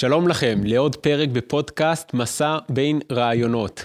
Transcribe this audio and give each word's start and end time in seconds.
שלום 0.00 0.28
לכם 0.28 0.58
לעוד 0.64 0.96
פרק 0.96 1.28
בפודקאסט 1.28 2.14
מסע 2.14 2.58
בין 2.68 3.00
רעיונות. 3.12 3.84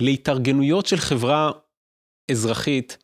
להתארגנויות 0.00 0.86
של 0.86 0.96
חברה 0.96 1.50
אזרחית 2.30 2.98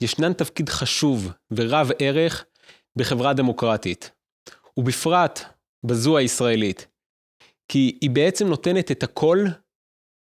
ישנן 0.00 0.32
תפקיד 0.32 0.68
חשוב 0.68 1.32
ורב 1.50 1.90
ערך 1.98 2.44
בחברה 2.96 3.32
דמוקרטית, 3.32 4.10
ובפרט 4.76 5.40
בזו 5.86 6.18
הישראלית, 6.18 6.86
כי 7.68 7.98
היא 8.00 8.10
בעצם 8.10 8.46
נותנת 8.46 8.90
את 8.90 9.02
הכל 9.02 9.38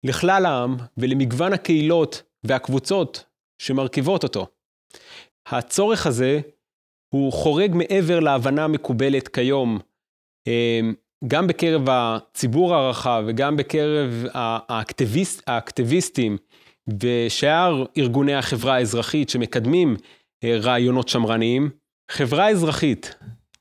לכלל 0.06 0.46
העם 0.46 0.76
ולמגוון 0.96 1.52
הקהילות 1.52 2.22
והקבוצות 2.44 3.24
שמרכיבות 3.62 4.22
אותו. 4.22 4.46
הצורך 5.46 6.06
הזה 6.06 6.40
הוא 7.14 7.32
חורג 7.32 7.70
מעבר 7.74 8.20
להבנה 8.20 8.64
המקובלת 8.64 9.28
כיום 9.28 9.78
אה, 10.48 10.80
גם 11.26 11.46
בקרב 11.46 11.82
הציבור 11.88 12.74
הרחב 12.74 13.24
וגם 13.26 13.56
בקרב 13.56 14.24
האקטיביסט, 14.34 15.42
האקטיביסטים 15.46 16.36
ושאר 17.00 17.84
ארגוני 17.98 18.34
החברה 18.34 18.74
האזרחית 18.74 19.28
שמקדמים 19.28 19.96
אה, 20.44 20.58
רעיונות 20.62 21.08
שמרניים, 21.08 21.70
חברה 22.10 22.50
אזרחית 22.50 23.14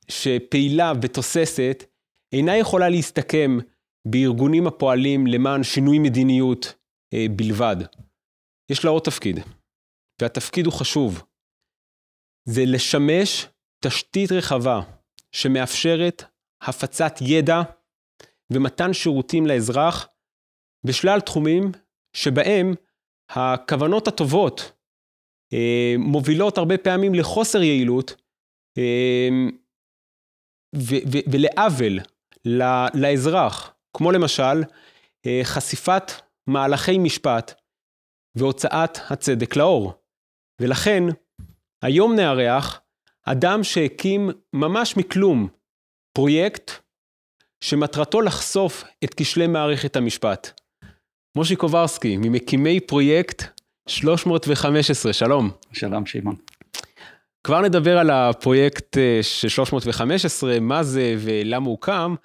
שפעילה 0.07 0.93
ותוססת 1.01 1.83
אינה 2.33 2.57
יכולה 2.57 2.89
להסתכם 2.89 3.57
בארגונים 4.07 4.67
הפועלים 4.67 5.27
למען 5.27 5.63
שינוי 5.63 5.99
מדיניות 5.99 6.73
אה, 7.13 7.25
בלבד. 7.35 7.75
יש 8.71 8.85
לה 8.85 8.91
עוד 8.91 9.01
תפקיד, 9.01 9.39
והתפקיד 10.21 10.65
הוא 10.65 10.73
חשוב. 10.73 11.23
זה 12.49 12.63
לשמש 12.65 13.47
תשתית 13.83 14.31
רחבה 14.31 14.81
שמאפשרת 15.31 16.23
הפצת 16.61 17.13
ידע 17.21 17.61
ומתן 18.53 18.93
שירותים 18.93 19.47
לאזרח 19.47 20.07
בשלל 20.85 21.19
תחומים 21.19 21.71
שבהם 22.13 22.73
הכוונות 23.29 24.07
הטובות 24.07 24.71
אה, 25.53 25.95
מובילות 25.99 26.57
הרבה 26.57 26.77
פעמים 26.77 27.15
לחוסר 27.15 27.61
יעילות 27.63 28.15
אה, 28.77 29.29
ולעוול 31.31 31.99
לאזרח, 32.93 33.73
כמו 33.97 34.11
למשל 34.11 34.63
אה, 35.25 35.39
חשיפת 35.43 36.11
מהלכי 36.47 36.97
משפט 36.97 37.61
והוצאת 38.35 38.97
הצדק 39.09 39.55
לאור. 39.55 39.93
ולכן, 40.61 41.03
היום 41.81 42.15
נארח 42.15 42.81
אדם 43.25 43.63
שהקים 43.63 44.29
ממש 44.53 44.97
מכלום 44.97 45.47
פרויקט 46.17 46.71
שמטרתו 47.63 48.21
לחשוף 48.21 48.83
את 49.03 49.13
כשלי 49.17 49.47
מערכת 49.47 49.95
המשפט. 49.95 50.61
מושי 51.37 51.55
קוברסקי, 51.55 52.17
ממקימי 52.17 52.79
פרויקט 52.79 53.43
315, 53.89 55.13
שלום. 55.13 55.51
שלום, 55.73 56.05
שמעון. 56.05 56.35
כבר 57.43 57.61
נדבר 57.61 57.97
על 57.97 58.09
הפרויקט 58.09 58.97
אה, 58.97 59.19
של 59.21 59.49
315, 59.49 60.59
מה 60.59 60.83
זה 60.83 61.15
ולמה 61.17 61.65
הוא 61.65 61.77
קם, 61.81 62.15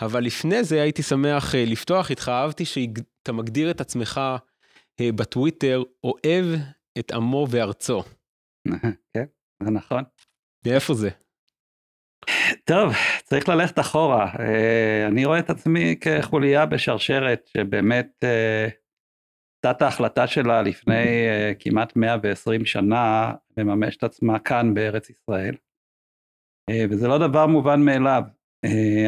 אבל 0.00 0.24
לפני 0.24 0.64
זה 0.64 0.82
הייתי 0.82 1.02
שמח 1.02 1.54
אה, 1.54 1.64
לפתוח 1.66 2.10
איתך, 2.10 2.28
אהבתי 2.28 2.64
שאתה 2.64 3.32
מגדיר 3.32 3.70
את 3.70 3.80
עצמך 3.80 4.20
אה, 5.00 5.12
בטוויטר, 5.12 5.82
אוהב 6.04 6.46
את 6.98 7.12
עמו 7.12 7.46
וארצו. 7.50 8.02
כן, 9.14 9.24
זה 9.62 9.70
נכון. 9.70 10.04
מאיפה 10.66 10.94
זה? 10.94 11.10
טוב, 12.64 12.92
צריך 13.24 13.48
ללכת 13.48 13.78
אחורה. 13.78 14.26
אה, 14.38 15.06
אני 15.06 15.24
רואה 15.24 15.38
את 15.38 15.50
עצמי 15.50 15.96
כחוליה 16.00 16.66
בשרשרת 16.66 17.46
שבאמת 17.46 18.24
תת 19.64 19.82
אה, 19.82 19.86
ההחלטה 19.86 20.26
שלה 20.26 20.62
לפני 20.62 21.28
אה, 21.28 21.52
כמעט 21.58 21.96
120 21.96 22.64
שנה 22.64 23.32
לממש 23.56 23.96
את 23.96 24.04
עצמה 24.04 24.38
כאן 24.38 24.74
בארץ 24.74 25.10
ישראל. 25.10 25.54
וזה 26.90 27.08
לא 27.08 27.18
דבר 27.18 27.46
מובן 27.46 27.80
מאליו. 27.80 28.22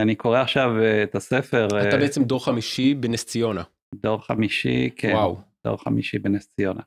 אני 0.03 0.15
קורא 0.15 0.41
עכשיו 0.41 0.71
את 1.03 1.15
הספר. 1.15 1.67
אתה 1.67 1.97
בעצם 1.97 2.25
דור 2.25 2.45
חמישי 2.45 2.95
בנס 2.95 3.25
ציונה. 3.25 3.63
דור 3.95 4.27
חמישי, 4.27 4.91
כן. 4.97 5.13
וואו. 5.13 5.39
דור 5.67 5.77
חמישי 5.77 6.19
בנס 6.19 6.49
ציונה. 6.57 6.83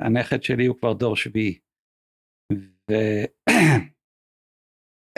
הנכד 0.00 0.42
שלי 0.42 0.66
הוא 0.66 0.76
כבר 0.76 0.92
דור 0.92 1.16
שביעי. 1.16 1.58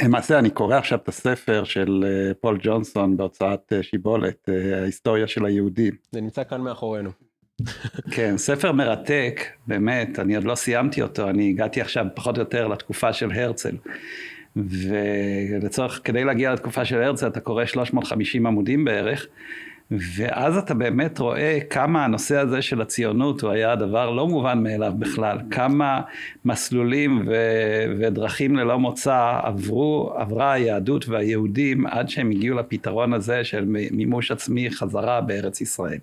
למעשה 0.05 0.39
אני 0.39 0.51
קורא 0.51 0.77
עכשיו 0.77 0.99
את 0.99 1.09
הספר 1.09 1.65
של 1.65 2.05
אה, 2.07 2.35
פול 2.35 2.59
ג'ונסון 2.63 3.17
בהוצאת 3.17 3.73
אה, 3.73 3.83
שיבולת, 3.83 4.49
אה, 4.49 4.81
ההיסטוריה 4.81 5.27
של 5.27 5.45
היהודים. 5.45 5.95
זה 6.13 6.21
נמצא 6.21 6.45
כאן 6.45 6.61
מאחורינו. 6.61 7.11
כן, 8.15 8.37
ספר 8.37 8.73
מרתק, 8.73 9.41
באמת, 9.67 10.19
אני 10.19 10.37
עוד 10.37 10.45
לא 10.45 10.55
סיימתי 10.55 11.03
אותו, 11.03 11.29
אני 11.29 11.51
הגעתי 11.51 11.81
עכשיו 11.81 12.07
פחות 12.15 12.37
או 12.37 12.41
יותר 12.43 12.69
לתקופה 12.69 13.13
של 13.13 13.31
הרצל. 13.33 13.77
ולצורך, 14.57 16.01
כדי 16.05 16.25
להגיע 16.25 16.53
לתקופה 16.53 16.85
של 16.85 17.03
הרצל 17.03 17.27
אתה 17.27 17.41
קורא 17.41 17.65
350 17.65 18.47
עמודים 18.47 18.85
בערך, 18.85 19.27
ואז 19.91 20.57
אתה 20.57 20.75
באמת 20.75 21.19
רואה 21.19 21.59
כמה 21.71 22.05
הנושא 22.05 22.39
הזה 22.39 22.63
של 22.63 22.81
הציונות 22.81 23.41
הוא 23.41 23.51
היה 23.51 23.77
דבר 23.77 24.11
לא 24.11 24.27
מובן 24.29 24.63
מאליו 24.63 24.93
בכלל, 24.99 25.39
כמה 25.51 26.01
מסלולים 26.45 27.23
ו- 27.27 27.85
ודרכים 27.99 28.57
ללא 28.57 28.79
מוצא 28.79 29.41
עברו, 29.43 30.13
עברה 30.17 30.53
היהדות 30.53 31.09
והיהודים 31.09 31.87
עד 31.87 32.09
שהם 32.09 32.31
הגיעו 32.31 32.59
לפתרון 32.59 33.13
הזה 33.13 33.45
של 33.45 33.65
מימוש 33.91 34.31
עצמי 34.31 34.71
חזרה 34.71 35.21
בארץ 35.21 35.61
ישראל. 35.61 35.99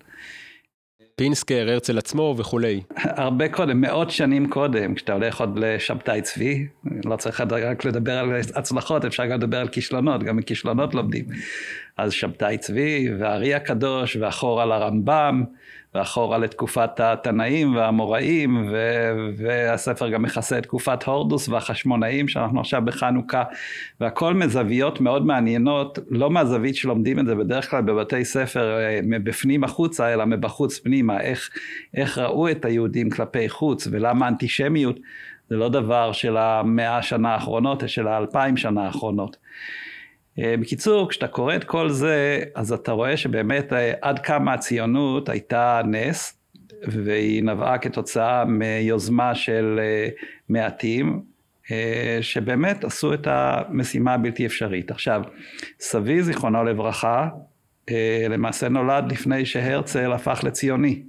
פינסקר, 1.17 1.69
הרצל 1.69 1.97
עצמו 1.97 2.35
וכולי. 2.37 2.81
הרבה 2.97 3.49
קודם, 3.49 3.81
מאות 3.81 4.11
שנים 4.11 4.49
קודם, 4.49 4.95
כשאתה 4.95 5.13
הולך 5.13 5.39
עוד 5.39 5.59
לשבתאי 5.59 6.21
צבי, 6.21 6.67
לא 7.05 7.15
צריך 7.15 7.41
רק 7.41 7.85
לדבר 7.85 8.11
על 8.11 8.33
הצלחות, 8.55 9.05
אפשר 9.05 9.25
גם 9.25 9.37
לדבר 9.37 9.57
על 9.57 9.67
כישלונות, 9.67 10.23
גם 10.23 10.37
מכישלונות 10.37 10.95
לומדים. 10.95 11.25
אז 11.97 12.13
שבתאי 12.13 12.57
צבי, 12.57 13.07
והארי 13.19 13.53
הקדוש, 13.53 14.15
ואחורה 14.15 14.65
לרמב"ם, 14.65 15.43
ואחורה 15.95 16.37
לתקופת 16.37 16.99
התנאים 16.99 17.75
והאמוראים, 17.75 18.67
ו- 18.71 19.29
והספר 19.37 20.09
גם 20.09 20.21
מכסה 20.21 20.57
את 20.57 20.63
תקופת 20.63 21.03
הורדוס 21.03 21.49
והחשמונאים, 21.49 22.27
שאנחנו 22.27 22.59
עכשיו 22.59 22.81
בחנוכה, 22.85 23.43
והכל 24.01 24.33
מזוויות 24.33 25.01
מאוד 25.01 25.25
מעניינות, 25.25 25.99
לא 26.09 26.29
מהזווית 26.29 26.75
שלומדים 26.75 27.19
את 27.19 27.25
זה 27.25 27.35
בדרך 27.35 27.69
כלל 27.69 27.81
בבתי 27.81 28.25
ספר 28.25 28.77
אה, 28.79 28.99
מבפנים 29.03 29.63
החוצה, 29.63 30.13
אלא 30.13 30.25
מבחוץ 30.25 30.79
פנימה, 30.79 31.21
איך, 31.21 31.49
איך 31.93 32.17
ראו 32.17 32.51
את 32.51 32.65
היהודים 32.65 33.09
כלפי 33.09 33.49
חוץ, 33.49 33.87
ולמה 33.91 34.27
אנטישמיות 34.27 34.99
זה 35.49 35.55
לא 35.55 35.69
דבר 35.69 36.11
של 36.11 36.37
המאה 36.37 36.97
השנה 36.97 37.33
האחרונות, 37.33 37.81
אלא 37.81 37.87
של 37.87 38.07
האלפיים 38.07 38.57
שנה 38.57 38.85
האחרונות. 38.85 39.37
אה, 40.39 40.55
בקיצור, 40.59 41.09
כשאתה 41.09 41.27
קורא 41.27 41.55
את 41.55 41.63
כל 41.63 41.89
זה, 41.89 42.43
אז 42.55 42.73
אתה 42.73 42.91
רואה 42.91 43.17
שבאמת 43.17 43.73
אה, 43.73 43.93
עד 44.01 44.19
כמה 44.19 44.53
הציונות 44.53 45.29
הייתה 45.29 45.81
נס, 45.85 46.39
והיא 46.87 47.43
נבעה 47.43 47.77
כתוצאה 47.77 48.45
מיוזמה 48.45 49.35
של 49.35 49.79
אה, 49.83 50.09
מעטים, 50.49 51.21
שבאמת 52.21 52.83
עשו 52.83 53.13
את 53.13 53.27
המשימה 53.27 54.13
הבלתי 54.13 54.45
אפשרית. 54.45 54.91
עכשיו, 54.91 55.21
סבי, 55.79 56.23
זיכרונו 56.23 56.63
לברכה, 56.63 57.29
למעשה 58.29 58.69
נולד 58.69 59.11
לפני 59.11 59.45
שהרצל 59.45 60.13
הפך 60.13 60.39
לציוני, 60.43 61.03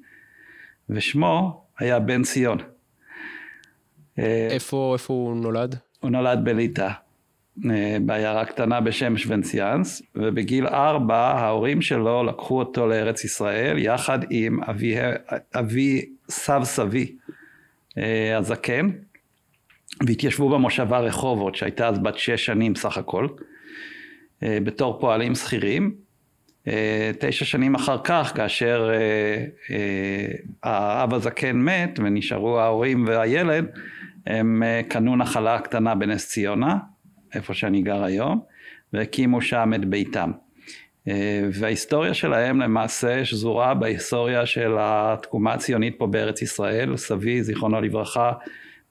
ושמו 0.90 1.64
היה 1.78 1.98
בן 1.98 2.22
ציון. 2.22 2.58
איפה, 4.18 4.92
איפה 4.94 5.14
הוא 5.14 5.36
נולד? 5.36 5.76
הוא 6.00 6.10
נולד 6.10 6.44
בליטא. 6.44 6.90
אה, 7.64 7.96
בעיירה 8.00 8.44
קטנה 8.44 8.80
בשם 8.80 9.16
שוונציאנס, 9.16 10.02
ובגיל 10.14 10.66
ארבע 10.66 11.16
ההורים 11.16 11.82
שלו 11.82 12.24
לקחו 12.24 12.58
אותו 12.58 12.86
לארץ 12.86 13.24
ישראל 13.24 13.78
יחד 13.78 14.18
עם 14.30 14.62
אבי, 14.62 14.94
אבי 15.54 16.06
סב 16.28 16.60
סבי 16.64 17.16
אה, 17.98 18.36
הזקן, 18.38 18.90
והתיישבו 20.06 20.48
במושבה 20.48 20.98
רחובות 20.98 21.54
שהייתה 21.54 21.88
אז 21.88 21.98
בת 21.98 22.18
שש 22.18 22.46
שנים 22.46 22.74
סך 22.74 22.98
הכל, 22.98 23.28
אה, 24.42 24.58
בתור 24.64 25.00
פועלים 25.00 25.34
שכירים. 25.34 26.06
תשע 27.18 27.44
שנים 27.44 27.74
אחר 27.74 27.98
כך, 28.04 28.32
כאשר 28.34 28.90
האב 30.62 31.14
הזקן 31.14 31.56
מת 31.56 31.98
ונשארו 31.98 32.60
ההורים 32.60 33.04
והילד, 33.06 33.66
הם 34.26 34.62
קנו 34.88 35.16
נחלה 35.16 35.58
קטנה 35.58 35.94
בנס 35.94 36.28
ציונה, 36.28 36.76
איפה 37.34 37.54
שאני 37.54 37.82
גר 37.82 38.04
היום, 38.04 38.40
והקימו 38.92 39.40
שם 39.40 39.72
את 39.74 39.84
ביתם. 39.84 40.32
אה, 41.08 41.42
וההיסטוריה 41.52 42.14
שלהם 42.14 42.60
למעשה 42.60 43.24
שזורה 43.24 43.74
בהיסטוריה 43.74 44.46
של 44.46 44.76
התקומה 44.80 45.52
הציונית 45.52 45.94
פה 45.98 46.06
בארץ 46.06 46.42
ישראל. 46.42 46.96
סבי, 46.96 47.42
זיכרונו 47.42 47.80
לברכה, 47.80 48.32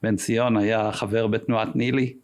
בן 0.02 0.16
ציון 0.16 0.56
היה 0.56 0.92
חבר 0.92 1.26
בתנועת 1.26 1.76
נילי, 1.76 2.14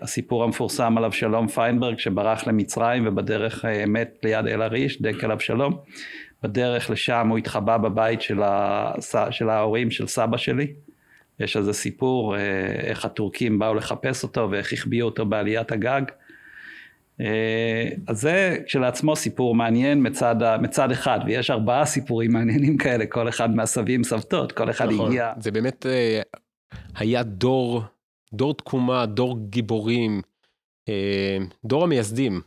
הסיפור 0.00 0.44
המפורסם 0.44 0.98
על 0.98 1.04
אבשלום 1.04 1.48
פיינברג 1.48 1.98
שברח 1.98 2.46
למצרים 2.46 3.06
ובדרך 3.06 3.64
מת 3.86 4.18
ליד 4.22 4.46
אל-עריש, 4.46 5.02
דקל 5.02 5.32
אבשלום. 5.32 5.78
בדרך 6.42 6.90
לשם 6.90 7.28
הוא 7.28 7.38
התחבא 7.38 7.76
בבית 7.76 8.22
של, 8.22 8.40
הס... 8.44 9.14
של 9.30 9.48
ההורים 9.48 9.90
של 9.90 10.06
סבא 10.06 10.36
שלי. 10.36 10.72
יש 11.42 11.56
איזה 11.56 11.72
סיפור 11.72 12.36
איך 12.86 13.04
הטורקים 13.04 13.58
באו 13.58 13.74
לחפש 13.74 14.22
אותו 14.22 14.48
ואיך 14.50 14.72
החביאו 14.72 15.06
אותו 15.06 15.26
בעליית 15.26 15.72
הגג. 15.72 16.02
אה, 17.20 17.88
אז 18.06 18.20
זה 18.20 18.56
כשלעצמו 18.66 19.16
סיפור 19.16 19.54
מעניין 19.54 20.06
מצד, 20.06 20.36
מצד 20.62 20.90
אחד, 20.90 21.20
ויש 21.26 21.50
ארבעה 21.50 21.86
סיפורים 21.86 22.32
מעניינים 22.32 22.76
כאלה, 22.76 23.06
כל 23.06 23.28
אחד 23.28 23.54
מהסבים 23.54 24.04
סבתות, 24.04 24.52
כל 24.52 24.70
אחד 24.70 24.90
נכון, 24.90 25.06
הגיע. 25.06 25.32
זה 25.38 25.50
באמת 25.50 25.86
אה, 25.86 26.20
היה 26.96 27.22
דור, 27.22 27.82
דור 28.32 28.54
תקומה, 28.54 29.06
דור 29.06 29.38
גיבורים, 29.48 30.22
אה, 30.88 31.38
דור 31.64 31.84
המייסדים. 31.84 32.40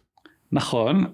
נכון, 0.56 1.06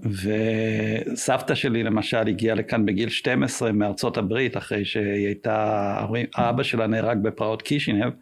וסבתא 1.14 1.56
שלי 1.56 1.84
למשל 1.84 2.28
הגיעה 2.28 2.56
לכאן 2.56 2.86
בגיל 2.86 3.10
12 3.10 3.72
מארצות 3.72 4.18
הברית, 4.18 4.58
אחרי 4.58 4.86
שהיא 4.86 5.26
הייתה, 5.26 6.06
אבא 6.36 6.64
שלה 6.64 6.88
נהרג 6.88 7.18
בפרעות 7.22 7.62
קישינב, 7.62 8.14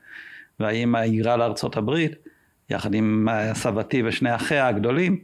והאימא 0.59 0.97
היגרה 0.97 1.37
לארצות 1.37 1.77
הברית. 1.77 2.15
יחד 2.69 2.93
עם 2.93 3.27
סבתי 3.53 4.03
ושני 4.05 4.35
אחיה 4.35 4.67
הגדולים, 4.67 5.19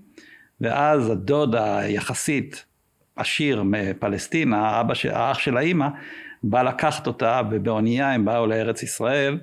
ואז 0.62 1.10
הדוד 1.10 1.56
היחסית 1.56 2.66
עשיר 3.16 3.64
מפלסטינה, 3.64 4.70
האבא, 4.70 4.94
האח 5.12 5.40
של 5.40 5.58
האימא, 5.58 5.88
בא 6.44 6.62
לקחת 6.62 7.08
אותה, 7.08 7.42
ובאונייה 7.52 8.12
הם 8.12 8.26
באו 8.26 8.48
לארץ 8.48 8.84
ישראל, 8.84 9.38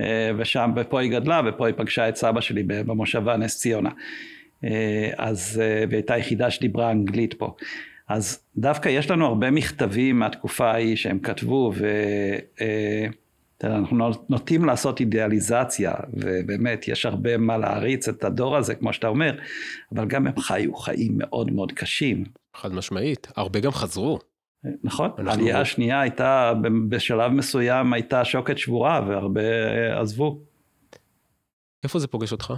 אה, 0.00 0.30
ושם, 0.36 0.72
ופה 0.76 1.00
היא 1.00 1.10
גדלה, 1.10 1.40
ופה 1.46 1.66
היא 1.66 1.74
פגשה 1.76 2.08
את 2.08 2.16
סבא 2.16 2.40
שלי 2.40 2.62
במושבה 2.62 3.36
נס 3.36 3.58
ציונה. 3.58 3.90
אה, 4.64 5.10
אז, 5.16 5.62
אה, 5.62 5.84
והייתה 5.90 6.14
היחידה 6.14 6.50
שדיברה 6.50 6.90
אנגלית 6.90 7.34
פה. 7.34 7.54
אז 8.08 8.40
דווקא 8.56 8.88
יש 8.88 9.10
לנו 9.10 9.26
הרבה 9.26 9.50
מכתבים 9.50 10.18
מהתקופה 10.18 10.70
ההיא 10.70 10.96
שהם 10.96 11.18
כתבו, 11.18 11.72
ו... 11.76 11.86
אנחנו 13.64 14.10
נוטים 14.28 14.64
לעשות 14.64 15.00
אידיאליזציה, 15.00 15.94
ובאמת 16.12 16.88
יש 16.88 17.06
הרבה 17.06 17.36
מה 17.36 17.58
להעריץ 17.58 18.08
את 18.08 18.24
הדור 18.24 18.56
הזה, 18.56 18.74
כמו 18.74 18.92
שאתה 18.92 19.08
אומר, 19.08 19.38
אבל 19.94 20.06
גם 20.06 20.26
הם 20.26 20.40
חיו 20.40 20.74
חיים 20.74 21.12
מאוד 21.18 21.50
מאוד 21.50 21.72
קשים. 21.72 22.24
חד 22.56 22.72
משמעית, 22.72 23.32
הרבה 23.36 23.60
גם 23.60 23.70
חזרו. 23.70 24.18
נכון, 24.84 25.10
העלייה 25.18 25.60
השנייה 25.60 26.00
הייתה, 26.00 26.52
בשלב 26.88 27.32
מסוים 27.32 27.92
הייתה 27.92 28.24
שוקת 28.24 28.58
שבורה, 28.58 29.04
והרבה 29.08 29.42
עזבו. 30.00 30.40
איפה 31.84 31.98
זה 31.98 32.06
פוגש 32.06 32.32
אותך? 32.32 32.54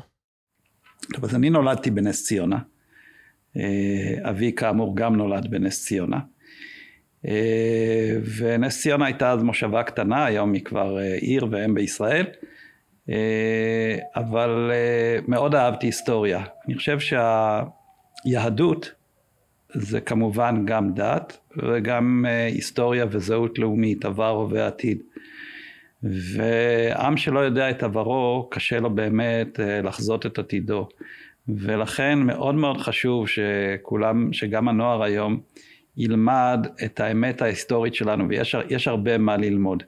טוב, 1.15 1.25
אז 1.25 1.35
אני 1.35 1.51
נולדתי 1.51 1.91
בנס 1.91 2.25
ציונה. 2.25 2.59
אה, 3.57 4.31
אבי 4.31 4.53
כאמור 4.53 4.97
גם 4.97 5.17
נולד 5.17 5.51
בנס 5.51 5.85
ציונה. 5.85 6.19
אה, 7.29 8.17
ונס 8.37 8.83
ציונה 8.83 9.07
הייתה 9.07 9.31
אז 9.31 9.43
מושבה 9.43 9.83
קטנה, 9.83 10.25
היום 10.25 10.53
היא 10.53 10.65
כבר 10.65 10.99
אה, 10.99 11.15
עיר 11.15 11.47
ואם 11.51 11.75
בישראל, 11.75 12.27
אבל 14.17 14.71
מאוד 15.29 15.55
אהבתי 15.55 15.87
היסטוריה. 15.87 16.45
אני 16.67 16.75
חושב 16.75 16.99
שהיהדות 18.25 18.93
זה 19.73 20.01
כמובן 20.01 20.63
גם 20.65 20.95
דת 20.95 21.39
וגם 21.57 22.25
היסטוריה 22.53 23.07
וזהות 23.11 23.59
לאומית, 23.59 24.05
עבר 24.05 24.29
הווה 24.29 24.67
עתיד. 24.67 25.03
ועם 26.03 27.17
שלא 27.17 27.41
יודע 27.41 27.71
את 27.71 27.83
עברו, 27.83 28.49
קשה 28.51 28.81
לו 28.81 28.91
באמת 28.91 29.61
לחזות 29.83 30.27
את 30.27 30.39
עתידו. 30.39 30.89
ולכן 31.49 32.19
מאוד 32.19 32.55
מאוד 32.55 32.79
חשוב 32.79 33.27
שכולם, 33.29 34.33
שגם 34.33 34.69
הנוער 34.69 35.03
היום 35.03 35.41
ילמד 35.97 36.67
את 36.85 37.01
האמת 37.01 37.43
ההיסטורית 37.43 37.95
שלנו, 37.95 38.29
ויש 38.29 38.89
הרבה 38.89 39.19
מה 39.19 39.37
ללמוד. 39.37 39.83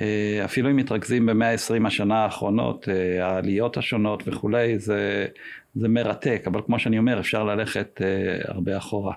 אה, 0.00 0.44
אפילו 0.44 0.70
אם 0.70 0.76
מתרכזים 0.76 1.26
במאה 1.26 1.48
העשרים 1.48 1.86
השנה 1.86 2.24
האחרונות, 2.24 2.88
אה, 2.88 3.26
העליות 3.26 3.76
השונות 3.76 4.22
וכולי, 4.26 4.78
זה, 4.78 5.26
זה 5.74 5.88
מרתק, 5.88 6.42
אבל 6.46 6.60
כמו 6.66 6.78
שאני 6.78 6.98
אומר, 6.98 7.20
אפשר 7.20 7.44
ללכת 7.44 8.00
אה, 8.04 8.38
הרבה 8.44 8.76
אחורה. 8.76 9.14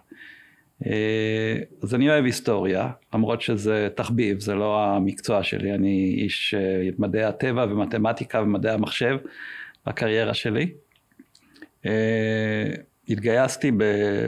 אז 1.84 1.96
אני 1.96 2.10
אוהב 2.10 2.26
היסטוריה, 2.26 2.90
למרות 3.14 3.42
שזה 3.42 3.88
תחביב, 3.96 4.40
זה 4.40 4.56
לא 4.56 4.84
המקצוע 4.84 5.44
שלי, 5.44 5.74
אני 5.74 6.16
איש 6.18 6.56
מדעי 6.98 7.24
הטבע 7.24 7.66
ומתמטיקה 7.70 8.42
ומדעי 8.42 8.74
המחשב 8.74 9.18
בקריירה 9.88 10.34
שלי. 10.34 10.72
התגייסתי 13.10 13.72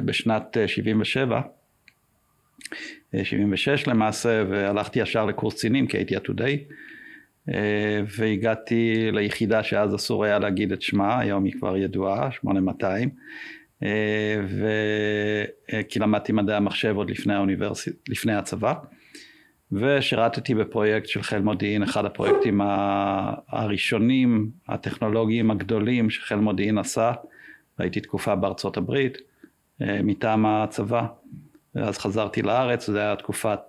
בשנת 0.05 0.57
77' 0.65 1.41
76 3.23 3.87
למעשה, 3.87 4.43
והלכתי 4.49 4.99
ישר 4.99 5.25
לקורס 5.25 5.53
קצינים 5.53 5.87
כי 5.87 5.97
הייתי 5.97 6.15
עתודאי, 6.15 6.63
אה, 7.53 8.01
והגעתי 8.17 9.11
ליחידה 9.11 9.63
שאז 9.63 9.95
אסור 9.95 10.25
היה 10.25 10.39
להגיד 10.39 10.71
את 10.71 10.81
שמה, 10.81 11.19
היום 11.19 11.43
היא 11.43 11.53
כבר 11.59 11.77
ידועה, 11.77 12.31
8200, 12.31 13.09
אה, 13.09 13.13
ו... 13.81 14.67
אה, 15.73 15.83
כי 15.89 15.99
למדתי 15.99 16.31
מדעי 16.31 16.55
המחשב 16.55 16.95
עוד 16.95 17.09
לפני 17.09 17.33
האוניברסיטה, 17.33 17.97
לפני 18.09 18.33
הצבא, 18.33 18.73
ושירתתי 19.71 20.55
בפרויקט 20.55 21.07
של 21.07 21.21
חיל 21.21 21.39
מודיעין, 21.39 21.83
אחד 21.83 22.05
הפרויקטים 22.05 22.61
הראשונים, 23.49 24.49
הטכנולוגיים 24.67 25.51
הגדולים 25.51 26.09
שחיל 26.09 26.37
מודיעין 26.37 26.77
עשה, 26.77 27.11
והייתי 27.79 28.01
תקופה 28.01 28.35
בארצות 28.35 28.77
הברית, 28.77 29.17
מטעם 29.79 30.45
הצבא. 30.45 31.05
ואז 31.75 31.97
חזרתי 31.97 32.41
לארץ, 32.41 32.85
זו 32.85 32.97
הייתה 32.97 33.21
תקופת 33.21 33.59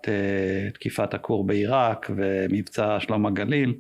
תקיפת 0.75 1.15
הכור 1.15 1.47
בעיראק 1.47 2.11
ומבצע 2.17 3.01
שלום 3.01 3.27
הגליל, 3.27 3.75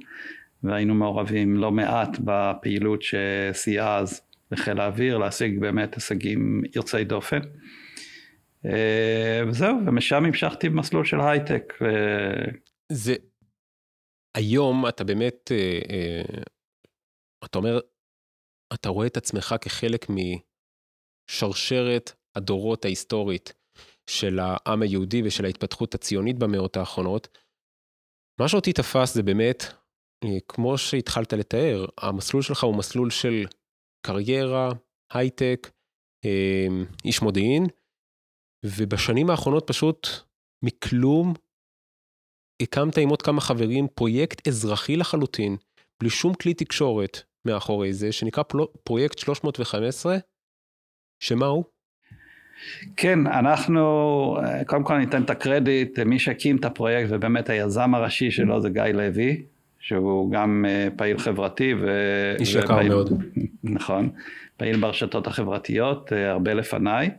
והיינו 0.62 0.94
מעורבים 0.94 1.56
לא 1.56 1.70
מעט 1.70 2.19
בפעילות 2.25 3.00
שסייעה 3.02 3.98
אז 3.98 4.27
לחיל 4.50 4.81
האוויר, 4.81 5.19
להשיג 5.19 5.61
באמת 5.61 5.95
הישגים 5.95 6.62
יוצאי 6.77 7.05
דופן. 7.05 7.41
Uh, 8.65 8.69
וזהו, 9.49 9.77
ומשם 9.87 10.25
המשכתי 10.25 10.69
במסלול 10.69 11.05
של 11.05 11.21
הייטק. 11.21 11.73
Uh... 11.81 12.56
זה, 12.93 13.15
היום 14.37 14.88
אתה 14.88 15.05
באמת, 15.05 15.50
uh, 15.50 15.85
uh, 15.85 16.43
אתה 17.45 17.59
אומר, 17.59 17.81
אתה 18.75 18.88
רואה 18.88 19.07
את 19.07 19.17
עצמך 19.17 19.55
כחלק 19.61 20.07
משרשרת 21.31 22.12
הדורות 22.35 22.85
ההיסטורית 22.85 23.52
של 24.11 24.38
העם 24.38 24.83
היהודי 24.83 25.23
ושל 25.25 25.45
ההתפתחות 25.45 25.95
הציונית 25.95 26.38
במאות 26.38 26.76
האחרונות. 26.76 27.28
מה 28.40 28.49
שאותי 28.49 28.73
תפס 28.73 29.14
זה 29.14 29.23
באמת, 29.23 29.64
אה, 30.25 30.38
כמו 30.49 30.78
שהתחלת 30.78 31.33
לתאר, 31.33 31.87
המסלול 31.99 32.43
שלך 32.43 32.64
הוא 32.64 32.76
מסלול 32.76 33.11
של 33.11 33.47
קריירה, 34.07 34.71
הייטק, 35.12 35.71
אה, 36.25 36.67
איש 37.05 37.23
מודיעין, 37.23 37.67
ובשנים 38.64 39.31
האחרונות 39.31 39.67
פשוט 39.67 40.09
מכלום 40.64 41.35
הקמת 42.62 42.99
עם 42.99 43.09
עוד 43.09 43.23
כמה 43.23 43.40
חברים 43.40 43.88
פרויקט 43.95 44.49
אזרחי 44.49 44.97
לחלוטין, 44.97 45.57
בלי 46.00 46.11
שום 46.11 46.35
כלי 46.35 46.55
תקשורת 46.55 47.23
מאחורי 47.47 47.93
זה, 47.93 48.12
שנקרא 48.12 48.43
פרויקט 48.85 49.19
315, 49.19 50.17
שמה 51.23 51.47
הוא? 51.47 51.64
כן, 52.97 53.26
אנחנו, 53.26 53.83
קודם 54.67 54.85
כל 54.85 54.99
ניתן 54.99 55.23
את 55.23 55.31
הקרדיט 55.31 55.99
למי 55.99 56.19
שהקים 56.19 56.57
את 56.57 56.64
הפרויקט 56.64 57.11
ובאמת 57.12 57.50
היזם 57.50 57.95
הראשי 57.95 58.31
שלו 58.31 58.61
זה 58.61 58.71
גיא 58.71 58.83
לוי, 58.83 59.47
שהוא 59.88 60.30
גם 60.33 60.64
אה, 60.68 60.88
פעיל 60.97 61.18
חברתי 61.18 61.75
ו... 61.80 61.90
איש 62.38 62.54
יקר 62.54 62.75
ופעיל, 62.75 62.88
מאוד. 62.88 63.12
נכון, 63.64 64.11
פעיל 64.57 64.76
ברשתות 64.76 65.26
החברתיות 65.26 66.12
אה, 66.12 66.30
הרבה 66.30 66.54
לפניי, 66.54 67.11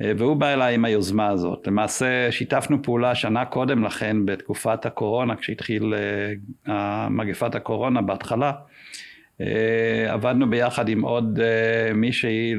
אה, 0.00 0.12
והוא 0.18 0.36
בא 0.36 0.52
אליי 0.52 0.74
עם 0.74 0.84
היוזמה 0.84 1.28
הזאת. 1.28 1.66
למעשה 1.66 2.32
שיתפנו 2.32 2.82
פעולה 2.82 3.14
שנה 3.14 3.44
קודם 3.44 3.84
לכן 3.84 4.26
בתקופת 4.26 4.86
הקורונה, 4.86 5.36
כשהתחיל 5.36 5.94
מגפת 7.10 7.54
הקורונה 7.54 8.02
בהתחלה. 8.02 8.52
עבדנו 10.08 10.50
ביחד 10.50 10.88
עם 10.88 11.02
עוד 11.02 11.40
מישהי 11.94 12.54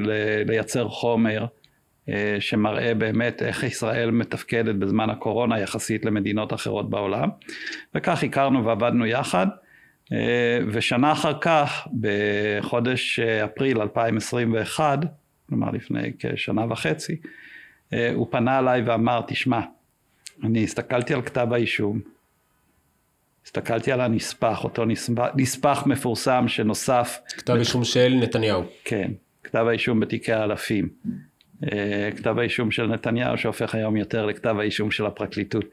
לייצר 0.46 0.88
חומר 0.88 1.46
שמראה 2.40 2.94
באמת 2.94 3.42
איך 3.42 3.62
ישראל 3.64 4.10
מתפקדת 4.10 4.74
בזמן 4.74 5.10
הקורונה 5.10 5.60
יחסית 5.60 6.04
למדינות 6.04 6.52
אחרות 6.52 6.90
בעולם 6.90 7.28
וכך 7.94 8.22
הכרנו 8.22 8.64
ועבדנו 8.64 9.06
יחד 9.06 9.46
אה, 10.12 10.58
ושנה 10.72 11.12
אחר 11.12 11.38
כך 11.40 11.88
בחודש 12.00 13.20
אפריל 13.20 13.80
2021 13.80 14.98
כלומר 15.48 15.70
לפני 15.70 16.12
כשנה 16.18 16.66
וחצי 16.70 17.16
אה, 17.92 18.12
הוא 18.14 18.26
פנה 18.30 18.58
אליי 18.58 18.82
ואמר 18.82 19.20
תשמע 19.26 19.60
אני 20.44 20.64
הסתכלתי 20.64 21.14
על 21.14 21.22
כתב 21.22 21.52
האישום 21.52 22.00
הסתכלתי 23.44 23.92
על 23.92 24.00
הנספח, 24.00 24.64
אותו 24.64 24.84
נספח, 24.84 25.26
נספח 25.36 25.82
מפורסם 25.86 26.44
שנוסף. 26.48 27.18
כתב 27.28 27.54
אישום 27.54 27.84
של 27.84 28.14
נתניהו. 28.22 28.62
כן, 28.84 29.10
כתב 29.44 29.64
האישום 29.68 30.00
בתיקי 30.00 30.32
האלפים. 30.32 30.88
אה, 31.64 32.10
כתב 32.16 32.38
האישום 32.38 32.70
של 32.70 32.86
נתניהו 32.86 33.38
שהופך 33.38 33.74
היום 33.74 33.96
יותר 33.96 34.26
לכתב 34.26 34.56
האישום 34.58 34.90
של 34.90 35.06
הפרקליטות. 35.06 35.64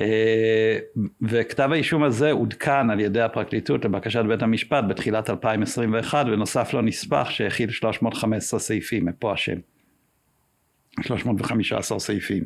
אה, 0.00 0.78
וכתב 1.22 1.68
האישום 1.72 2.02
הזה 2.02 2.30
עודכן 2.32 2.90
על 2.90 3.00
ידי 3.00 3.20
הפרקליטות 3.20 3.84
לבקשת 3.84 4.24
בית 4.28 4.42
המשפט 4.42 4.84
בתחילת 4.88 5.30
2021 5.30 6.26
ונוסף 6.26 6.74
לו 6.74 6.82
נספח 6.82 7.30
שהכיל 7.30 7.70
315 7.70 8.60
סעיפים, 8.60 9.06
מפה 9.06 9.32
השם. 9.32 9.56
315 11.02 11.98
סעיפים. 11.98 12.44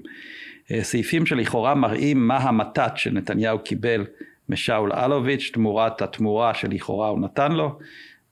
אה, 0.70 0.84
סעיפים 0.84 1.26
שלכאורה 1.26 1.74
מראים 1.74 2.28
מה 2.28 2.36
המתת 2.36 2.92
שנתניהו 2.96 3.58
קיבל 3.58 4.06
משאול 4.48 4.92
אלוביץ' 4.92 5.50
תמורת 5.52 6.02
התמורה 6.02 6.54
שלכאורה 6.54 7.08
הוא 7.08 7.20
נתן 7.20 7.52
לו. 7.52 7.78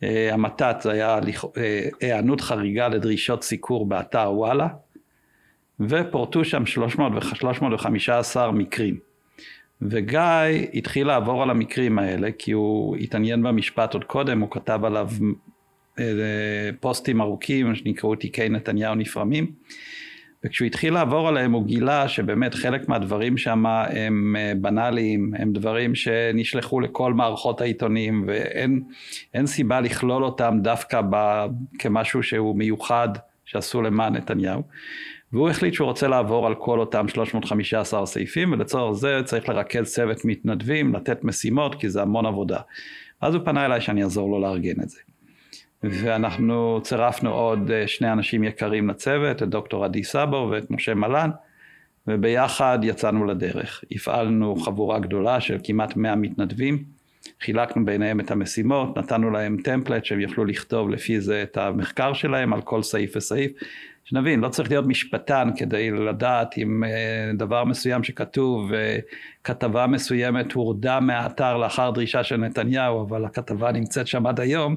אה, 0.03 0.35
המתת 0.35 0.77
זה 0.81 0.91
היה 0.91 1.19
אה, 1.57 1.89
היענות 2.01 2.41
חריגה 2.41 2.89
לדרישות 2.89 3.43
סיקור 3.45 3.87
באתר 3.87 4.33
וואלה, 4.35 4.69
ופורטו 5.81 6.45
שם 6.45 6.67
300 6.67 7.13
315 7.35 8.53
מקרים. 8.53 8.99
וגיא 9.83 10.21
התחיל 10.75 11.07
לעבור 11.07 11.43
על 11.43 11.51
המקרים 11.51 11.99
האלה, 11.99 12.29
כי 12.39 12.53
הוא 12.53 12.97
התעניין 12.97 13.43
במשפט 13.43 13.95
עוד 13.95 14.05
קודם, 14.05 14.41
הוא 14.41 14.51
כתב 14.51 14.81
עליו 14.85 15.09
פוסטים 16.81 17.21
ארוכים 17.21 17.75
שנקראו 17.75 18.15
תיקי 18.15 18.49
נתניהו 18.49 18.95
נפרמים. 18.95 19.53
וכשהוא 20.45 20.67
התחיל 20.67 20.95
לעבור 20.95 21.29
עליהם 21.29 21.53
הוא 21.53 21.67
גילה 21.67 22.09
שבאמת 22.09 22.55
חלק 22.55 22.89
מהדברים 22.89 23.39
שם 23.39 23.67
הם 23.67 24.37
אה, 24.39 24.53
בנאליים, 24.61 25.33
הם 25.39 25.53
דברים 25.53 25.95
שנשלחו 25.95 26.81
לכל 26.81 27.15
מערכות 27.15 27.61
העיתונים 27.61 28.25
ואין 28.27 29.47
סיבה 29.47 29.81
לכלול 29.81 30.25
אותם 30.25 30.59
דווקא 30.63 31.01
ב, 31.11 31.47
כמשהו 31.79 32.23
שהוא 32.23 32.57
מיוחד 32.57 33.09
שעשו 33.45 33.83
למען 33.83 34.17
נתניהו. 34.17 34.63
והוא 35.33 35.49
החליט 35.49 35.75
שהוא 35.75 35.87
רוצה 35.87 36.09
לעבור 36.09 36.47
על 36.47 36.55
כל 36.55 36.81
אותם 36.81 37.09
315 37.09 38.07
סעיפים 38.07 38.53
ולצורך 38.53 38.99
זה 38.99 39.21
צריך 39.25 39.49
לרכז 39.49 39.95
צוות 39.95 40.25
מתנדבים, 40.25 40.95
לתת 40.95 41.25
משימות 41.25 41.75
כי 41.75 41.89
זה 41.89 42.03
המון 42.03 42.27
עבודה. 42.27 42.61
אז 43.21 43.35
הוא 43.35 43.45
פנה 43.45 43.67
אליי 43.67 43.81
שאני 43.81 44.03
אעזור 44.03 44.31
לו 44.31 44.41
לארגן 44.41 44.81
את 44.83 44.89
זה. 44.89 45.12
ואנחנו 45.83 46.81
צירפנו 46.83 47.33
עוד 47.33 47.71
אה, 47.71 47.89
שני 47.89 48.13
אנשים 48.13 48.45
יקרים 48.45 48.89
לצוות, 48.89 49.43
את 49.43 49.49
דוקטור 49.49 49.85
עדי 49.85 50.05
סאבו 50.05 50.49
ואת 50.51 50.71
משה 50.71 50.95
מלן, 50.95 51.31
וביחד 52.07 52.79
יצאנו 52.83 53.25
לדרך. 53.25 53.85
הפעלנו 53.93 54.57
חבורה 54.57 54.99
גדולה 54.99 55.41
של 55.41 55.59
כמעט 55.65 55.97
100 55.97 56.15
מתנדבים, 56.15 56.85
חילקנו 57.41 57.85
ביניהם 57.85 58.21
את 58.21 58.31
המשימות, 58.31 58.99
נתנו 58.99 59.31
להם 59.31 59.57
טמפלט 59.65 60.05
שהם 60.05 60.21
יוכלו 60.21 60.45
לכתוב 60.45 60.91
לפי 60.91 61.21
זה 61.21 61.43
את 61.43 61.57
המחקר 61.57 62.13
שלהם 62.13 62.53
על 62.53 62.63
כל 62.63 62.83
סעיף 62.83 63.17
וסעיף. 63.17 63.53
שנבין, 64.05 64.41
לא 64.41 64.49
צריך 64.49 64.71
להיות 64.71 64.87
משפטן 64.87 65.49
כדי 65.57 65.91
לדעת 65.91 66.59
אם 66.59 66.85
אה, 66.85 67.31
דבר 67.35 67.65
מסוים 67.65 68.05
שכתוב, 68.05 68.73
כתבה 69.45 69.87
מסוימת 69.87 70.53
הורדה 70.53 71.01
מהאתר 71.01 71.57
לאחר 71.57 71.91
דרישה 71.91 72.25
של 72.25 72.37
נתניהו, 72.37 73.03
אבל 73.03 73.25
הכתבה 73.25 73.73
נמצאת 73.73 74.07
שם 74.07 74.27
עד 74.27 74.41
היום, 74.41 74.77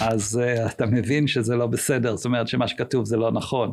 אז 0.00 0.40
אה, 0.42 0.66
אתה 0.66 0.86
מבין 0.86 1.26
שזה 1.26 1.56
לא 1.56 1.66
בסדר, 1.66 2.16
זאת 2.16 2.24
אומרת 2.24 2.48
שמה 2.48 2.68
שכתוב 2.68 3.04
זה 3.04 3.16
לא 3.16 3.32
נכון. 3.32 3.72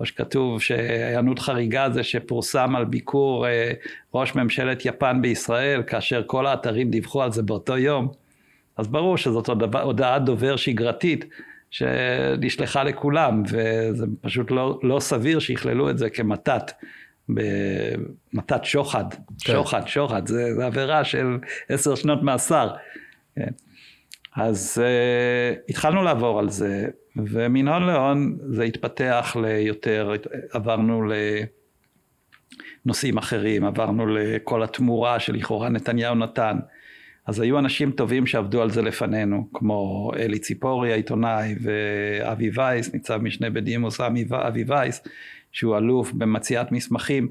או 0.00 0.06
שכתוב 0.06 0.62
שהיענות 0.62 1.38
חריגה 1.38 1.90
זה 1.90 2.02
שפורסם 2.02 2.76
על 2.76 2.84
ביקור 2.84 3.46
אה, 3.46 3.72
ראש 4.14 4.34
ממשלת 4.34 4.86
יפן 4.86 5.22
בישראל, 5.22 5.82
כאשר 5.82 6.22
כל 6.26 6.46
האתרים 6.46 6.90
דיווחו 6.90 7.22
על 7.22 7.32
זה 7.32 7.42
באותו 7.42 7.78
יום, 7.78 8.08
אז 8.76 8.88
ברור 8.88 9.16
שזאת 9.16 9.48
הודעת 9.82 10.24
דובר 10.24 10.56
שגרתית. 10.56 11.24
שנשלחה 11.70 12.84
לכולם, 12.84 13.42
וזה 13.50 14.06
פשוט 14.20 14.50
לא, 14.50 14.78
לא 14.82 15.00
סביר 15.00 15.38
שיכללו 15.38 15.90
את 15.90 15.98
זה 15.98 16.10
כמתת, 16.10 16.72
במתת 17.28 18.64
שוחד, 18.64 19.04
כן. 19.10 19.52
שוחד, 19.52 19.88
שוחד, 19.88 20.26
זה, 20.26 20.54
זה 20.54 20.66
עבירה 20.66 21.04
של 21.04 21.38
עשר 21.68 21.94
שנות 21.94 22.22
מאסר. 22.22 22.70
כן. 23.36 23.50
אז 24.36 24.82
uh, 24.82 25.58
התחלנו 25.68 26.02
לעבור 26.02 26.38
על 26.38 26.48
זה, 26.48 26.88
ומן 27.16 27.68
הון 27.68 27.82
להון 27.82 28.38
זה 28.48 28.62
התפתח 28.64 29.36
ליותר, 29.42 30.12
עברנו 30.50 31.02
לנושאים 32.84 33.18
אחרים, 33.18 33.64
עברנו 33.64 34.06
לכל 34.06 34.62
התמורה 34.62 35.20
שלכאורה 35.20 35.68
נתניהו 35.68 36.14
נתן. 36.14 36.58
אז 37.26 37.40
היו 37.40 37.58
אנשים 37.58 37.90
טובים 37.90 38.26
שעבדו 38.26 38.62
על 38.62 38.70
זה 38.70 38.82
לפנינו, 38.82 39.48
כמו 39.54 40.10
אלי 40.18 40.38
ציפורי 40.38 40.92
העיתונאי 40.92 41.54
ואבי 41.62 42.50
וייס, 42.54 42.94
ניצב 42.94 43.16
משנה 43.16 43.50
בדימוס 43.50 44.00
אבי 44.00 44.64
וייס, 44.66 45.02
שהוא 45.52 45.76
אלוף 45.76 46.12
במציאת 46.12 46.72
מסמכים, 46.72 47.28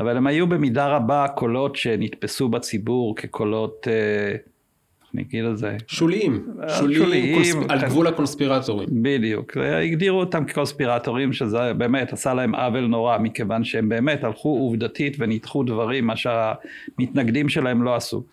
אבל 0.00 0.16
הם 0.16 0.26
היו 0.26 0.46
במידה 0.46 0.86
רבה 0.86 1.26
קולות 1.36 1.76
שנתפסו 1.76 2.48
בציבור 2.48 3.16
כקולות, 3.16 3.88
אה, 3.90 4.36
אני 5.14 5.24
את 5.50 5.58
זה? 5.58 5.76
שוליים, 5.86 6.46
שוליים, 6.78 7.02
שוליים 7.02 7.34
קונספ... 7.34 7.70
על 7.70 7.80
גבול 7.80 8.06
הקונספירטורים. 8.06 8.88
בדיוק, 9.02 9.56
הגדירו 9.56 10.20
אותם 10.20 10.44
כקונספירטורים, 10.44 11.32
שזה 11.32 11.74
באמת 11.74 12.12
עשה 12.12 12.34
להם 12.34 12.54
עוול 12.54 12.86
נורא, 12.86 13.18
מכיוון 13.18 13.64
שהם 13.64 13.88
באמת 13.88 14.24
הלכו 14.24 14.48
עובדתית 14.48 15.16
וניתחו 15.18 15.62
דברים, 15.62 16.06
מה 16.06 16.14
שהמתנגדים 16.16 17.48
שלהם 17.48 17.82
לא 17.82 17.96
עשו. 17.96 18.24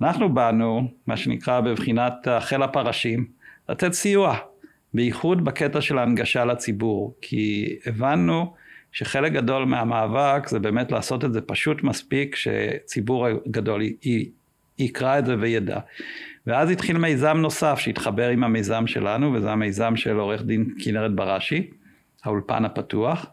אנחנו 0.00 0.34
באנו, 0.34 0.88
מה 1.06 1.16
שנקרא 1.16 1.60
בבחינת 1.60 2.28
חיל 2.40 2.62
הפרשים, 2.62 3.26
לתת 3.68 3.92
סיוע, 3.92 4.36
בייחוד 4.94 5.44
בקטע 5.44 5.80
של 5.80 5.98
ההנגשה 5.98 6.44
לציבור, 6.44 7.14
כי 7.20 7.76
הבנו 7.86 8.54
שחלק 8.92 9.32
גדול 9.32 9.64
מהמאבק 9.64 10.48
זה 10.48 10.58
באמת 10.58 10.92
לעשות 10.92 11.24
את 11.24 11.32
זה 11.32 11.40
פשוט 11.40 11.82
מספיק 11.82 12.36
שציבור 12.36 13.26
גדול 13.48 13.82
י, 13.82 14.30
יקרא 14.78 15.18
את 15.18 15.26
זה 15.26 15.36
וידע. 15.40 15.78
ואז 16.46 16.70
התחיל 16.70 16.98
מיזם 16.98 17.36
נוסף 17.36 17.78
שהתחבר 17.78 18.28
עם 18.28 18.44
המיזם 18.44 18.86
שלנו, 18.86 19.32
וזה 19.32 19.50
המיזם 19.50 19.96
של 19.96 20.16
עורך 20.16 20.42
דין 20.42 20.66
כנרת 20.84 21.14
בראשי, 21.14 21.70
האולפן 22.24 22.64
הפתוח, 22.64 23.26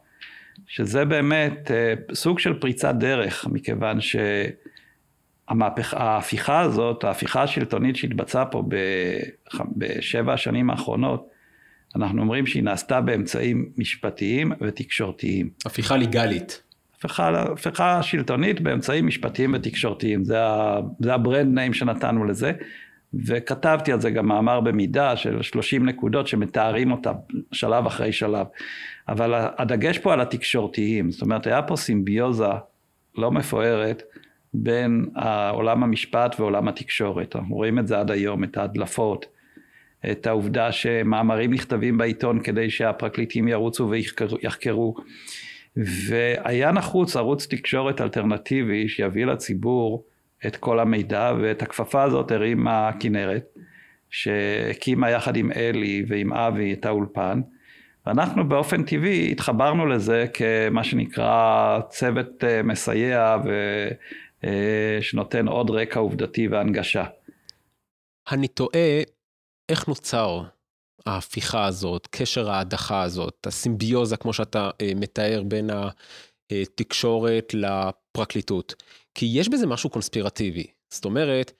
שזה 0.68 1.06
באמת 1.06 1.72
אה, 1.72 1.94
סוג 2.14 2.40
של 2.40 2.54
פריצת 2.54 2.96
דרך, 2.96 3.48
מכיוון 3.52 4.02
ש... 4.02 4.16
המהפכה, 5.48 5.98
ההפיכה 5.98 6.60
הזאת, 6.62 7.04
ההפיכה 7.04 7.44
השלטונית 7.44 7.96
שהתבצעה 7.96 8.46
פה 8.46 8.64
בשבע 9.78 10.34
השנים 10.34 10.70
האחרונות, 10.70 11.30
אנחנו 11.96 12.22
אומרים 12.22 12.46
שהיא 12.46 12.64
נעשתה 12.64 13.02
באמצעים 13.02 13.70
משפטיים 13.78 14.52
ותקשורתיים. 14.62 15.50
הפיכה 15.66 15.98
ליגלית. 15.98 16.64
הפיכה, 17.06 18.04
שלטונית 18.04 18.62
באמצעים 18.62 19.08
משפטיים 19.08 19.54
ותקשורתיים, 19.54 20.24
זה, 20.24 20.44
ה, 20.44 20.80
זה 21.00 21.14
הברנד 21.14 21.56
ניים 21.56 21.74
שנתנו 21.74 22.26
לזה, 22.26 22.52
וכתבתי 23.26 23.92
על 23.92 24.02
זה 24.02 24.12
גם 24.12 24.28
מאמר 24.28 24.60
במידה 24.60 25.16
של 25.16 25.42
30 25.42 25.86
נקודות 25.86 26.28
שמתארים 26.28 26.92
אותה 26.92 27.12
שלב 27.52 27.86
אחרי 27.86 28.12
שלב. 28.12 28.48
אבל 29.08 29.48
הדגש 29.58 29.98
פה 29.98 30.14
על 30.14 30.22
התקשורתיים, 30.22 31.12
זאת 31.12 31.22
אומרת 31.22 31.48
היה 31.48 31.62
פה 31.62 31.76
סימביוזה 31.76 32.46
לא 33.18 33.32
מפוארת 33.32 34.04
בין 34.54 35.06
עולם 35.52 35.84
המשפט 35.84 36.36
ועולם 36.40 36.68
התקשורת. 36.68 37.36
אנחנו 37.36 37.56
רואים 37.56 37.80
את 37.80 37.88
זה 37.88 38.00
עד 38.00 38.12
היום, 38.12 38.44
את 38.44 38.58
ההדלפות, 38.58 39.26
את 40.12 40.28
העובדה 40.28 40.72
שמאמרים 40.72 41.54
נכתבים 41.54 41.98
בעיתון 41.98 42.40
כדי 42.40 42.70
שהפרקליטים 42.70 43.48
ירוצו 43.48 43.90
ויחקרו. 43.90 44.96
והיה 45.78 46.72
נחוץ 46.72 47.16
ערוץ 47.16 47.48
תקשורת 47.48 48.02
אלטרנטיבי 48.02 48.90
שיביא 48.90 49.26
לציבור 49.26 50.06
את 50.48 50.56
כל 50.56 50.80
המידע, 50.80 51.34
ואת 51.42 51.62
הכפפה 51.62 52.04
הזאת 52.04 52.32
הרימה 52.32 52.88
הכנרת, 52.88 53.58
שהקימה 54.10 55.10
יחד 55.10 55.36
עם 55.36 55.52
אלי 55.52 56.06
ועם 56.08 56.34
אבי 56.34 56.74
את 56.74 56.86
האולפן. 56.86 57.42
ואנחנו 58.06 58.50
באופן 58.50 58.84
טבעי 58.84 59.32
התחברנו 59.32 59.86
לזה 59.86 60.26
כמה 60.34 60.84
שנקרא 60.84 61.80
צוות 61.90 62.44
אה, 62.44 62.64
מסייע 62.64 63.38
ו... 63.46 63.50
אה, 64.44 65.00
עוד 65.48 65.70
רקע 65.70 66.00
עובדתי 66.00 66.48
והנגשה. 66.48 67.06
אני 68.32 68.48
תוהה 68.48 69.02
איך 69.70 69.88
נוצר 69.88 70.44
ההפיכה 71.06 71.66
הזאת, 71.66 72.08
קשר 72.12 72.50
ההדחה 72.50 73.02
הזאת, 73.02 73.48
הסימביוזה, 73.48 74.18
כמו 74.18 74.34
שאתה 74.34 74.70
אה, 74.82 74.92
מתאר, 74.96 75.44
בין 75.48 75.70
התקשורת 76.52 77.54
לפרקליטות. 77.54 78.84
כי 79.16 79.26
יש 79.34 79.50
בזה 79.50 79.68
משהו 79.68 79.90
קונספירטיבי. 79.90 80.68
זאת 80.94 81.06
אומרת, 81.06 81.52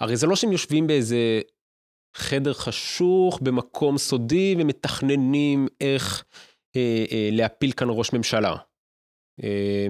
הרי 0.00 0.16
זה 0.16 0.26
לא 0.26 0.36
שהם 0.36 0.52
יושבים 0.52 0.86
באיזה 0.86 1.40
חדר 2.16 2.52
חשוך, 2.52 3.40
במקום 3.42 3.98
סודי, 3.98 4.56
ומתכננים 4.58 5.68
איך 5.80 6.24
אה, 6.76 7.04
אה, 7.12 7.28
להפיל 7.32 7.72
כאן 7.72 7.88
ראש 7.90 8.12
ממשלה. 8.12 8.56
אה, 9.44 9.86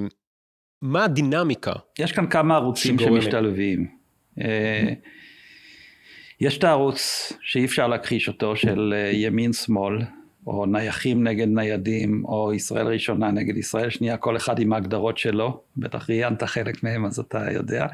מה 0.83 1.05
הדינמיקה? 1.05 1.73
יש 1.99 2.13
כאן 2.13 2.31
כמה 2.31 2.55
ערוצים. 2.55 2.99
שמשתלבים. 2.99 3.87
אה, 4.41 4.93
יש 6.41 6.59
את 6.59 6.65
הערוץ 6.65 7.33
שאי 7.43 7.65
אפשר 7.65 7.87
להכחיש 7.87 8.29
אותו, 8.29 8.57
של 8.57 8.95
אה, 8.97 9.11
ימין-שמאל, 9.13 9.99
או 10.47 10.67
נייחים 10.67 11.25
נגד 11.25 11.49
ניידים, 11.49 12.25
או 12.25 12.53
ישראל 12.53 12.87
ראשונה 12.87 13.31
נגד 13.31 13.57
ישראל 13.57 13.91
שנייה, 13.91 14.17
כל 14.17 14.37
אחד 14.37 14.59
עם 14.59 14.73
ההגדרות 14.73 15.19
שלו, 15.19 15.61
בטח 15.77 16.11
ראיינת 16.11 16.43
חלק 16.43 16.83
מהם 16.83 17.07
אז 17.07 17.19
אתה 17.19 17.53
יודע, 17.53 17.87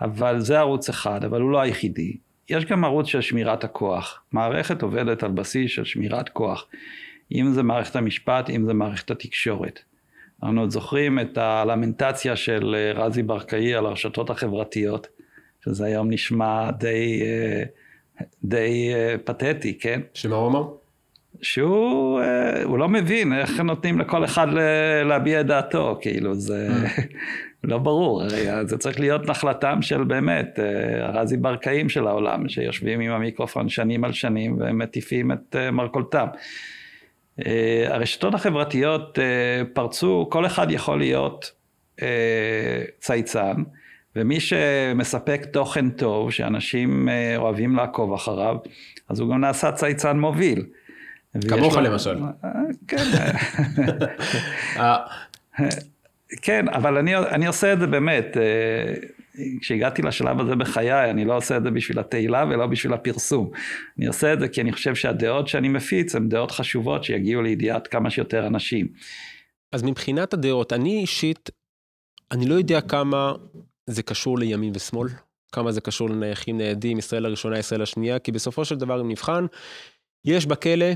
אבל 0.00 0.40
זה 0.40 0.58
ערוץ 0.58 0.88
אחד, 0.88 1.24
אבל 1.24 1.40
הוא 1.40 1.50
לא 1.50 1.60
היחידי. 1.60 2.16
יש 2.50 2.64
גם 2.64 2.84
ערוץ 2.84 3.06
של 3.06 3.20
שמירת 3.20 3.64
הכוח. 3.64 4.22
מערכת 4.32 4.82
עובדת 4.82 5.22
על 5.22 5.30
בסיס 5.30 5.70
של 5.70 5.84
שמירת 5.84 6.28
כוח. 6.28 6.66
אם 7.32 7.52
זה 7.52 7.62
מערכת 7.62 7.96
המשפט, 7.96 8.50
אם 8.50 8.64
זה 8.66 8.74
מערכת 8.74 9.10
התקשורת. 9.10 9.80
אנחנו 10.42 10.60
עוד 10.60 10.70
זוכרים 10.70 11.18
את 11.18 11.38
הלמנטציה 11.38 12.36
של 12.36 12.74
אה, 12.78 13.04
רזי 13.04 13.22
ברקאי 13.22 13.74
על 13.74 13.86
הרשתות 13.86 14.30
החברתיות, 14.30 15.06
שזה 15.64 15.84
היום 15.84 16.10
נשמע 16.10 16.70
די, 16.70 17.22
אה, 17.22 17.62
די 18.44 18.90
אה, 18.94 19.14
פתטי, 19.24 19.78
כן? 19.78 20.00
שמה 20.14 20.36
הוא 20.36 20.48
אמר? 20.48 20.64
שהוא 21.42 22.78
לא 22.78 22.88
מבין 22.88 23.32
איך 23.32 23.60
נותנים 23.60 23.98
לכל 23.98 24.24
אחד 24.24 24.46
להביע 25.04 25.40
את 25.40 25.46
דעתו, 25.46 25.98
כאילו 26.00 26.34
זה 26.34 26.68
לא 27.64 27.78
ברור, 27.78 28.22
הרי 28.22 28.66
זה 28.66 28.78
צריך 28.78 29.00
להיות 29.00 29.28
נחלתם 29.28 29.82
של 29.82 30.04
באמת 30.04 30.58
הרזי 31.00 31.36
ברקאים 31.36 31.88
של 31.88 32.06
העולם, 32.06 32.48
שיושבים 32.48 33.00
עם 33.00 33.12
המיקרופון 33.12 33.68
שנים 33.68 34.04
על 34.04 34.12
שנים 34.12 34.58
ומטיפים 34.60 35.32
את 35.32 35.56
מרכולתם. 35.72 36.26
אה, 37.46 37.84
הרשתות 37.88 38.34
החברתיות 38.34 39.18
אה, 39.18 39.64
פרצו, 39.72 40.26
כל 40.30 40.46
אחד 40.46 40.70
יכול 40.70 40.98
להיות 40.98 41.52
אה, 42.02 42.82
צייצן, 43.00 43.62
ומי 44.16 44.40
שמספק 44.40 45.46
תוכן 45.52 45.90
טוב, 45.90 46.30
שאנשים 46.30 47.08
אוהבים 47.36 47.76
לעקוב 47.76 48.12
אחריו, 48.12 48.56
אז 49.08 49.20
הוא 49.20 49.30
גם 49.30 49.40
נעשה 49.40 49.72
צייצן 49.72 50.18
מוביל. 50.18 50.66
כמוך 51.48 51.76
למשל. 51.76 52.18
כן. 52.88 53.04
כן, 56.42 56.68
אבל 56.68 56.96
אני, 56.96 57.16
אני 57.16 57.46
עושה 57.46 57.72
את 57.72 57.80
זה 57.80 57.86
באמת. 57.86 58.36
כשהגעתי 59.60 60.02
לשלב 60.02 60.40
הזה 60.40 60.56
בחיי, 60.56 61.10
אני 61.10 61.24
לא 61.24 61.36
עושה 61.36 61.56
את 61.56 61.62
זה 61.62 61.70
בשביל 61.70 61.98
התהילה 61.98 62.44
ולא 62.50 62.66
בשביל 62.66 62.92
הפרסום. 62.92 63.50
אני 63.98 64.06
עושה 64.06 64.32
את 64.32 64.40
זה 64.40 64.48
כי 64.48 64.60
אני 64.60 64.72
חושב 64.72 64.94
שהדעות 64.94 65.48
שאני 65.48 65.68
מפיץ 65.68 66.14
הן 66.14 66.28
דעות 66.28 66.50
חשובות 66.50 67.04
שיגיעו 67.04 67.42
לידיעת 67.42 67.86
כמה 67.86 68.10
שיותר 68.10 68.46
אנשים. 68.46 68.88
אז 69.72 69.82
מבחינת 69.82 70.34
הדעות, 70.34 70.72
אני 70.72 71.00
אישית, 71.00 71.50
אני 72.30 72.46
לא 72.46 72.54
יודע 72.54 72.80
כמה 72.80 73.32
זה 73.90 74.02
קשור 74.02 74.38
לימין 74.38 74.72
ושמאל, 74.76 75.08
כמה 75.52 75.72
זה 75.72 75.80
קשור 75.80 76.10
לנייחים 76.10 76.56
ניידים, 76.56 76.98
ישראל 76.98 77.26
הראשונה, 77.26 77.58
ישראל 77.58 77.82
השנייה, 77.82 78.18
כי 78.18 78.32
בסופו 78.32 78.64
של 78.64 78.74
דבר, 78.74 79.00
אם 79.00 79.10
נבחן, 79.10 79.46
יש 80.24 80.46
בכלא 80.46 80.86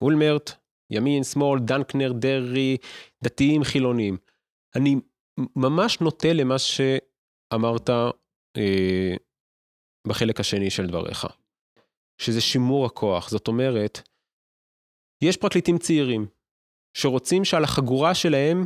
אולמרט, 0.00 0.50
ימין, 0.90 1.24
שמאל, 1.24 1.60
דנקנר, 1.60 2.12
דרעי, 2.12 2.76
דתיים, 3.24 3.64
חילונים. 3.64 4.16
אני 4.76 4.96
ממש 5.56 6.00
נוטה 6.00 6.32
למה 6.32 6.54
שאמרת 6.58 7.90
אה, 8.56 9.14
בחלק 10.08 10.40
השני 10.40 10.70
של 10.70 10.86
דבריך, 10.86 11.26
שזה 12.20 12.40
שימור 12.40 12.86
הכוח. 12.86 13.30
זאת 13.30 13.48
אומרת, 13.48 14.08
יש 15.24 15.36
פרקליטים 15.36 15.78
צעירים 15.78 16.26
שרוצים 16.96 17.44
שעל 17.44 17.64
החגורה 17.64 18.14
שלהם 18.14 18.64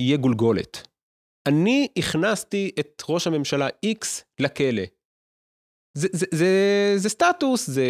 יהיה 0.00 0.16
גולגולת. 0.16 0.89
אני 1.46 1.88
הכנסתי 1.96 2.70
את 2.80 3.02
ראש 3.08 3.26
הממשלה 3.26 3.68
X 3.86 4.06
לכלא. 4.40 4.82
זה, 5.94 6.08
זה, 6.12 6.26
זה, 6.34 6.92
זה 6.96 7.08
סטטוס, 7.08 7.70
זה, 7.70 7.84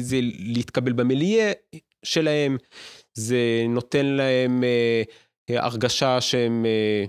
זה 0.00 0.16
להתקבל 0.38 0.92
במיליה 0.92 1.52
שלהם, 2.04 2.56
זה 3.14 3.64
נותן 3.68 4.06
להם 4.06 4.64
אה, 4.64 5.02
הרגשה 5.48 6.20
שהם 6.20 6.66
אה, 6.66 7.04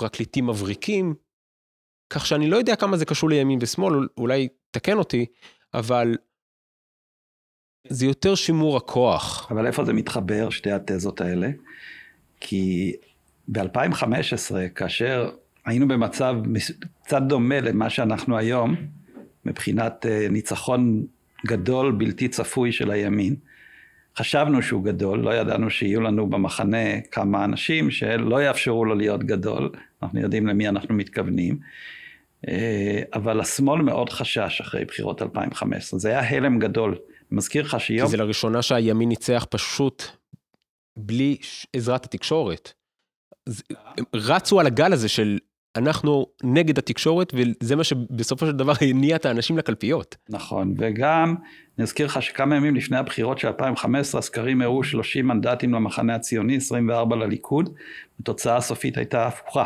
פרקליטים 0.00 0.46
מבריקים, 0.46 1.14
כך 2.12 2.26
שאני 2.26 2.50
לא 2.50 2.56
יודע 2.56 2.76
כמה 2.76 2.96
זה 2.96 3.04
קשור 3.04 3.28
לימין 3.30 3.58
ושמאל, 3.62 4.08
אולי 4.16 4.48
תקן 4.70 4.98
אותי, 4.98 5.26
אבל 5.74 6.16
זה 7.88 8.06
יותר 8.06 8.34
שימור 8.34 8.76
הכוח. 8.76 9.48
אבל 9.50 9.66
איפה 9.66 9.84
זה 9.84 9.92
מתחבר, 9.92 10.50
שתי 10.50 10.70
התזות 10.70 11.20
האלה? 11.20 11.48
כי 12.40 12.92
ב-2015, 13.48 14.54
כאשר 14.74 15.30
היינו 15.66 15.88
במצב 15.88 16.36
קצת 17.04 17.22
דומה 17.22 17.60
למה 17.60 17.90
שאנחנו 17.90 18.38
היום, 18.38 18.76
מבחינת 19.44 20.06
אה, 20.06 20.26
ניצחון 20.30 21.06
גדול 21.46 21.92
בלתי 21.92 22.28
צפוי 22.28 22.72
של 22.72 22.90
הימין, 22.90 23.36
חשבנו 24.18 24.62
שהוא 24.62 24.84
גדול, 24.84 25.18
לא 25.18 25.34
ידענו 25.34 25.70
שיהיו 25.70 26.00
לנו 26.00 26.26
במחנה 26.26 27.00
כמה 27.00 27.44
אנשים 27.44 27.90
שלא 27.90 28.42
יאפשרו 28.42 28.84
לו 28.84 28.94
להיות 28.94 29.24
גדול, 29.24 29.70
אנחנו 30.02 30.20
יודעים 30.20 30.46
למי 30.46 30.68
אנחנו 30.68 30.94
מתכוונים, 30.94 31.58
אה, 32.48 33.02
אבל 33.14 33.40
השמאל 33.40 33.82
מאוד 33.82 34.10
חשש 34.10 34.60
אחרי 34.60 34.84
בחירות 34.84 35.22
2015, 35.22 36.00
זה 36.00 36.08
היה 36.08 36.28
הלם 36.30 36.58
גדול. 36.58 36.98
מזכיר 37.30 37.62
לך 37.62 37.80
שיום... 37.80 38.06
כי 38.06 38.10
זה 38.10 38.16
לראשונה 38.16 38.62
שהימין 38.62 39.08
ניצח 39.08 39.46
פשוט 39.50 40.02
בלי 40.96 41.36
עזרת 41.72 42.04
התקשורת. 42.04 42.72
רצו 44.14 44.60
על 44.60 44.66
הגל 44.66 44.92
הזה 44.92 45.08
של 45.08 45.38
אנחנו 45.76 46.26
נגד 46.44 46.78
התקשורת, 46.78 47.32
וזה 47.34 47.76
מה 47.76 47.84
שבסופו 47.84 48.46
של 48.46 48.52
דבר 48.52 48.72
הניע 48.80 49.16
את 49.16 49.26
האנשים 49.26 49.58
לקלפיות. 49.58 50.16
נכון, 50.28 50.74
וגם, 50.78 51.34
אני 51.78 51.84
אזכיר 51.84 52.06
לך 52.06 52.22
שכמה 52.22 52.56
ימים 52.56 52.76
לפני 52.76 52.96
הבחירות 52.96 53.38
של 53.38 53.48
2015, 53.48 54.18
הסקרים 54.18 54.62
הראו 54.62 54.84
30 54.84 55.28
מנדטים 55.28 55.74
למחנה 55.74 56.14
הציוני, 56.14 56.56
24 56.56 57.16
לליכוד, 57.16 57.74
התוצאה 58.20 58.56
הסופית 58.56 58.96
הייתה 58.96 59.26
הפוכה. 59.26 59.64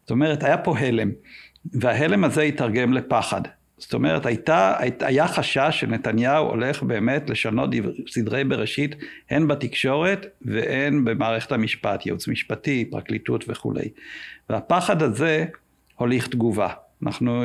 זאת 0.00 0.10
אומרת, 0.10 0.42
היה 0.42 0.58
פה 0.58 0.78
הלם, 0.78 1.10
וההלם 1.72 2.24
הזה 2.24 2.42
התרגם 2.42 2.92
לפחד. 2.92 3.40
זאת 3.82 3.94
אומרת, 3.94 4.26
הייתה, 4.26 4.74
היה 5.00 5.28
חשש 5.28 5.80
שנתניהו 5.80 6.46
הולך 6.46 6.82
באמת 6.82 7.30
לשנות 7.30 7.70
סדרי 8.08 8.44
בראשית, 8.44 8.94
הן 9.30 9.48
בתקשורת 9.48 10.26
והן 10.42 11.04
במערכת 11.04 11.52
המשפט, 11.52 12.06
ייעוץ 12.06 12.28
משפטי, 12.28 12.84
פרקליטות 12.90 13.44
וכולי. 13.48 13.88
והפחד 14.50 15.02
הזה 15.02 15.44
הוליך 15.96 16.28
תגובה. 16.28 16.68
אנחנו, 17.02 17.44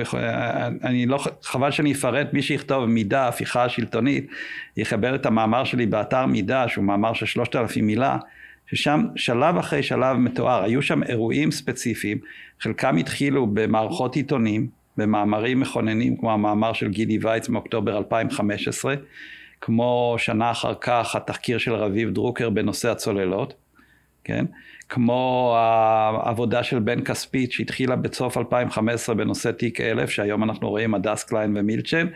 אני 0.84 1.06
לא, 1.06 1.20
חבל 1.44 1.72
שאני 1.72 1.94
אפרט, 1.94 2.34
מי 2.34 2.42
שיכתוב 2.42 2.86
מידה, 2.86 3.28
הפיכה 3.28 3.70
שלטונית, 3.70 4.28
יחבר 4.78 5.16
את 5.16 5.26
המאמר 5.26 5.64
שלי 5.64 5.86
באתר 5.86 6.26
מידה, 6.26 6.68
שהוא 6.68 6.86
מאמר 6.86 7.14
של 7.14 7.26
שלושת 7.26 7.56
אלפים 7.56 7.88
מילה, 7.88 8.18
ששם 8.68 9.06
שלב 9.16 9.58
אחרי 9.58 9.84
שלב 9.84 10.18
מתואר, 10.18 10.64
היו 10.64 10.82
שם 10.82 11.04
אירועים 11.04 11.52
ספציפיים, 11.52 12.18
חלקם 12.60 12.98
התחילו 12.98 13.48
במערכות 13.48 14.16
עיתונים, 14.16 14.77
במאמרים 14.98 15.60
מכוננים 15.60 16.18
כמו 16.18 16.32
המאמר 16.32 16.74
של 16.74 16.90
גידי 16.90 17.18
וייץ 17.22 17.50
מאוקטובר 17.50 17.98
2015, 17.98 18.96
כמו 19.62 20.16
שנה 20.18 20.52
אחר 20.52 20.74
כך 20.82 21.16
התחקיר 21.16 21.58
של 21.58 21.74
רביב 21.74 22.10
דרוקר 22.10 22.50
בנושא 22.50 22.90
הצוללות, 22.90 23.54
כן? 24.24 24.46
כמו 24.90 25.54
העבודה 25.58 26.64
של 26.64 26.80
בן 26.80 27.04
כספית 27.04 27.52
שהתחילה 27.52 27.96
בסוף 27.96 28.38
2015 28.38 29.16
בנושא 29.16 29.52
תיק 29.52 29.82
1000, 29.82 30.10
שהיום 30.10 30.44
אנחנו 30.44 30.70
רואים 30.70 30.94
הדס 30.94 31.24
קליין 31.24 31.58
ומילצ'ן, 31.58 32.08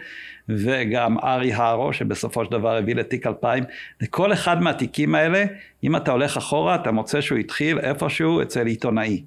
וגם 0.49 1.19
ארי 1.19 1.53
הרו, 1.53 1.93
שבסופו 1.93 2.45
של 2.45 2.51
דבר 2.51 2.77
הביא 2.77 2.95
לתיק 2.95 3.27
2000. 3.27 3.63
לכל 4.01 4.33
אחד 4.33 4.61
מהתיקים 4.61 5.15
האלה, 5.15 5.43
אם 5.83 5.95
אתה 5.95 6.11
הולך 6.11 6.37
אחורה, 6.37 6.75
אתה 6.75 6.91
מוצא 6.91 7.21
שהוא 7.21 7.37
התחיל 7.37 7.79
איפשהו 7.79 8.41
אצל 8.41 8.67
עיתונאי. 8.67 9.23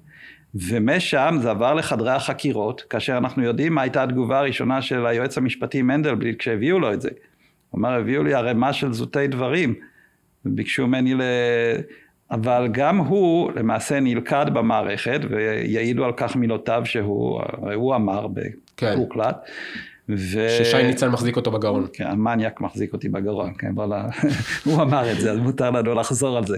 ומשם 0.55 1.37
זה 1.41 1.49
עבר 1.49 1.73
לחדרי 1.73 2.11
החקירות, 2.11 2.81
כאשר 2.81 3.17
אנחנו 3.17 3.43
יודעים 3.43 3.73
מה 3.73 3.81
הייתה 3.81 4.03
התגובה 4.03 4.39
הראשונה 4.39 4.81
של 4.81 5.05
היועץ 5.05 5.37
המשפטי 5.37 5.81
מנדלבליט 5.81 6.39
כשהביאו 6.39 6.79
לו 6.79 6.93
את 6.93 7.01
זה. 7.01 7.09
הוא 7.69 7.79
אמר, 7.79 7.93
הביאו 7.93 8.23
לי 8.23 8.33
ערימה 8.33 8.73
של 8.73 8.93
זוטי 8.93 9.27
דברים, 9.27 9.75
וביקשו 10.45 10.87
ממני 10.87 11.13
ל... 11.13 11.21
אבל 12.31 12.67
גם 12.71 12.97
הוא 12.97 13.51
למעשה 13.55 13.99
נלכד 13.99 14.45
במערכת, 14.53 15.19
ויעידו 15.29 16.05
על 16.05 16.11
כך 16.17 16.35
מילותיו 16.35 16.81
שהוא, 16.85 17.41
הרי 17.41 17.75
הוא 17.75 17.95
אמר. 17.95 18.27
כן. 18.77 18.95
ו... 20.09 20.49
ששי 20.49 20.83
ניצן 20.83 21.09
מחזיק 21.09 21.35
אותו 21.35 21.51
בגרון. 21.51 21.87
כן, 21.93 22.07
המניאק 22.07 22.61
מחזיק 22.61 22.93
אותי 22.93 23.09
בגרון, 23.09 23.53
כן, 23.57 23.75
הוא 24.65 24.81
אמר 24.81 25.11
את 25.11 25.19
זה, 25.19 25.31
אז 25.31 25.39
מותר 25.39 25.71
לנו 25.71 25.93
לחזור 25.93 26.37
על 26.37 26.43
זה. 26.45 26.57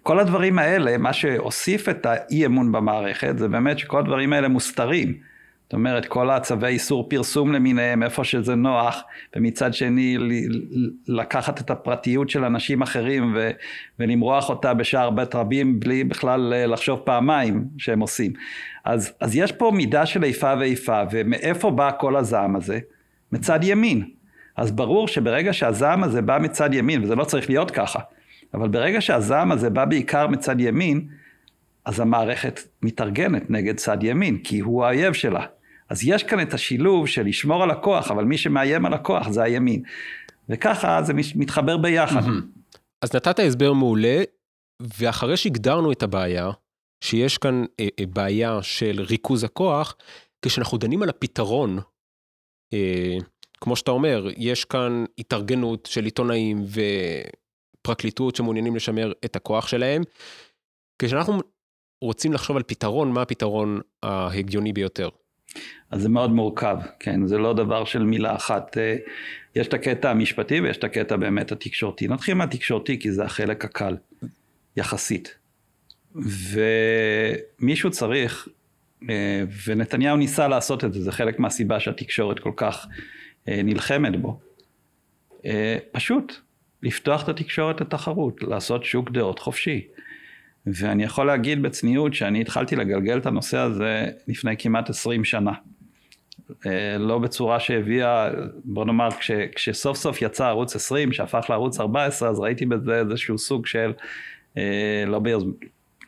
וכל 0.00 0.18
הדברים 0.18 0.58
האלה, 0.58 0.98
מה 0.98 1.12
שהוסיף 1.12 1.88
את 1.88 2.06
האי 2.06 2.46
אמון 2.46 2.72
במערכת, 2.72 3.38
זה 3.38 3.48
באמת 3.48 3.78
שכל 3.78 3.98
הדברים 3.98 4.32
האלה 4.32 4.48
מוסתרים. 4.48 5.30
זאת 5.70 5.74
אומרת, 5.74 6.06
כל 6.06 6.30
הצווי 6.30 6.68
איסור 6.68 7.08
פרסום 7.08 7.52
למיניהם, 7.52 8.02
איפה 8.02 8.24
שזה 8.24 8.54
נוח, 8.54 9.02
ומצד 9.36 9.74
שני 9.74 10.18
לקחת 11.08 11.60
את 11.60 11.70
הפרטיות 11.70 12.30
של 12.30 12.44
אנשים 12.44 12.82
אחרים 12.82 13.32
ו, 13.34 13.50
ולמרוח 13.98 14.48
אותה 14.48 14.74
בשער 14.74 15.10
בית 15.10 15.34
רבים 15.34 15.80
בלי 15.80 16.04
בכלל 16.04 16.52
אה, 16.54 16.66
לחשוב 16.66 16.98
פעמיים 16.98 17.64
שהם 17.78 18.00
עושים. 18.00 18.32
אז, 18.84 19.12
אז 19.20 19.36
יש 19.36 19.52
פה 19.52 19.70
מידה 19.74 20.06
של 20.06 20.24
איפה 20.24 20.54
ואיפה, 20.60 21.02
ומאיפה 21.10 21.70
בא 21.70 21.90
כל 22.00 22.16
הזעם 22.16 22.56
הזה? 22.56 22.78
מצד 23.32 23.60
ימין. 23.62 24.19
אז 24.56 24.72
ברור 24.72 25.08
שברגע 25.08 25.52
שהזעם 25.52 26.04
הזה 26.04 26.22
בא 26.22 26.38
מצד 26.40 26.74
ימין, 26.74 27.04
וזה 27.04 27.14
לא 27.14 27.24
צריך 27.24 27.50
להיות 27.50 27.70
ככה, 27.70 27.98
אבל 28.54 28.68
ברגע 28.68 29.00
שהזעם 29.00 29.52
הזה 29.52 29.70
בא 29.70 29.84
בעיקר 29.84 30.26
מצד 30.26 30.60
ימין, 30.60 31.08
אז 31.84 32.00
המערכת 32.00 32.60
מתארגנת 32.82 33.50
נגד 33.50 33.76
צד 33.76 33.98
ימין, 34.02 34.38
כי 34.38 34.60
הוא 34.60 34.84
האויב 34.84 35.12
שלה. 35.12 35.46
אז 35.88 36.04
יש 36.04 36.22
כאן 36.22 36.40
את 36.40 36.54
השילוב 36.54 37.06
של 37.06 37.22
לשמור 37.22 37.62
על 37.62 37.70
הכוח, 37.70 38.10
אבל 38.10 38.24
מי 38.24 38.38
שמאיים 38.38 38.86
על 38.86 38.94
הכוח 38.94 39.30
זה 39.30 39.42
הימין. 39.42 39.82
וככה 40.48 41.02
זה 41.02 41.12
מתחבר 41.34 41.76
ביחד. 41.76 42.22
אז 43.02 43.14
נתת 43.14 43.38
הסבר 43.38 43.72
מעולה, 43.72 44.22
ואחרי 44.98 45.36
שהגדרנו 45.36 45.92
את 45.92 46.02
הבעיה, 46.02 46.50
שיש 47.04 47.38
כאן 47.38 47.64
אה, 47.80 47.88
אה, 48.00 48.06
בעיה 48.06 48.62
של 48.62 49.00
ריכוז 49.00 49.44
הכוח, 49.44 49.96
כשאנחנו 50.44 50.78
דנים 50.78 51.02
על 51.02 51.08
הפתרון, 51.08 51.78
אה, 52.72 53.16
כמו 53.60 53.76
שאתה 53.76 53.90
אומר, 53.90 54.26
יש 54.36 54.64
כאן 54.64 55.04
התארגנות 55.18 55.88
של 55.92 56.04
עיתונאים 56.04 56.64
ופרקליטות 57.80 58.36
שמעוניינים 58.36 58.76
לשמר 58.76 59.12
את 59.24 59.36
הכוח 59.36 59.68
שלהם. 59.68 60.02
כשאנחנו 60.98 61.40
רוצים 62.02 62.32
לחשוב 62.32 62.56
על 62.56 62.62
פתרון, 62.62 63.12
מה 63.12 63.22
הפתרון 63.22 63.80
ההגיוני 64.02 64.72
ביותר? 64.72 65.08
אז 65.90 66.02
זה 66.02 66.08
מאוד 66.08 66.30
מורכב, 66.30 66.76
כן, 67.00 67.26
זה 67.26 67.38
לא 67.38 67.52
דבר 67.52 67.84
של 67.84 68.02
מילה 68.02 68.36
אחת. 68.36 68.78
אה, 68.78 68.96
יש 69.56 69.68
את 69.68 69.74
הקטע 69.74 70.10
המשפטי 70.10 70.60
ויש 70.60 70.76
את 70.76 70.84
הקטע 70.84 71.16
באמת 71.16 71.52
התקשורתי. 71.52 72.08
נתחיל 72.08 72.34
מהתקשורתי 72.34 73.00
כי 73.00 73.12
זה 73.12 73.24
החלק 73.24 73.64
הקל, 73.64 73.96
יחסית. 74.76 75.38
ומישהו 76.14 77.90
צריך, 77.90 78.48
אה, 79.10 79.42
ונתניהו 79.66 80.16
ניסה 80.16 80.48
לעשות 80.48 80.84
את 80.84 80.92
זה, 80.92 81.02
זה 81.02 81.12
חלק 81.12 81.38
מהסיבה 81.38 81.80
שהתקשורת 81.80 82.38
כל 82.38 82.52
כך 82.56 82.86
נלחמת 83.48 84.20
בו. 84.20 84.40
פשוט 85.92 86.32
לפתוח 86.82 87.24
את 87.24 87.28
התקשורת 87.28 87.80
לתחרות, 87.80 88.42
לעשות 88.42 88.84
שוק 88.84 89.10
דעות 89.10 89.38
חופשי. 89.38 89.86
ואני 90.66 91.04
יכול 91.04 91.26
להגיד 91.26 91.62
בצניעות 91.62 92.14
שאני 92.14 92.40
התחלתי 92.40 92.76
לגלגל 92.76 93.18
את 93.18 93.26
הנושא 93.26 93.58
הזה 93.58 94.06
לפני 94.28 94.56
כמעט 94.56 94.90
20 94.90 95.24
שנה. 95.24 95.52
אה, 96.66 96.98
לא 96.98 97.18
בצורה 97.18 97.60
שהביאה, 97.60 98.30
בוא 98.64 98.84
נאמר, 98.84 99.10
כש, 99.10 99.30
כשסוף 99.54 99.96
סוף 99.96 100.22
יצא 100.22 100.46
ערוץ 100.46 100.76
20, 100.76 101.12
שהפך 101.12 101.46
לערוץ 101.50 101.80
14, 101.80 102.28
אז 102.28 102.38
ראיתי 102.38 102.66
בזה 102.66 102.98
איזשהו 102.98 103.38
סוג 103.38 103.66
של, 103.66 103.92
אה, 104.56 105.04
לא 105.06 105.18
ביוז... 105.18 105.44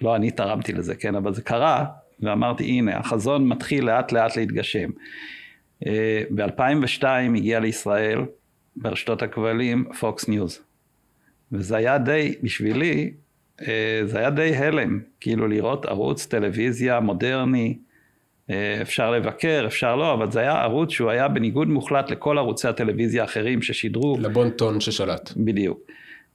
לא 0.03 0.17
אני 0.17 0.31
תרמתי 0.31 0.73
לזה, 0.73 0.95
כן, 0.95 1.15
אבל 1.15 1.35
זה 1.35 1.43
קרה, 1.43 1.85
ואמרתי, 2.21 2.65
הנה, 2.65 2.99
החזון 2.99 3.49
מתחיל 3.49 3.85
לאט 3.85 4.13
לאט 4.13 4.37
להתגשם. 4.37 4.91
אה, 5.87 6.23
ב-2002 6.31 7.05
הגיע 7.37 7.61
לישראל, 7.61 8.21
ברשתות 8.77 9.23
הכבלים, 9.23 9.85
Fox 10.01 10.29
News. 10.29 10.61
וזה 11.53 11.77
היה 11.77 11.99
די, 11.99 12.35
בשבילי, 12.43 13.13
זה 14.05 14.19
היה 14.19 14.31
די 14.31 14.57
הלם, 14.57 15.01
כאילו 15.21 15.49
לראות 15.49 15.87
ערוץ 15.87 16.27
טלוויזיה 16.27 17.01
מודרני, 17.01 17.79
אה, 18.51 18.79
אפשר 18.83 19.11
לבקר, 19.11 19.65
אפשר 19.67 19.97
לא, 19.97 20.15
אבל 20.15 20.31
זה 20.31 20.41
היה 20.41 20.63
ערוץ 20.63 20.91
שהוא 20.91 21.11
היה 21.11 21.29
בניגוד 21.29 21.69
מוחלט 21.69 22.11
לכל 22.11 22.39
ערוצי 22.39 22.69
הטלוויזיה 22.69 23.23
האחרים 23.23 23.63
ששידרו. 23.63 24.17
לבון 24.21 24.51
טון 24.51 24.81
ששלט. 24.81 25.33
בדיוק. 25.37 25.81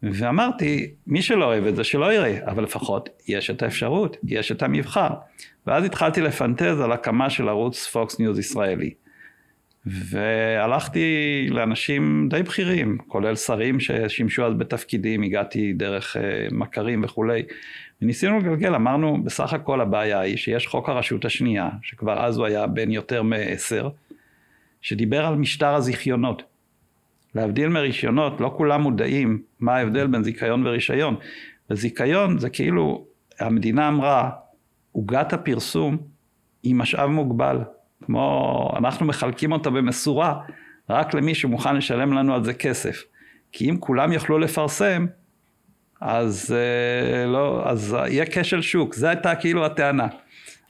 ואמרתי, 0.03 0.91
מי 1.07 1.21
שלא 1.21 1.45
אוהב 1.45 1.65
את 1.65 1.75
זה, 1.75 1.83
שלא 1.83 2.13
יראה, 2.13 2.39
אבל 2.45 2.63
לפחות 2.63 3.09
יש 3.27 3.49
את 3.49 3.63
האפשרות, 3.63 4.17
יש 4.23 4.51
את 4.51 4.63
המבחר. 4.63 5.09
ואז 5.67 5.83
התחלתי 5.83 6.21
לפנטז 6.21 6.79
על 6.79 6.91
הקמה 6.91 7.29
של 7.29 7.49
ערוץ 7.49 7.87
Fox 7.87 8.19
News 8.19 8.39
ישראלי. 8.39 8.93
והלכתי 9.89 11.47
לאנשים 11.49 12.27
די 12.29 12.43
בכירים, 12.43 12.97
כולל 13.07 13.35
שרים 13.35 13.79
ששימשו 13.79 14.45
אז 14.45 14.53
בתפקידים, 14.53 15.23
הגעתי 15.23 15.73
דרך 15.73 16.17
אה, 16.17 16.47
מכרים 16.51 17.03
וכולי, 17.03 17.43
וניסינו 18.01 18.39
לגלגל, 18.39 18.75
אמרנו, 18.75 19.23
בסך 19.23 19.53
הכל 19.53 19.81
הבעיה 19.81 20.19
היא 20.19 20.37
שיש 20.37 20.67
חוק 20.67 20.89
הרשות 20.89 21.25
השנייה, 21.25 21.69
שכבר 21.81 22.25
אז 22.25 22.37
הוא 22.37 22.45
היה 22.45 22.67
בן 22.67 22.91
יותר 22.91 23.23
מעשר, 23.23 23.89
שדיבר 24.81 25.25
על 25.25 25.35
משטר 25.35 25.75
הזיכיונות. 25.75 26.43
להבדיל 27.35 27.67
מרישיונות, 27.67 28.41
לא 28.41 28.53
כולם 28.57 28.81
מודעים 28.81 29.41
מה 29.59 29.75
ההבדל 29.75 30.07
בין 30.07 30.23
זיכיון 30.23 30.67
ורישיון. 30.67 31.15
וזיכיון 31.69 32.39
זה 32.39 32.49
כאילו, 32.49 33.05
המדינה 33.39 33.87
אמרה, 33.87 34.29
עוגת 34.91 35.33
הפרסום 35.33 35.97
היא 36.63 36.75
משאב 36.75 37.09
מוגבל. 37.09 37.57
כמו, 38.05 38.71
אנחנו 38.77 39.05
מחלקים 39.05 39.51
אותה 39.51 39.69
במשורה 39.69 40.39
רק 40.89 41.13
למי 41.13 41.35
שמוכן 41.35 41.75
לשלם 41.75 42.13
לנו 42.13 42.35
על 42.35 42.43
זה 42.43 42.53
כסף. 42.53 43.03
כי 43.51 43.69
אם 43.69 43.77
כולם 43.79 44.11
יוכלו 44.11 44.39
לפרסם, 44.39 45.05
אז, 46.01 46.55
אה, 46.55 47.25
לא, 47.25 47.69
אז 47.69 47.97
יהיה 48.07 48.25
כשל 48.25 48.61
שוק, 48.61 48.95
זו 48.95 49.07
הייתה 49.07 49.35
כאילו 49.35 49.65
הטענה. 49.65 50.07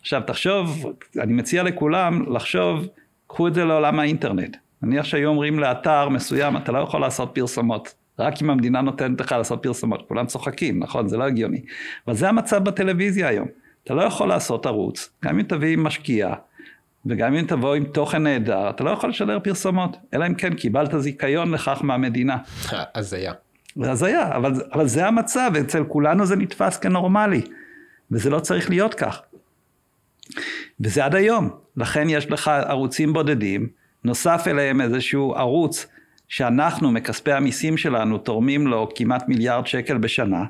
עכשיו 0.01 0.21
תחשוב, 0.27 0.85
אני 1.19 1.33
מציע 1.33 1.63
לכולם 1.63 2.35
לחשוב, 2.35 2.87
קחו 3.27 3.47
את 3.47 3.53
זה 3.53 3.65
לעולם 3.65 3.99
האינטרנט. 3.99 4.57
נניח 4.81 5.05
שהיו 5.05 5.29
אומרים 5.29 5.59
לאתר 5.59 6.09
מסוים, 6.09 6.57
אתה 6.57 6.71
לא 6.71 6.79
יכול 6.79 7.01
לעשות 7.01 7.31
פרסומות. 7.33 7.95
רק 8.19 8.41
אם 8.41 8.49
המדינה 8.49 8.81
נותנת 8.81 9.21
לך 9.21 9.31
לעשות 9.31 9.63
פרסומות, 9.63 10.07
כולם 10.07 10.25
צוחקים, 10.25 10.79
נכון? 10.83 11.07
זה 11.07 11.17
לא 11.17 11.23
הגיוני. 11.23 11.61
אבל 12.07 12.15
זה 12.15 12.29
המצב 12.29 12.63
בטלוויזיה 12.63 13.27
היום. 13.27 13.47
אתה 13.83 13.93
לא 13.93 14.01
יכול 14.01 14.27
לעשות 14.27 14.65
ערוץ, 14.65 15.09
גם 15.25 15.39
אם 15.39 15.43
תביא 15.43 15.77
משקיע, 15.77 16.33
וגם 17.09 17.33
אם 17.33 17.45
תבוא 17.47 17.75
עם 17.75 17.83
תוכן 17.83 18.23
נהדר, 18.23 18.69
אתה 18.69 18.83
לא 18.83 18.89
יכול 18.89 19.09
לשדר 19.09 19.39
פרסומות, 19.43 19.97
אלא 20.13 20.27
אם 20.27 20.33
כן 20.33 20.53
קיבלת 20.53 20.93
זיכיון 20.97 21.51
לכך 21.51 21.79
מהמדינה. 21.83 22.37
הזיה. 22.95 23.33
זה 23.75 23.91
הזיה, 23.91 24.35
אבל, 24.35 24.53
אבל 24.73 24.87
זה 24.87 25.07
המצב, 25.07 25.51
אצל 25.61 25.83
כולנו 25.83 26.25
זה 26.25 26.35
נתפס 26.35 26.77
כנורמלי, 26.77 27.41
וזה 28.11 28.29
לא 28.29 28.39
צריך 28.39 28.69
להיות 28.69 28.93
כך. 28.93 29.21
וזה 30.79 31.05
עד 31.05 31.15
היום, 31.15 31.49
לכן 31.77 32.09
יש 32.09 32.31
לך 32.31 32.47
ערוצים 32.47 33.13
בודדים, 33.13 33.67
נוסף 34.03 34.43
אליהם 34.47 34.81
איזשהו 34.81 35.35
ערוץ 35.35 35.85
שאנחנו 36.27 36.91
מכספי 36.91 37.31
המיסים 37.31 37.77
שלנו 37.77 38.17
תורמים 38.17 38.67
לו 38.67 38.89
כמעט 38.95 39.27
מיליארד 39.27 39.67
שקל 39.67 39.97
בשנה. 39.97 40.43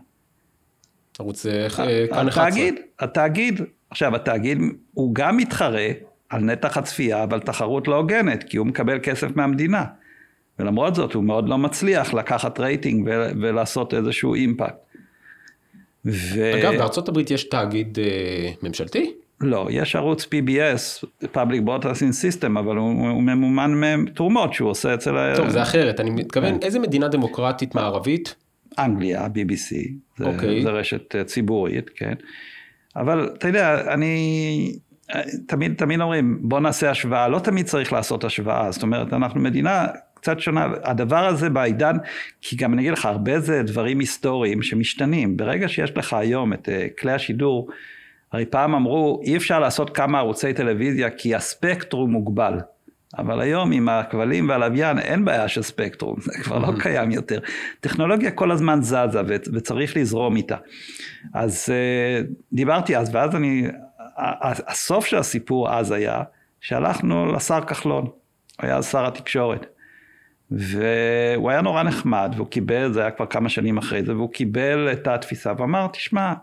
ערוץ 1.19 1.45
אה, 1.45 1.67
כאן 1.69 2.27
11. 2.27 2.47
התאגיד, 2.47 2.75
התאגיד, 2.99 3.61
עכשיו 3.89 4.15
התאגיד 4.15 4.57
הוא 4.93 5.15
גם 5.15 5.37
מתחרה 5.37 5.87
על 6.29 6.41
נתח 6.41 6.77
הצפייה, 6.77 7.23
אבל 7.23 7.39
תחרות 7.39 7.87
לא 7.87 7.95
הוגנת, 7.95 8.43
כי 8.43 8.57
הוא 8.57 8.67
מקבל 8.67 8.99
כסף 9.03 9.35
מהמדינה. 9.35 9.85
ולמרות 10.59 10.95
זאת 10.95 11.13
הוא 11.13 11.23
מאוד 11.23 11.49
לא 11.49 11.57
מצליח 11.57 12.13
לקחת 12.13 12.59
רייטינג 12.59 13.09
ולעשות 13.41 13.93
איזשהו 13.93 14.33
אימפקט. 14.33 14.75
ו... 16.05 16.59
אגב, 16.59 16.77
בארצות 16.77 17.09
הברית 17.09 17.31
יש 17.31 17.43
תאגיד 17.43 17.99
אה, 17.99 18.51
ממשלתי? 18.63 19.13
לא, 19.41 19.67
יש 19.71 19.95
ערוץ 19.95 20.23
PBS, 20.25 21.05
Public 21.23 21.67
Broadcasting 21.67 22.13
System, 22.41 22.59
אבל 22.59 22.77
הוא, 22.77 23.09
הוא 23.09 23.23
ממומן 23.23 23.73
מתרומות 23.97 24.53
שהוא 24.53 24.69
עושה 24.69 24.93
אצל... 24.93 25.35
טוב, 25.35 25.49
זה 25.49 25.61
אחרת, 25.61 25.99
אני 25.99 26.09
מתכוון, 26.09 26.53
כן. 26.53 26.59
איזה 26.61 26.79
מדינה 26.79 27.07
דמוקרטית 27.07 27.75
מערבית? 27.75 28.35
אנגליה, 28.79 29.25
BBC, 29.25 29.75
זה, 30.17 30.25
okay. 30.25 30.27
אוקיי. 30.27 30.61
זה 30.61 30.69
רשת 30.69 31.15
אה, 31.15 31.23
ציבורית, 31.23 31.89
כן. 31.95 32.13
אבל 32.95 33.29
אתה 33.37 33.47
יודע, 33.47 33.93
אני 33.93 34.75
תמיד, 35.47 35.73
תמיד 35.77 36.01
אומרים, 36.01 36.39
בוא 36.41 36.59
נעשה 36.59 36.89
השוואה, 36.89 37.27
לא 37.27 37.39
תמיד 37.39 37.65
צריך 37.65 37.93
לעשות 37.93 38.23
השוואה, 38.23 38.71
זאת 38.71 38.83
אומרת, 38.83 39.13
אנחנו 39.13 39.39
מדינה 39.39 39.87
קצת 40.13 40.39
שונה, 40.39 40.67
הדבר 40.83 41.25
הזה 41.25 41.49
בעידן, 41.49 41.97
כי 42.41 42.55
גם 42.55 42.73
אני 42.73 42.81
אגיד 42.81 42.93
לך, 42.93 43.05
הרבה 43.05 43.39
זה 43.39 43.63
דברים 43.63 43.99
היסטוריים 43.99 44.61
שמשתנים, 44.61 45.37
ברגע 45.37 45.67
שיש 45.67 45.97
לך 45.97 46.13
היום 46.13 46.53
את 46.53 46.69
uh, 46.69 47.01
כלי 47.01 47.11
השידור, 47.11 47.67
הרי 48.31 48.45
פעם 48.45 48.75
אמרו, 48.75 49.21
אי 49.23 49.37
אפשר 49.37 49.59
לעשות 49.59 49.95
כמה 49.95 50.19
ערוצי 50.19 50.53
טלוויזיה 50.53 51.09
כי 51.09 51.35
הספקטרום 51.35 52.11
מוגבל. 52.11 52.59
אבל 53.17 53.41
היום 53.41 53.71
עם 53.71 53.89
הכבלים 53.89 54.49
והלוויין 54.49 54.99
אין 54.99 55.25
בעיה 55.25 55.47
של 55.47 55.61
ספקטרום, 55.61 56.15
זה 56.21 56.31
כבר 56.43 56.59
לא 56.59 56.71
קיים 56.79 57.11
יותר. 57.11 57.39
טכנולוגיה 57.79 58.31
כל 58.31 58.51
הזמן 58.51 58.81
זזה 58.81 59.21
וצריך 59.53 59.97
לזרום 59.97 60.35
איתה. 60.35 60.55
אז 61.33 61.69
uh, 61.69 62.33
דיברתי 62.53 62.97
אז, 62.97 63.15
ואז 63.15 63.35
אני 63.35 63.67
הסוף 64.17 65.05
של 65.05 65.17
הסיפור 65.17 65.73
אז 65.73 65.91
היה 65.91 66.23
שהלכנו 66.61 67.31
לשר 67.31 67.61
כחלון, 67.61 68.03
הוא 68.03 68.11
היה 68.59 68.81
שר 68.81 69.07
התקשורת. 69.07 69.65
והוא 70.51 71.49
היה 71.49 71.61
נורא 71.61 71.83
נחמד 71.83 72.31
והוא 72.35 72.47
קיבל, 72.47 72.91
זה 72.91 73.01
היה 73.01 73.11
כבר 73.11 73.25
כמה 73.25 73.49
שנים 73.49 73.77
אחרי 73.77 74.03
זה, 74.03 74.15
והוא 74.15 74.31
קיבל 74.31 74.89
את 74.91 75.07
התפיסה 75.07 75.53
ואמר, 75.57 75.87
תשמע, 75.87 76.33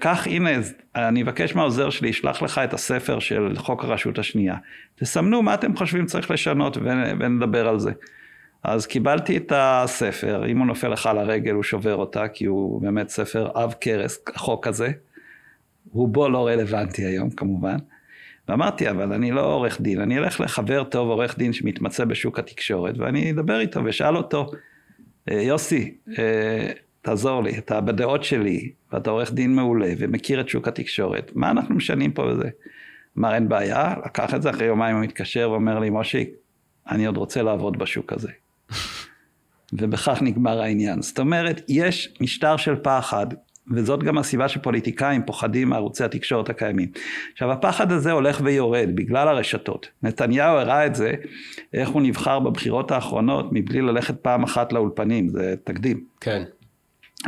כך 0.00 0.26
הנה, 0.26 0.50
אני 0.94 1.22
אבקש 1.22 1.54
מהעוזר 1.54 1.90
שלי, 1.90 2.08
ישלח 2.08 2.42
לך 2.42 2.58
את 2.58 2.74
הספר 2.74 3.18
של 3.18 3.52
חוק 3.56 3.84
הרשות 3.84 4.18
השנייה. 4.18 4.56
תסמנו 4.94 5.42
מה 5.42 5.54
אתם 5.54 5.76
חושבים 5.76 6.06
צריך 6.06 6.30
לשנות 6.30 6.76
ונדבר 7.20 7.68
על 7.68 7.78
זה. 7.78 7.92
אז 8.62 8.86
קיבלתי 8.86 9.36
את 9.36 9.52
הספר, 9.56 10.46
אם 10.46 10.58
הוא 10.58 10.66
נופל 10.66 10.88
לך 10.88 11.06
על 11.06 11.18
הרגל 11.18 11.52
הוא 11.52 11.62
שובר 11.62 11.96
אותה, 11.96 12.28
כי 12.28 12.44
הוא 12.44 12.82
באמת 12.82 13.08
ספר 13.08 13.50
עב 13.54 13.74
כרס, 13.80 14.18
החוק 14.34 14.66
הזה. 14.66 14.92
רובו 15.92 16.28
לא 16.28 16.46
רלוונטי 16.46 17.04
היום 17.04 17.30
כמובן. 17.30 17.76
ואמרתי, 18.48 18.90
אבל 18.90 19.12
אני 19.12 19.30
לא 19.30 19.54
עורך 19.54 19.80
דין, 19.80 20.00
אני 20.00 20.18
אלך 20.18 20.40
לחבר 20.40 20.84
טוב 20.84 21.08
עורך 21.08 21.38
דין 21.38 21.52
שמתמצא 21.52 22.04
בשוק 22.04 22.38
התקשורת, 22.38 22.98
ואני 22.98 23.30
אדבר 23.30 23.60
איתו 23.60 23.84
ואשאל 23.84 24.16
אותו, 24.16 24.50
יוסי, 25.26 25.94
אה, 26.18 26.72
תעזור 27.02 27.42
לי, 27.42 27.58
אתה 27.58 27.80
בדעות 27.80 28.24
שלי, 28.24 28.72
ואתה 28.92 29.10
עורך 29.10 29.32
דין 29.32 29.54
מעולה, 29.54 29.92
ומכיר 29.98 30.40
את 30.40 30.48
שוק 30.48 30.68
התקשורת, 30.68 31.32
מה 31.34 31.50
אנחנו 31.50 31.74
משנים 31.74 32.12
פה 32.12 32.26
בזה? 32.26 32.48
אמר, 33.18 33.34
אין 33.34 33.48
בעיה, 33.48 33.94
לקח 34.04 34.34
את 34.34 34.42
זה, 34.42 34.50
אחרי 34.50 34.66
יומיים 34.66 34.96
הוא 34.96 35.04
מתקשר 35.04 35.50
ואומר 35.50 35.78
לי, 35.78 35.90
משה, 35.90 36.22
אני 36.90 37.06
עוד 37.06 37.16
רוצה 37.16 37.42
לעבוד 37.42 37.78
בשוק 37.78 38.12
הזה. 38.12 38.30
ובכך 39.72 40.22
נגמר 40.22 40.60
העניין. 40.60 41.02
זאת 41.02 41.18
אומרת, 41.18 41.62
יש 41.68 42.14
משטר 42.20 42.56
של 42.56 42.76
פחד, 42.82 43.26
וזאת 43.70 44.02
גם 44.02 44.18
הסיבה 44.18 44.48
שפוליטיקאים 44.48 45.22
פוחדים 45.26 45.68
מערוצי 45.68 46.04
התקשורת 46.04 46.48
הקיימים. 46.48 46.88
עכשיו 47.32 47.52
הפחד 47.52 47.92
הזה 47.92 48.12
הולך 48.12 48.40
ויורד 48.44 48.88
בגלל 48.94 49.28
הרשתות. 49.28 49.88
נתניהו 50.02 50.56
הראה 50.56 50.86
את 50.86 50.94
זה, 50.94 51.12
איך 51.74 51.88
הוא 51.88 52.02
נבחר 52.02 52.38
בבחירות 52.38 52.90
האחרונות 52.90 53.48
מבלי 53.52 53.80
ללכת 53.80 54.20
פעם 54.20 54.42
אחת 54.42 54.72
לאולפנים, 54.72 55.28
זה 55.28 55.54
תקדים. 55.64 56.04
כן. 56.20 56.42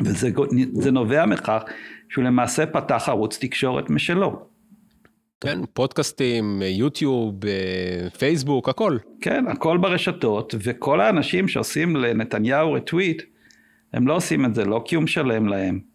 וזה 0.05 0.91
נובע 0.91 1.27
מכך 1.27 1.63
שהוא 2.09 2.25
למעשה 2.25 2.67
פתח 2.67 3.05
ערוץ 3.09 3.39
תקשורת 3.39 3.91
משלו. 3.91 4.53
כן, 5.41 5.59
פודקאסטים, 5.73 6.63
יוטיוב, 6.65 7.35
פייסבוק, 8.19 8.69
הכל. 8.69 8.97
כן, 9.21 9.45
הכל 9.49 9.79
ברשתות, 9.79 10.55
וכל 10.63 11.01
האנשים 11.01 11.49
שעושים 11.49 11.97
לנתניהו 11.97 12.73
רטוויט, 12.73 13.23
הם 13.93 14.09
לא 14.09 14.17
עושים 14.17 14.45
את 14.45 14.55
זה 14.55 14.65
לא 14.65 14.83
כי 14.85 14.95
הוא 14.95 15.05
משלם 15.05 15.49
להם, 15.49 15.92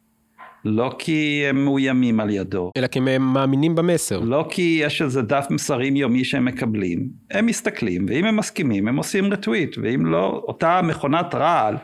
לא 0.68 0.96
כי 1.00 1.44
הם 1.50 1.66
מאוימים 1.66 2.20
על 2.20 2.30
ידו. 2.30 2.72
אלא 2.78 2.88
כי 2.88 3.00
הם 3.00 3.34
מאמינים 3.34 3.76
במסר. 3.76 4.20
לא 4.20 4.48
כי 4.50 4.80
יש 4.82 5.02
איזה 5.02 5.22
דף 5.22 5.48
מסרים 5.50 5.96
יומי 5.96 6.24
שהם 6.24 6.46
מקבלים, 6.46 7.10
הם 7.32 7.46
מסתכלים, 7.46 8.06
ואם 8.10 8.26
הם 8.26 8.38
מסכימים, 8.38 8.88
הם 8.88 8.98
עושים 8.98 9.34
רטוויט, 9.34 9.78
ואם 9.82 10.06
לא, 10.06 10.44
אותה 10.48 10.82
מכונת 10.82 11.36
רעל, 11.36 11.76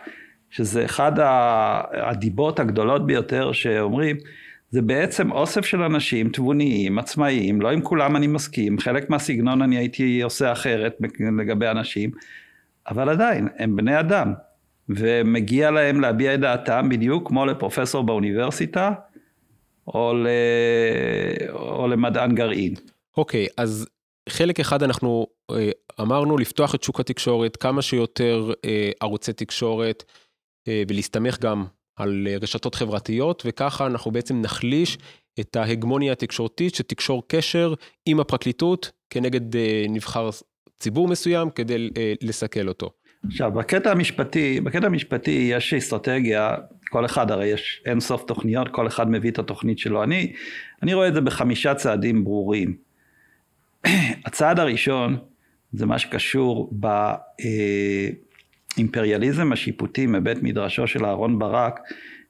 שזה 0.50 0.86
אחד 0.86 1.12
הדיבות 1.93 2.60
הגדולות 2.60 3.08
ביותר 3.08 3.52
שאומרים, 3.52 4.15
זה 4.69 4.82
בעצם 4.82 5.32
אוסף 5.32 5.65
של 5.65 5.82
אנשים 5.82 6.30
תבוניים, 6.30 7.00
עצמאיים, 7.00 7.62
לא 7.62 7.72
עם 7.72 7.82
כולם 7.82 8.15
אני 8.15 8.28
מסכים, 8.28 8.80
חלק 8.80 9.10
מהסגנון 9.10 9.62
אני 9.62 9.78
הייתי 9.78 10.22
עושה 10.22 10.52
אחרת 10.52 10.98
לגבי 11.39 11.67
אנשים, 11.67 12.12
אבל 12.88 13.10
עדיין, 13.10 13.48
הם 13.58 13.76
בני 13.76 14.00
אדם, 14.00 14.34
ומגיע 14.89 15.72
להם 15.72 16.02
להביע 16.02 16.34
את 16.34 16.39
דעתם 16.39 16.89
בדיוק 16.89 17.28
כמו 17.28 17.46
לפרופסור 17.46 18.04
באוניברסיטה, 18.04 18.91
או, 19.88 20.13
ל... 20.13 20.28
או 21.50 21.88
למדען 21.88 22.36
גרעין. 22.36 22.74
אוקיי, 23.17 23.46
okay, 23.46 23.54
אז 23.58 23.88
חלק 24.30 24.60
אחד 24.60 24.84
אנחנו 24.84 25.28
אה, 25.52 25.69
אמרנו 26.02 26.38
לפתוח 26.38 26.76
את 26.76 26.84
שוק 26.84 27.00
התקשורת, 27.00 27.58
כמה 27.58 27.82
שיותר 27.82 28.52
אה, 28.65 28.91
ערוצי 29.00 29.34
תקשורת, 29.34 30.04
אה, 30.67 30.84
ולהסתמך 30.88 31.39
גם 31.39 31.65
על 31.96 32.28
רשתות 32.41 32.76
חברתיות, 32.76 33.43
וככה 33.46 33.86
אנחנו 33.86 34.12
בעצם 34.12 34.41
נחליש 34.41 34.98
את 35.39 35.56
ההגמוניה 35.56 36.12
התקשורתית 36.12 36.76
שתקשור 36.76 37.24
קשר 37.28 37.74
עם 38.06 38.19
הפרקליטות 38.19 38.91
כנגד 39.10 39.58
נבחר 39.89 40.30
ציבור 40.80 41.08
מסוים 41.08 41.50
כדי 41.50 41.89
לסכל 42.22 42.67
אותו. 42.67 42.89
עכשיו, 43.27 43.51
בקטע 43.51 43.91
המשפטי, 43.91 44.62
בקטע 44.62 44.86
המשפטי 44.86 45.49
יש 45.51 45.73
אסטרטגיה, 45.73 46.55
כל 46.89 47.05
אחד, 47.05 47.31
הרי 47.31 47.45
יש 47.45 47.81
אין 47.86 47.99
סוף 47.99 48.23
תוכניות, 48.23 48.67
כל 48.71 48.88
אחד 48.88 49.12
מביא 49.12 49.31
את 49.31 49.39
התוכנית 49.39 49.79
שלו. 49.79 50.03
אני, 50.03 50.33
אני 50.83 50.93
רואה 50.93 51.07
את 51.07 51.13
זה 51.13 51.21
בחמישה 51.21 51.75
צעדים 51.75 52.23
ברורים. 52.23 52.75
הצעד 54.25 54.59
הראשון 54.59 55.17
זה 55.73 55.86
מה 55.86 55.99
שקשור 55.99 56.73
באימפריאליזם 58.77 59.51
השיפוטי 59.51 60.05
מבית 60.05 60.43
מדרשו 60.43 60.88
של 60.88 61.05
אהרן 61.05 61.39
ברק, 61.39 61.79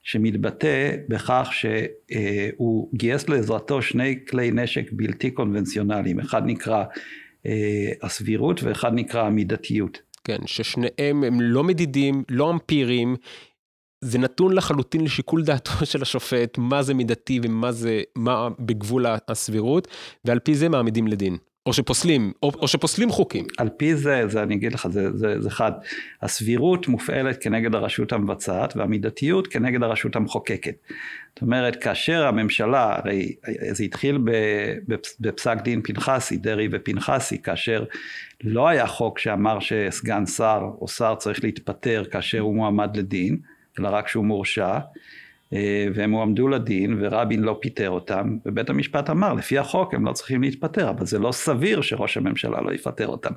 שמתבטא 0.02 0.96
בכך 1.08 1.50
שהוא 1.52 2.88
גייס 2.94 3.28
לעזרתו 3.28 3.82
שני 3.82 4.18
כלי 4.28 4.50
נשק 4.50 4.92
בלתי 4.92 5.30
קונבנציונליים, 5.30 6.20
אחד 6.20 6.46
נקרא 6.46 6.84
אה, 7.46 7.90
הסבירות 8.02 8.62
ואחד 8.62 8.94
נקרא 8.94 9.22
המידתיות. 9.22 10.13
כן, 10.24 10.38
ששניהם 10.46 11.24
הם 11.24 11.40
לא 11.40 11.64
מדידים, 11.64 12.24
לא 12.28 12.50
אמפיריים, 12.50 13.16
זה 14.04 14.18
נתון 14.18 14.52
לחלוטין 14.52 15.04
לשיקול 15.04 15.44
דעתו 15.44 15.86
של 15.86 16.02
השופט, 16.02 16.58
מה 16.58 16.82
זה 16.82 16.94
מידתי 16.94 17.40
ומה 17.42 17.72
זה, 17.72 18.02
מה 18.16 18.48
בגבול 18.58 19.06
הסבירות, 19.28 19.88
ועל 20.24 20.38
פי 20.38 20.54
זה 20.54 20.68
מעמידים 20.68 21.06
לדין. 21.06 21.36
או 21.66 21.72
שפוסלים, 21.72 22.32
או, 22.42 22.52
או 22.58 22.68
שפוסלים 22.68 23.10
חוקים. 23.10 23.44
על 23.58 23.68
פי 23.68 23.94
זה, 23.96 24.22
זה 24.28 24.42
אני 24.42 24.54
אגיד 24.54 24.72
לך, 24.72 24.88
זה, 24.90 25.16
זה, 25.16 25.40
זה 25.40 25.50
חד. 25.50 25.72
הסבירות 26.22 26.88
מופעלת 26.88 27.42
כנגד 27.42 27.74
הרשות 27.74 28.12
המבצעת, 28.12 28.76
והמידתיות 28.76 29.46
כנגד 29.46 29.82
הרשות 29.82 30.16
המחוקקת. 30.16 30.74
זאת 31.34 31.42
אומרת, 31.42 31.82
כאשר 31.82 32.26
הממשלה, 32.26 32.96
הרי 32.98 33.34
זה 33.70 33.84
התחיל 33.84 34.18
בפסק 35.20 35.56
דין 35.62 35.82
פנחסי, 35.82 36.36
דרעי 36.36 36.68
ופנחסי, 36.72 37.42
כאשר 37.42 37.84
לא 38.44 38.68
היה 38.68 38.86
חוק 38.86 39.18
שאמר 39.18 39.60
שסגן 39.60 40.26
שר 40.26 40.62
או 40.80 40.88
שר 40.88 41.14
צריך 41.14 41.44
להתפטר 41.44 42.04
כאשר 42.10 42.40
הוא 42.40 42.54
מועמד 42.54 42.96
לדין, 42.96 43.38
אלא 43.78 43.88
רק 43.88 44.08
שהוא 44.08 44.24
מורשע. 44.24 44.78
אה, 45.54 45.86
והם 45.94 46.12
הועמדו 46.12 46.48
לדין 46.48 46.96
ורבין 47.00 47.42
לא 47.42 47.58
פיטר 47.60 47.90
אותם 47.90 48.36
ובית 48.46 48.70
המשפט 48.70 49.10
אמר 49.10 49.34
לפי 49.34 49.58
החוק 49.58 49.94
הם 49.94 50.04
לא 50.04 50.12
צריכים 50.12 50.42
להתפטר 50.42 50.90
אבל 50.90 51.06
זה 51.06 51.18
לא 51.18 51.32
סביר 51.32 51.80
שראש 51.80 52.16
הממשלה 52.16 52.60
לא 52.60 52.72
יפטר 52.72 53.06
אותם. 53.06 53.30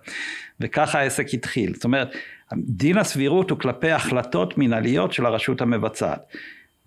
וככה 0.59 0.99
העסק 0.99 1.33
התחיל. 1.33 1.73
זאת 1.73 1.83
אומרת 1.83 2.15
דין 2.53 2.97
הסבירות 2.97 3.49
הוא 3.49 3.59
כלפי 3.59 3.91
החלטות 3.91 4.57
מנהליות 4.57 5.13
של 5.13 5.25
הרשות 5.25 5.61
המבצעת. 5.61 6.21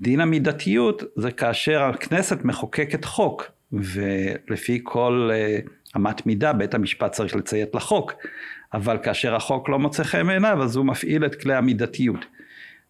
דין 0.00 0.20
המידתיות 0.20 1.02
זה 1.16 1.30
כאשר 1.30 1.82
הכנסת 1.82 2.44
מחוקקת 2.44 3.04
חוק 3.04 3.44
ולפי 3.72 4.80
כל 4.82 5.30
uh, 5.32 5.70
אמת 5.96 6.26
מידה 6.26 6.52
בית 6.52 6.74
המשפט 6.74 7.12
צריך 7.12 7.36
לציית 7.36 7.74
לחוק. 7.74 8.14
אבל 8.74 8.98
כאשר 9.02 9.34
החוק 9.34 9.68
לא 9.68 9.78
מוצא 9.78 10.04
חן 10.04 10.26
בעיניו 10.26 10.62
אז 10.62 10.76
הוא 10.76 10.86
מפעיל 10.86 11.26
את 11.26 11.34
כלי 11.34 11.54
המידתיות 11.54 12.24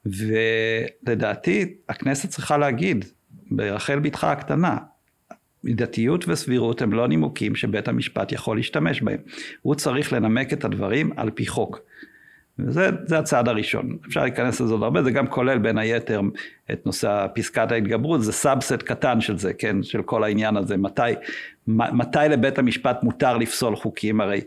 ולדעתי 0.06 1.74
הכנסת 1.88 2.28
צריכה 2.28 2.58
להגיד 2.58 3.04
ברחל 3.50 3.98
בתך 3.98 4.24
הקטנה 4.24 4.76
מידתיות 5.64 6.28
וסבירות 6.28 6.82
הם 6.82 6.92
לא 6.92 7.08
נימוקים 7.08 7.54
שבית 7.54 7.88
המשפט 7.88 8.32
יכול 8.32 8.56
להשתמש 8.56 9.02
בהם 9.02 9.18
הוא 9.62 9.74
צריך 9.74 10.12
לנמק 10.12 10.52
את 10.52 10.64
הדברים 10.64 11.10
על 11.16 11.30
פי 11.30 11.46
חוק 11.46 11.80
וזה 12.66 13.18
הצעד 13.18 13.48
הראשון. 13.48 13.98
אפשר 14.08 14.22
להיכנס 14.22 14.60
לזה 14.60 14.72
עוד 14.72 14.82
הרבה, 14.82 15.02
זה 15.02 15.10
גם 15.10 15.26
כולל 15.26 15.58
בין 15.58 15.78
היתר 15.78 16.20
את 16.72 16.86
נושא 16.86 17.26
פסקת 17.34 17.72
ההתגברות, 17.72 18.22
זה 18.22 18.32
subset 18.32 18.82
קטן 18.82 19.20
של 19.20 19.38
זה, 19.38 19.52
כן, 19.52 19.82
של 19.82 20.02
כל 20.02 20.24
העניין 20.24 20.56
הזה, 20.56 20.76
מתי, 20.76 21.02
מתי 21.66 22.18
לבית 22.30 22.58
המשפט 22.58 23.02
מותר 23.02 23.36
לפסול 23.36 23.76
חוקים, 23.76 24.20
הרי 24.20 24.40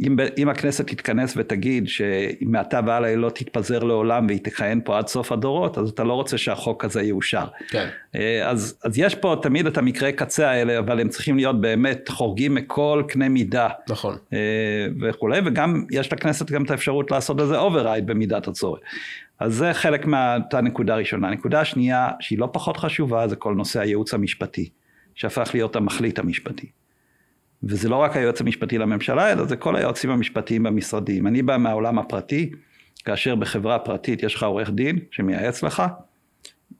אם, 0.00 0.16
אם 0.38 0.48
הכנסת 0.48 0.86
תתכנס 0.86 1.34
ותגיד 1.36 1.88
שמעתה 1.88 2.80
והלאה 2.86 3.10
היא 3.10 3.16
לא 3.16 3.30
תתפזר 3.30 3.84
לעולם 3.84 4.26
והיא 4.26 4.40
תכהן 4.44 4.80
פה 4.84 4.98
עד 4.98 5.06
סוף 5.06 5.32
הדורות, 5.32 5.78
אז 5.78 5.88
אתה 5.88 6.04
לא 6.04 6.12
רוצה 6.12 6.38
שהחוק 6.38 6.84
הזה 6.84 7.02
יאושר. 7.02 7.46
כן. 7.68 7.88
אה, 8.14 8.48
אז, 8.50 8.78
אז 8.84 8.98
יש 8.98 9.14
פה 9.14 9.36
תמיד 9.42 9.66
את 9.66 9.78
המקרי 9.78 10.12
קצה 10.12 10.50
האלה, 10.50 10.78
אבל 10.78 11.00
הם 11.00 11.08
צריכים 11.08 11.36
להיות 11.36 11.60
באמת 11.60 12.08
חורגים 12.08 12.54
מכל 12.54 13.02
קנה 13.08 13.28
מידה. 13.28 13.68
נכון. 13.88 14.16
אה, 14.32 14.38
וכולי, 15.00 15.40
וגם 15.46 15.84
יש 15.90 16.12
לכנסת 16.12 16.50
גם 16.50 16.64
את 16.64 16.70
האפשרות 16.70 17.10
לעשות 17.10 17.40
איזה 17.40 17.58
override 17.58 18.06
במידת 18.06 18.48
הצורך. 18.48 18.80
אז 19.40 19.54
זה 19.54 19.72
חלק 19.72 20.06
מאותה 20.06 20.60
נקודה 20.60 20.96
ראשונה. 20.96 21.28
הנקודה 21.28 21.60
השנייה, 21.60 22.08
שהיא 22.20 22.38
לא 22.38 22.48
פחות 22.52 22.76
חשובה, 22.76 23.28
זה 23.28 23.36
כל 23.36 23.54
נושא 23.54 23.80
הייעוץ 23.80 24.14
המשפטי, 24.14 24.70
שהפך 25.14 25.50
להיות 25.54 25.76
המחליט 25.76 26.18
המשפטי. 26.18 26.66
וזה 27.62 27.88
לא 27.88 27.96
רק 27.96 28.16
היועץ 28.16 28.40
המשפטי 28.40 28.78
לממשלה, 28.78 29.32
אלא 29.32 29.44
זה 29.44 29.56
כל 29.56 29.76
היועצים 29.76 30.10
המשפטיים 30.10 30.62
במשרדים. 30.62 31.26
אני 31.26 31.42
בא 31.42 31.56
מהעולם 31.56 31.98
הפרטי, 31.98 32.50
כאשר 33.04 33.34
בחברה 33.34 33.78
פרטית 33.78 34.22
יש 34.22 34.34
לך 34.34 34.42
עורך 34.42 34.70
דין 34.70 34.98
שמייעץ 35.10 35.62
לך, 35.62 35.82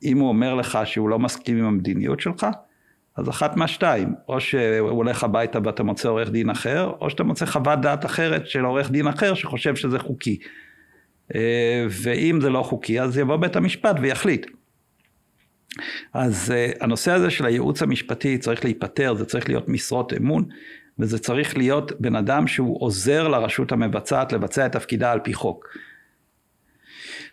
אם 0.02 0.18
הוא 0.18 0.28
אומר 0.28 0.54
לך 0.54 0.78
שהוא 0.84 1.08
לא 1.08 1.18
מסכים 1.18 1.58
עם 1.58 1.64
המדיניות 1.64 2.20
שלך, 2.20 2.46
אז 3.16 3.28
אחת 3.28 3.56
מהשתיים, 3.56 4.14
או 4.28 4.40
שהוא 4.40 4.90
הולך 4.90 5.24
הביתה 5.24 5.58
ואתה 5.64 5.82
מוצא 5.82 6.08
עורך 6.08 6.30
דין 6.30 6.50
אחר, 6.50 6.92
או 7.00 7.10
שאתה 7.10 7.24
מוצא 7.24 7.46
חוות 7.46 7.80
דעת 7.80 8.04
אחרת 8.04 8.46
של 8.46 8.64
עורך 8.64 8.90
דין 8.90 9.06
אחר 9.06 9.34
שחושב 9.34 9.76
שזה 9.76 9.98
חוקי. 9.98 10.38
אה, 11.34 11.86
ואם 11.90 12.40
זה 12.40 12.50
לא 12.50 12.62
חוקי, 12.62 13.00
אז 13.00 13.18
יבוא 13.18 13.36
בית 13.36 13.56
המשפט 13.56 13.96
ויחליט. 14.00 14.46
אז 16.12 16.52
uh, 16.52 16.84
הנושא 16.84 17.12
הזה 17.12 17.30
של 17.30 17.46
הייעוץ 17.46 17.82
המשפטי 17.82 18.38
צריך 18.38 18.64
להיפתר, 18.64 19.14
זה 19.14 19.24
צריך 19.24 19.48
להיות 19.48 19.68
משרות 19.68 20.12
אמון, 20.12 20.44
וזה 20.98 21.18
צריך 21.18 21.56
להיות 21.56 22.00
בן 22.00 22.16
אדם 22.16 22.46
שהוא 22.46 22.76
עוזר 22.80 23.28
לרשות 23.28 23.72
המבצעת 23.72 24.32
לבצע 24.32 24.66
את 24.66 24.72
תפקידה 24.72 25.12
על 25.12 25.20
פי 25.20 25.34
חוק. 25.34 25.68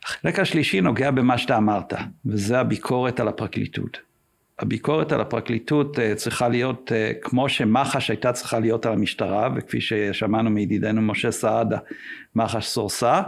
החלק 0.03 0.39
השלישי 0.39 0.81
נוגע 0.81 1.11
במה 1.11 1.37
שאתה 1.37 1.57
אמרת, 1.57 1.93
וזה 2.25 2.59
הביקורת 2.59 3.19
על 3.19 3.27
הפרקליטות. 3.27 3.97
הביקורת 4.59 5.11
על 5.11 5.21
הפרקליטות 5.21 5.97
uh, 5.97 6.01
צריכה 6.15 6.49
להיות 6.49 6.91
uh, 6.91 7.21
כמו 7.21 7.49
שמח"ש 7.49 8.09
הייתה 8.09 8.31
צריכה 8.31 8.59
להיות 8.59 8.85
על 8.85 8.93
המשטרה, 8.93 9.49
וכפי 9.55 9.81
ששמענו 9.81 10.49
מידידנו 10.49 11.01
משה 11.01 11.31
סעדה, 11.31 11.77
מח"ש 12.35 12.65
סורסה, 12.65 13.21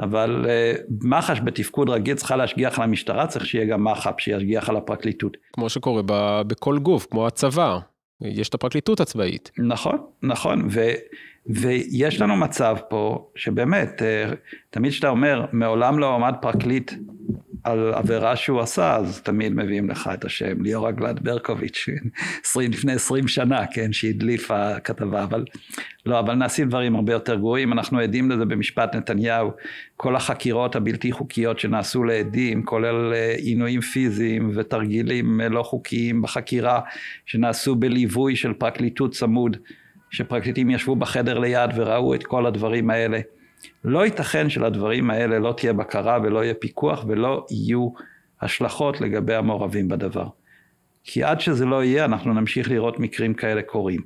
אבל 0.00 0.44
uh, 0.44 0.82
מח"ש 1.02 1.40
בתפקוד 1.44 1.90
רגיל 1.90 2.14
צריכה 2.14 2.36
להשגיח 2.36 2.78
על 2.78 2.84
המשטרה, 2.84 3.26
צריך 3.26 3.46
שיהיה 3.46 3.64
גם 3.64 3.84
מח"פ 3.84 4.20
שישגיח 4.20 4.68
על 4.68 4.76
הפרקליטות. 4.76 5.36
כמו 5.52 5.68
שקורה 5.68 6.02
ב- 6.06 6.42
בכל 6.46 6.78
גוף, 6.78 7.06
כמו 7.10 7.26
הצבא, 7.26 7.78
יש 8.20 8.48
את 8.48 8.54
הפרקליטות 8.54 9.00
הצבאית. 9.00 9.50
נכון, 9.58 9.98
נכון, 10.22 10.68
ו, 10.70 10.80
ויש 11.46 12.20
לנו 12.20 12.36
מצב 12.36 12.76
פה 12.88 13.30
שבאמת, 13.36 14.02
תמיד 14.70 14.92
כשאתה 14.92 15.08
אומר, 15.08 15.46
מעולם 15.52 15.98
לא 15.98 16.14
עמד 16.14 16.34
פרקליט 16.40 16.92
על 17.66 17.94
עבירה 17.94 18.36
שהוא 18.36 18.60
עשה, 18.60 18.96
אז 18.96 19.20
תמיד 19.20 19.54
מביאים 19.54 19.90
לך 19.90 20.10
את 20.14 20.24
השם, 20.24 20.62
ליאור 20.62 20.88
אגלד 20.88 21.20
ברקוביץ', 21.22 21.88
לפני 22.56 22.92
עשרים 22.92 23.28
שנה, 23.28 23.66
כן, 23.66 23.92
שהדליף 23.92 24.50
הכתבה, 24.50 25.24
אבל 25.24 25.44
לא, 26.06 26.18
אבל 26.18 26.34
נעשים 26.34 26.68
דברים 26.68 26.96
הרבה 26.96 27.12
יותר 27.12 27.34
גרועים, 27.34 27.72
אנחנו 27.72 27.98
עדים 27.98 28.30
לזה 28.30 28.44
במשפט 28.44 28.94
נתניהו, 28.94 29.50
כל 29.96 30.16
החקירות 30.16 30.76
הבלתי 30.76 31.12
חוקיות 31.12 31.58
שנעשו 31.58 32.04
לעדים, 32.04 32.64
כולל 32.64 33.12
אה, 33.14 33.34
עינויים 33.38 33.80
פיזיים 33.80 34.50
ותרגילים 34.54 35.40
אה, 35.40 35.48
לא 35.48 35.62
חוקיים 35.62 36.22
בחקירה, 36.22 36.80
שנעשו 37.26 37.74
בליווי 37.74 38.36
של 38.36 38.52
פרקליטות 38.52 39.12
צמוד, 39.12 39.56
שפרקליטים 40.10 40.70
ישבו 40.70 40.96
בחדר 40.96 41.38
ליד 41.38 41.70
וראו 41.74 42.14
את 42.14 42.24
כל 42.24 42.46
הדברים 42.46 42.90
האלה. 42.90 43.20
לא 43.84 44.04
ייתכן 44.04 44.50
שלדברים 44.50 45.10
האלה 45.10 45.38
לא 45.38 45.54
תהיה 45.56 45.72
בקרה 45.72 46.18
ולא 46.22 46.44
יהיה 46.44 46.54
פיקוח 46.54 47.04
ולא 47.08 47.46
יהיו 47.50 47.88
השלכות 48.42 49.00
לגבי 49.00 49.34
המעורבים 49.34 49.88
בדבר. 49.88 50.26
כי 51.04 51.24
עד 51.24 51.40
שזה 51.40 51.64
לא 51.64 51.84
יהיה, 51.84 52.04
אנחנו 52.04 52.34
נמשיך 52.34 52.70
לראות 52.70 52.98
מקרים 52.98 53.34
כאלה 53.34 53.62
קורים. 53.62 54.00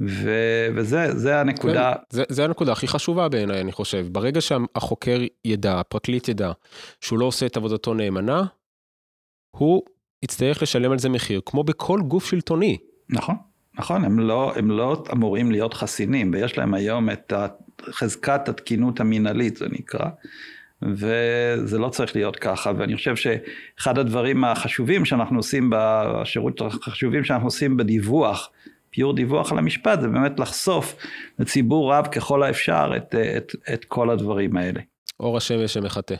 ו... 0.00 0.30
וזה 0.74 1.40
הנקודה. 1.40 1.92
כן, 1.94 2.00
זה, 2.10 2.22
זה 2.28 2.44
הנקודה 2.44 2.72
הכי 2.72 2.88
חשובה 2.88 3.28
בעיניי, 3.28 3.60
אני 3.60 3.72
חושב. 3.72 4.06
ברגע 4.12 4.40
שהחוקר 4.40 5.20
ידע, 5.44 5.80
הפרקליט 5.80 6.28
ידע, 6.28 6.52
שהוא 7.00 7.18
לא 7.18 7.24
עושה 7.24 7.46
את 7.46 7.56
עבודתו 7.56 7.94
נאמנה, 7.94 8.44
הוא 9.50 9.82
יצטרך 10.22 10.62
לשלם 10.62 10.92
על 10.92 10.98
זה 10.98 11.08
מחיר, 11.08 11.40
כמו 11.46 11.64
בכל 11.64 12.00
גוף 12.00 12.24
שלטוני. 12.24 12.78
נכון, 13.08 13.34
נכון, 13.78 14.04
הם 14.04 14.18
לא, 14.18 14.52
הם 14.56 14.70
לא 14.70 15.02
אמורים 15.12 15.50
להיות 15.50 15.74
חסינים, 15.74 16.30
ויש 16.32 16.58
להם 16.58 16.74
היום 16.74 17.10
את 17.10 17.32
חזקת 17.90 18.48
התקינות 18.48 19.00
המינהלית 19.00 19.56
זה 19.56 19.66
נקרא, 19.70 20.06
וזה 20.82 21.78
לא 21.78 21.88
צריך 21.88 22.16
להיות 22.16 22.36
ככה, 22.36 22.72
ואני 22.78 22.96
חושב 22.96 23.16
שאחד 23.16 23.98
הדברים 23.98 24.44
החשובים 24.44 25.04
שאנחנו 25.04 25.36
עושים 25.36 25.70
בשירות, 25.72 26.60
החשובים 26.60 27.24
שאנחנו 27.24 27.46
עושים 27.46 27.76
בדיווח, 27.76 28.50
פיור 28.90 29.14
דיווח 29.14 29.52
על 29.52 29.58
המשפט, 29.58 30.00
זה 30.00 30.08
באמת 30.08 30.40
לחשוף 30.40 30.96
לציבור 31.38 31.92
רב 31.92 32.06
ככל 32.06 32.42
האפשר 32.42 32.92
את, 32.96 33.14
את, 33.14 33.52
את 33.74 33.84
כל 33.84 34.10
הדברים 34.10 34.56
האלה. 34.56 34.80
אור 35.20 35.36
השמש 35.36 35.74
שמחטא. 35.74 36.14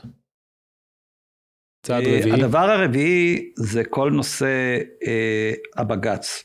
צעד 1.83 2.03
אה, 2.03 2.19
רביעי. 2.19 2.31
הדבר 2.31 2.69
הרביעי 2.69 3.51
זה 3.55 3.83
כל 3.83 4.11
נושא 4.11 4.77
אה, 5.07 5.53
הבג"ץ, 5.75 6.43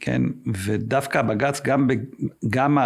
כן, 0.00 0.22
ודווקא 0.64 1.18
הבג"ץ, 1.18 1.60
גם, 1.60 1.88
גם 2.50 2.78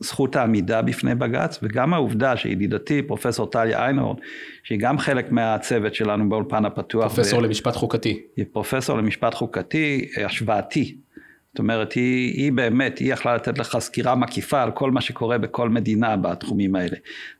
זכות 0.00 0.36
העמידה 0.36 0.82
בפני 0.82 1.14
בג"ץ, 1.14 1.58
וגם 1.62 1.94
העובדה 1.94 2.36
שידידתי 2.36 3.02
פרופסור 3.02 3.50
טליה 3.50 3.84
איינהורן, 3.84 4.16
שהיא 4.62 4.78
גם 4.78 4.98
חלק 4.98 5.32
מהצוות 5.32 5.94
שלנו 5.94 6.28
באולפן 6.28 6.64
הפתוח. 6.64 7.14
פרופסור 7.14 7.38
ו... 7.38 7.42
למשפט 7.42 7.76
חוקתי. 7.76 8.22
היא 8.36 8.44
פרופסור 8.52 8.98
למשפט 8.98 9.34
חוקתי 9.34 10.08
השוואתי. 10.24 10.96
זאת 11.56 11.58
אומרת, 11.58 11.92
היא, 11.92 12.32
היא 12.42 12.52
באמת, 12.52 12.98
היא 12.98 13.12
יכלה 13.12 13.34
לתת 13.34 13.58
לך 13.58 13.78
סקירה 13.78 14.14
מקיפה 14.14 14.62
על 14.62 14.70
כל 14.70 14.90
מה 14.90 15.00
שקורה 15.00 15.38
בכל 15.38 15.68
מדינה 15.68 16.16
בתחומים 16.16 16.76
האלה. 16.76 16.96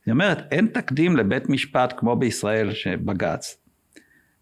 היא 0.07 0.13
אומרת, 0.13 0.39
אין 0.51 0.67
תקדים 0.67 1.17
לבית 1.17 1.49
משפט 1.49 1.95
כמו 1.97 2.17
בישראל, 2.17 2.73
שבג"ץ, 2.73 3.57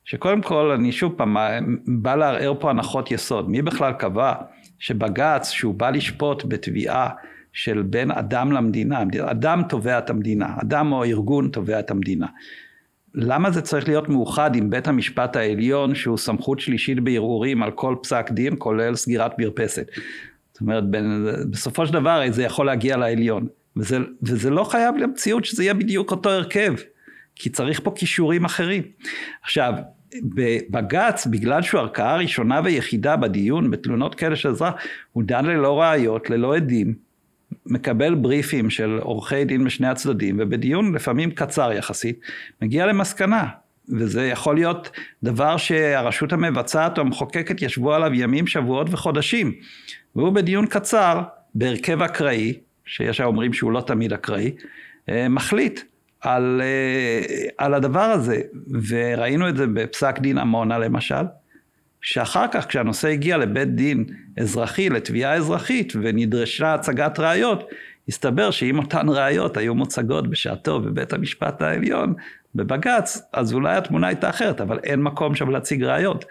שקודם 0.05 0.43
כל, 0.43 0.71
אני 0.71 0.93
שוב 0.93 1.15
פעם, 1.17 1.37
בא 1.87 2.15
לערער 2.15 2.55
פה 2.61 2.71
הנחות 2.71 3.11
יסוד. 3.11 3.51
מי 3.51 3.63
בכלל 3.63 3.93
קבע 3.93 4.35
שבג"ץ, 4.79 5.51
שהוא 5.51 5.75
בא 5.75 5.91
לשפוט 5.91 6.45
בתביעה 6.49 7.09
של 7.55 7.83
בין 7.83 8.11
אדם 8.11 8.53
למדינה, 8.53 9.03
אדם 9.21 9.63
תובע 9.69 9.99
את 9.99 10.11
המדינה, 10.11 10.55
אדם 10.63 10.93
או 10.93 11.05
ארגון 11.05 11.49
תובע 11.49 11.81
את 11.81 11.91
המדינה. 11.91 12.27
למה 13.15 13.51
זה 13.51 13.63
צריך 13.63 13.89
להיות 13.89 14.09
מאוחד 14.09 14.57
עם 14.57 14.71
בית 14.71 14.89
המשפט 14.89 15.37
העליון 15.37 15.95
שהוא 15.95 16.19
סמכות 16.19 16.61
שלישית 16.61 17.01
בערעורים 17.01 17.63
על 17.63 17.71
כל 17.71 17.97
פסק 18.03 18.31
דין 18.31 18.55
כולל 18.59 18.95
סגירת 18.95 19.39
מרפסת. 19.39 19.91
זאת 20.53 20.61
אומרת 20.61 20.85
בסופו 21.51 21.87
של 21.87 21.93
דבר 21.93 22.23
זה 22.31 22.43
יכול 22.43 22.67
להגיע 22.67 22.97
לעליון 22.97 23.47
וזה, 23.77 23.99
וזה 24.23 24.51
לא 24.51 24.65
חייב 24.65 24.97
למציאות 24.97 25.45
שזה 25.45 25.63
יהיה 25.63 25.75
בדיוק 25.75 26.11
אותו 26.11 26.31
הרכב 26.31 26.75
כי 27.35 27.51
צריך 27.51 27.81
פה 27.85 27.93
כישורים 27.97 28.45
אחרים. 28.45 28.83
עכשיו 29.43 29.75
בבג"ץ 30.23 31.27
בגלל 31.27 31.63
שהוא 31.63 31.81
ערכאה 31.81 32.17
ראשונה 32.17 32.61
ויחידה 32.65 33.17
בדיון 33.17 33.71
בתלונות 33.71 34.15
כאלה 34.15 34.37
של 34.37 34.49
אזרח 34.49 34.75
הוא 35.13 35.23
דן 35.27 35.45
ללא 35.45 35.81
ראיות 35.81 36.31
ללא 36.31 36.57
עדים 36.57 37.04
מקבל 37.67 38.15
בריפים 38.15 38.71
של 38.71 38.99
עורכי 39.03 39.45
דין 39.45 39.63
משני 39.63 39.89
הצדדים, 39.89 40.37
ובדיון 40.41 40.95
לפעמים 40.95 41.31
קצר 41.31 41.73
יחסית, 41.73 42.21
מגיע 42.63 42.87
למסקנה. 42.87 43.47
וזה 43.89 44.27
יכול 44.27 44.55
להיות 44.55 44.91
דבר 45.23 45.57
שהרשות 45.57 46.33
המבצעת 46.33 46.99
או 46.99 47.03
המחוקקת 47.03 47.63
ישבו 47.63 47.95
עליו 47.95 48.15
ימים, 48.15 48.47
שבועות 48.47 48.87
וחודשים. 48.91 49.53
והוא 50.17 50.31
בדיון 50.31 50.67
קצר, 50.67 51.23
בהרכב 51.55 52.03
אקראי, 52.03 52.53
שיש 52.87 53.21
האומרים 53.21 53.53
שהוא 53.53 53.73
לא 53.73 53.81
תמיד 53.81 54.13
אקראי, 54.13 54.51
אה, 55.09 55.29
מחליט 55.29 55.81
על, 56.21 56.63
אה, 56.65 57.49
על 57.59 57.75
הדבר 57.75 58.01
הזה. 58.01 58.41
וראינו 58.89 59.49
את 59.49 59.57
זה 59.57 59.67
בפסק 59.67 60.19
דין 60.19 60.39
עמונה 60.39 60.79
למשל, 60.79 61.25
שאחר 62.01 62.47
כך 62.53 62.67
כשהנושא 62.67 63.09
הגיע 63.09 63.37
לבית 63.37 63.75
דין 63.75 64.05
אזרחי, 64.39 64.89
לתביעה 64.89 65.35
אזרחית, 65.35 65.93
ונדרשה 66.03 66.75
הצגת 66.75 67.19
ראיות, 67.19 67.71
הסתבר 68.09 68.51
שאם 68.51 68.79
אותן 68.79 69.09
ראיות 69.09 69.57
היו 69.57 69.75
מוצגות 69.75 70.31
בשעתו 70.31 70.81
בבית 70.81 71.13
המשפט 71.13 71.63
העליון, 71.63 72.15
בבג"ץ, 72.55 73.23
אז 73.33 73.55
אולי 73.55 73.77
התמונה 73.77 74.07
הייתה 74.07 74.31
אחרת, 74.31 74.61
אבל 74.61 74.79
אין 74.85 75.03
מקום 75.03 75.35
שם 75.35 75.51
להציג 75.51 75.83
ראיות. 75.83 76.25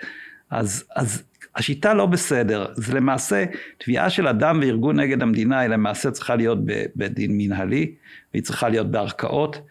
אז, 0.49 0.83
אז 0.95 1.23
השיטה 1.55 1.93
לא 1.93 2.05
בסדר, 2.05 2.65
זה 2.73 2.93
למעשה, 2.93 3.45
תביעה 3.77 4.09
של 4.09 4.27
אדם 4.27 4.59
וארגון 4.61 4.99
נגד 4.99 5.21
המדינה 5.21 5.59
היא 5.59 5.69
למעשה 5.69 6.11
צריכה 6.11 6.35
להיות 6.35 6.57
בבית 6.65 7.13
דין 7.13 7.31
מנהלי, 7.37 7.95
והיא 8.33 8.43
צריכה 8.43 8.69
להיות 8.69 8.91
בערכאות, 8.91 9.61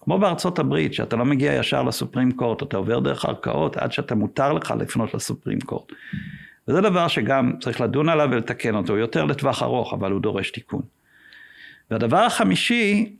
כמו 0.00 0.18
בארצות 0.18 0.58
הברית, 0.58 0.94
שאתה 0.94 1.16
לא 1.16 1.24
מגיע 1.24 1.54
ישר 1.54 1.82
לסופרים 1.82 2.32
קורט, 2.32 2.62
אתה 2.62 2.76
עובר 2.76 2.98
דרך 2.98 3.24
ערכאות 3.24 3.76
עד 3.76 3.92
שאתה 3.92 4.14
מותר 4.14 4.52
לך 4.52 4.74
לפנות 4.78 5.14
לסופרים 5.14 5.60
קורט. 5.60 5.92
וזה 6.70 6.80
דבר 6.80 7.08
שגם 7.08 7.52
צריך 7.60 7.80
לדון 7.80 8.08
עליו 8.08 8.28
ולתקן 8.32 8.74
אותו, 8.74 8.96
יותר 8.96 9.24
לטווח 9.24 9.62
ארוך, 9.62 9.92
אבל 9.92 10.12
הוא 10.12 10.20
דורש 10.20 10.50
תיקון. 10.50 10.82
והדבר 11.90 12.16
החמישי, 12.16 13.16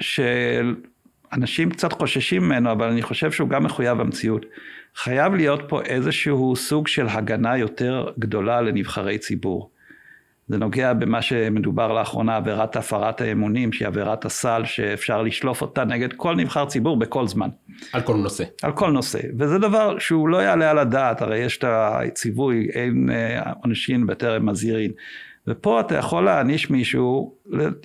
שאנשים 0.00 1.70
קצת 1.70 1.92
חוששים 1.92 2.42
ממנו, 2.42 2.72
אבל 2.72 2.88
אני 2.88 3.02
חושב 3.02 3.32
שהוא 3.32 3.48
גם 3.48 3.64
מחויב 3.64 4.00
המציאות, 4.00 4.46
חייב 4.96 5.34
להיות 5.34 5.60
פה 5.68 5.82
איזשהו 5.82 6.56
סוג 6.56 6.88
של 6.88 7.08
הגנה 7.08 7.56
יותר 7.56 8.10
גדולה 8.18 8.60
לנבחרי 8.60 9.18
ציבור. 9.18 9.70
זה 10.52 10.58
נוגע 10.58 10.92
במה 10.92 11.22
שמדובר 11.22 11.92
לאחרונה, 11.92 12.36
עבירת 12.36 12.76
הפרת 12.76 13.20
האמונים, 13.20 13.72
שהיא 13.72 13.88
עבירת 13.88 14.24
הסל, 14.24 14.62
שאפשר 14.64 15.22
לשלוף 15.22 15.62
אותה 15.62 15.84
נגד 15.84 16.12
כל 16.12 16.36
נבחר 16.36 16.66
ציבור 16.66 16.96
בכל 16.96 17.28
זמן. 17.28 17.48
על 17.92 18.00
כל 18.00 18.16
נושא. 18.16 18.44
על 18.62 18.72
כל 18.72 18.90
נושא, 18.90 19.18
וזה 19.38 19.58
דבר 19.58 19.98
שהוא 19.98 20.28
לא 20.28 20.36
יעלה 20.36 20.70
על 20.70 20.78
הדעת, 20.78 21.22
הרי 21.22 21.38
יש 21.38 21.58
את 21.58 21.64
הציווי, 21.66 22.68
אין 22.72 23.10
אה, 23.10 23.52
עונשין 23.62 24.06
בטרם 24.06 24.46
מזהירין. 24.46 24.90
ופה 25.46 25.80
אתה 25.80 25.96
יכול 25.96 26.24
להעניש 26.24 26.70
מישהו 26.70 27.34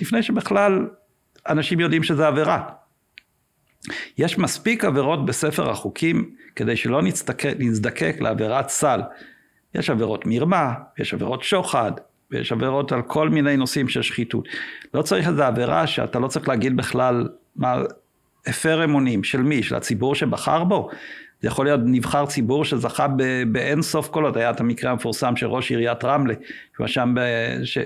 לפני 0.02 0.24
שבכלל 0.24 0.88
אנשים 1.50 1.80
יודעים 1.80 2.04
שזה 2.04 2.28
עבירה. 2.28 2.64
יש 4.18 4.38
מספיק 4.38 4.86
עבירות 4.86 5.26
בספר 5.26 5.70
החוקים 5.70 6.32
כדי 6.56 6.76
שלא 6.76 7.02
נזדקק 7.60 8.16
לעבירת 8.20 8.70
סל. 8.70 9.02
יש 9.76 9.90
עבירות 9.90 10.26
מרמה, 10.26 10.74
יש 11.00 11.14
עבירות 11.14 11.44
שוחד, 11.44 11.92
ויש 12.32 12.52
עבירות 12.52 12.92
על 12.92 13.02
כל 13.02 13.30
מיני 13.30 13.58
נושאים 13.58 13.88
של 13.88 14.02
שחיתות. 14.02 14.48
לא 14.94 15.02
צריך 15.02 15.28
איזו 15.28 15.44
עבירה 15.44 15.88
שאתה 15.88 16.20
לא 16.20 16.28
צריך 16.28 16.48
להגיד 16.48 16.78
בכלל 16.78 17.28
מה, 17.56 17.82
הפר 18.48 18.84
אמונים 18.84 19.24
של 19.24 19.42
מי? 19.42 19.64
של 19.64 19.76
הציבור 19.76 20.16
שבחר 20.16 20.64
בו? 20.64 20.90
זה 21.42 21.48
יכול 21.48 21.66
להיות 21.66 21.80
נבחר 21.84 22.26
ציבור 22.26 22.66
שזכה 22.66 23.08
באין 23.52 23.82
סוף 23.82 24.08
קולות, 24.08 24.38
היה 24.38 24.50
את 24.50 24.60
המקרה 24.60 24.92
המפורסם 24.92 25.36
של 25.36 25.48
ראש 25.48 25.70
עיריית 25.70 26.04
רמלה, 26.04 26.34
שהוא 26.76 26.88
שם, 26.88 27.16
ש... 27.64 27.78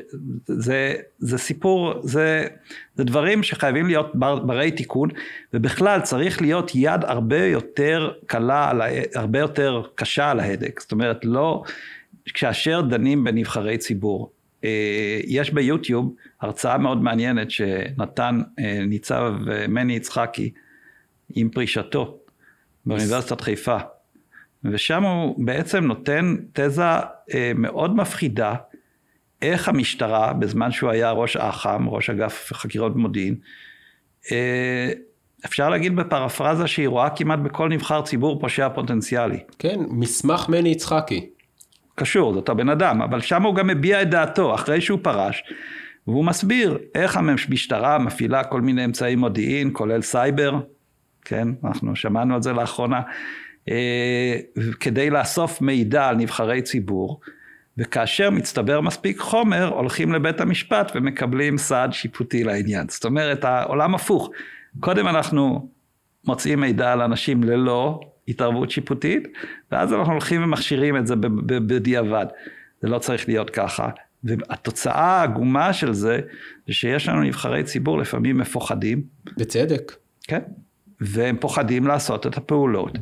זה, 0.46 0.94
זה 1.20 1.38
סיפור, 1.38 1.94
זה, 2.04 2.48
זה 2.96 3.04
דברים 3.04 3.44
שחייבים 3.44 3.88
להיות 3.88 4.16
בר, 4.16 4.40
ברי 4.40 4.72
תיקון, 4.72 5.10
ובכלל 5.54 6.02
צריך 6.02 6.42
להיות 6.42 6.72
יד 6.76 7.04
הרבה 7.04 7.46
יותר 7.46 8.12
קלה. 8.26 8.72
הרבה 9.16 9.40
יותר 9.40 9.82
קשה 9.96 10.32
על 10.32 10.40
ההדק, 10.40 10.80
זאת 10.80 10.92
אומרת 10.92 11.26
לא, 11.26 11.64
כאשר 12.26 12.82
דנים 12.82 13.24
בנבחרי 13.24 13.78
ציבור. 13.78 14.32
אה, 14.64 15.20
יש 15.28 15.52
ביוטיוב 15.52 16.16
הרצאה 16.42 16.78
מאוד 16.78 17.02
מעניינת 17.04 17.52
שנתן 17.52 18.42
אה, 18.60 18.80
ניצב 18.88 19.34
אה, 19.52 19.68
מני 19.68 19.96
יצחקי 19.96 20.52
עם 21.36 21.50
פרישתו. 21.50 22.18
באוניברסיטת 22.86 23.42
חיפה. 23.42 23.78
ושם 24.64 25.04
הוא 25.04 25.46
בעצם 25.46 25.84
נותן 25.84 26.36
תזה 26.54 26.84
מאוד 27.56 27.96
מפחידה, 27.96 28.56
איך 29.42 29.70
המשטרה, 29.70 30.34
בזמן 30.34 30.72
שהוא 30.72 30.90
היה 30.90 31.12
ראש 31.12 31.38
אח"ם, 31.38 31.90
ראש 31.90 32.10
אגף 32.10 32.54
חקירות 32.54 32.96
מודיעין, 32.96 33.36
אפשר 35.46 35.70
להגיד 35.70 35.96
בפרפרזה 35.96 36.68
שהיא 36.68 36.88
רואה 36.88 37.10
כמעט 37.10 37.40
בכל 37.40 37.70
נבחר 37.70 38.02
ציבור 38.02 38.40
פושע 38.40 38.70
פוטנציאלי. 38.70 39.40
כן, 39.60 39.80
מסמך 39.90 40.50
מני 40.50 40.70
יצחקי. 40.70 41.30
קשור, 42.02 42.34
זה 42.34 42.40
אותו 42.40 42.56
בן 42.56 42.70
אדם, 42.70 43.02
אבל 43.02 43.22
שם 43.22 43.44
הוא 43.44 43.56
גם 43.56 43.68
מביע 43.68 44.02
את 44.02 44.10
דעתו, 44.10 44.56
אחרי 44.56 44.82
שהוא 44.82 45.00
פרש, 45.02 45.44
והוא 46.08 46.26
מסביר 46.26 46.78
איך 46.96 47.18
המשטרה 47.18 48.00
מפעילה 48.00 48.44
כל 48.44 48.62
מיני 48.62 48.86
אמצעי 48.86 49.16
מודיעין, 49.16 49.70
כולל 49.74 50.02
סייבר, 50.02 50.60
כן? 51.26 51.48
אנחנו 51.64 51.96
שמענו 51.96 52.36
על 52.36 52.42
זה 52.42 52.54
לאחרונה, 52.54 53.02
אה, 53.70 54.40
כדי 54.80 55.10
לאסוף 55.10 55.62
מידע 55.62 56.08
על 56.08 56.16
נבחרי 56.16 56.62
ציבור, 56.62 57.20
וכאשר 57.78 58.30
מצטבר 58.30 58.82
מספיק 58.82 59.20
חומר, 59.20 59.68
הולכים 59.68 60.14
לבית 60.14 60.42
המשפט 60.42 60.92
ומקבלים 60.96 61.58
סעד 61.58 61.94
שיפוטי 61.94 62.44
לעניין. 62.44 62.90
זאת 62.90 63.06
אומרת, 63.06 63.46
העולם 63.46 63.96
הפוך. 63.96 64.30
קודם 64.80 65.08
אנחנו 65.08 65.70
מוצאים 66.26 66.62
מידע 66.62 66.92
על 66.94 67.02
אנשים 67.02 67.44
ללא 67.44 68.00
התערבות 68.32 68.72
שיפוטית, 68.72 69.28
ואז 69.72 69.94
אנחנו 69.94 70.12
הולכים 70.12 70.44
ומכשירים 70.44 70.98
את 70.98 71.08
זה 71.08 71.16
בדיעבד. 71.46 72.26
זה 72.82 72.88
לא 72.88 73.00
צריך 73.00 73.28
להיות 73.28 73.50
ככה. 73.50 73.90
והתוצאה 74.24 75.20
העגומה 75.20 75.74
של 75.74 75.94
זה, 75.94 76.20
זה 76.68 76.74
שיש 76.74 77.08
לנו 77.08 77.22
נבחרי 77.22 77.64
ציבור 77.64 77.98
לפעמים 77.98 78.38
מפוחדים. 78.38 79.04
בצדק. 79.38 79.96
כן. 80.24 80.42
והם 81.02 81.38
פוחדים 81.40 81.88
לעשות 81.88 82.28
את 82.28 82.38
הפעולות 82.38 82.98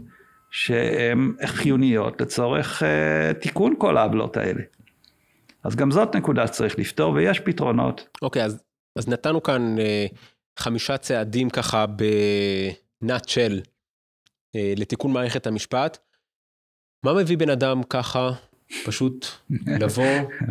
שהן 0.51 1.33
חיוניות 1.45 2.21
לצורך 2.21 2.81
uh, 2.81 3.33
תיקון 3.33 3.73
כל 3.77 3.97
העוולות 3.97 4.37
האלה. 4.37 4.61
אז 5.63 5.75
גם 5.75 5.91
זאת 5.91 6.15
נקודה 6.15 6.47
שצריך 6.47 6.79
לפתור, 6.79 7.13
ויש 7.13 7.39
פתרונות. 7.39 8.07
אוקיי, 8.21 8.41
okay, 8.41 8.45
אז, 8.45 8.63
אז 8.95 9.07
נתנו 9.07 9.43
כאן 9.43 9.75
uh, 9.77 10.15
חמישה 10.59 10.97
צעדים 10.97 11.49
ככה 11.49 11.85
בנאצ'ל 13.01 13.59
uh, 13.63 13.69
לתיקון 14.55 15.13
מערכת 15.13 15.47
המשפט. 15.47 15.97
מה 17.05 17.13
מביא 17.13 17.37
בן 17.37 17.49
אדם 17.49 17.83
ככה, 17.83 18.31
פשוט 18.85 19.25
לבוא, 19.81 20.05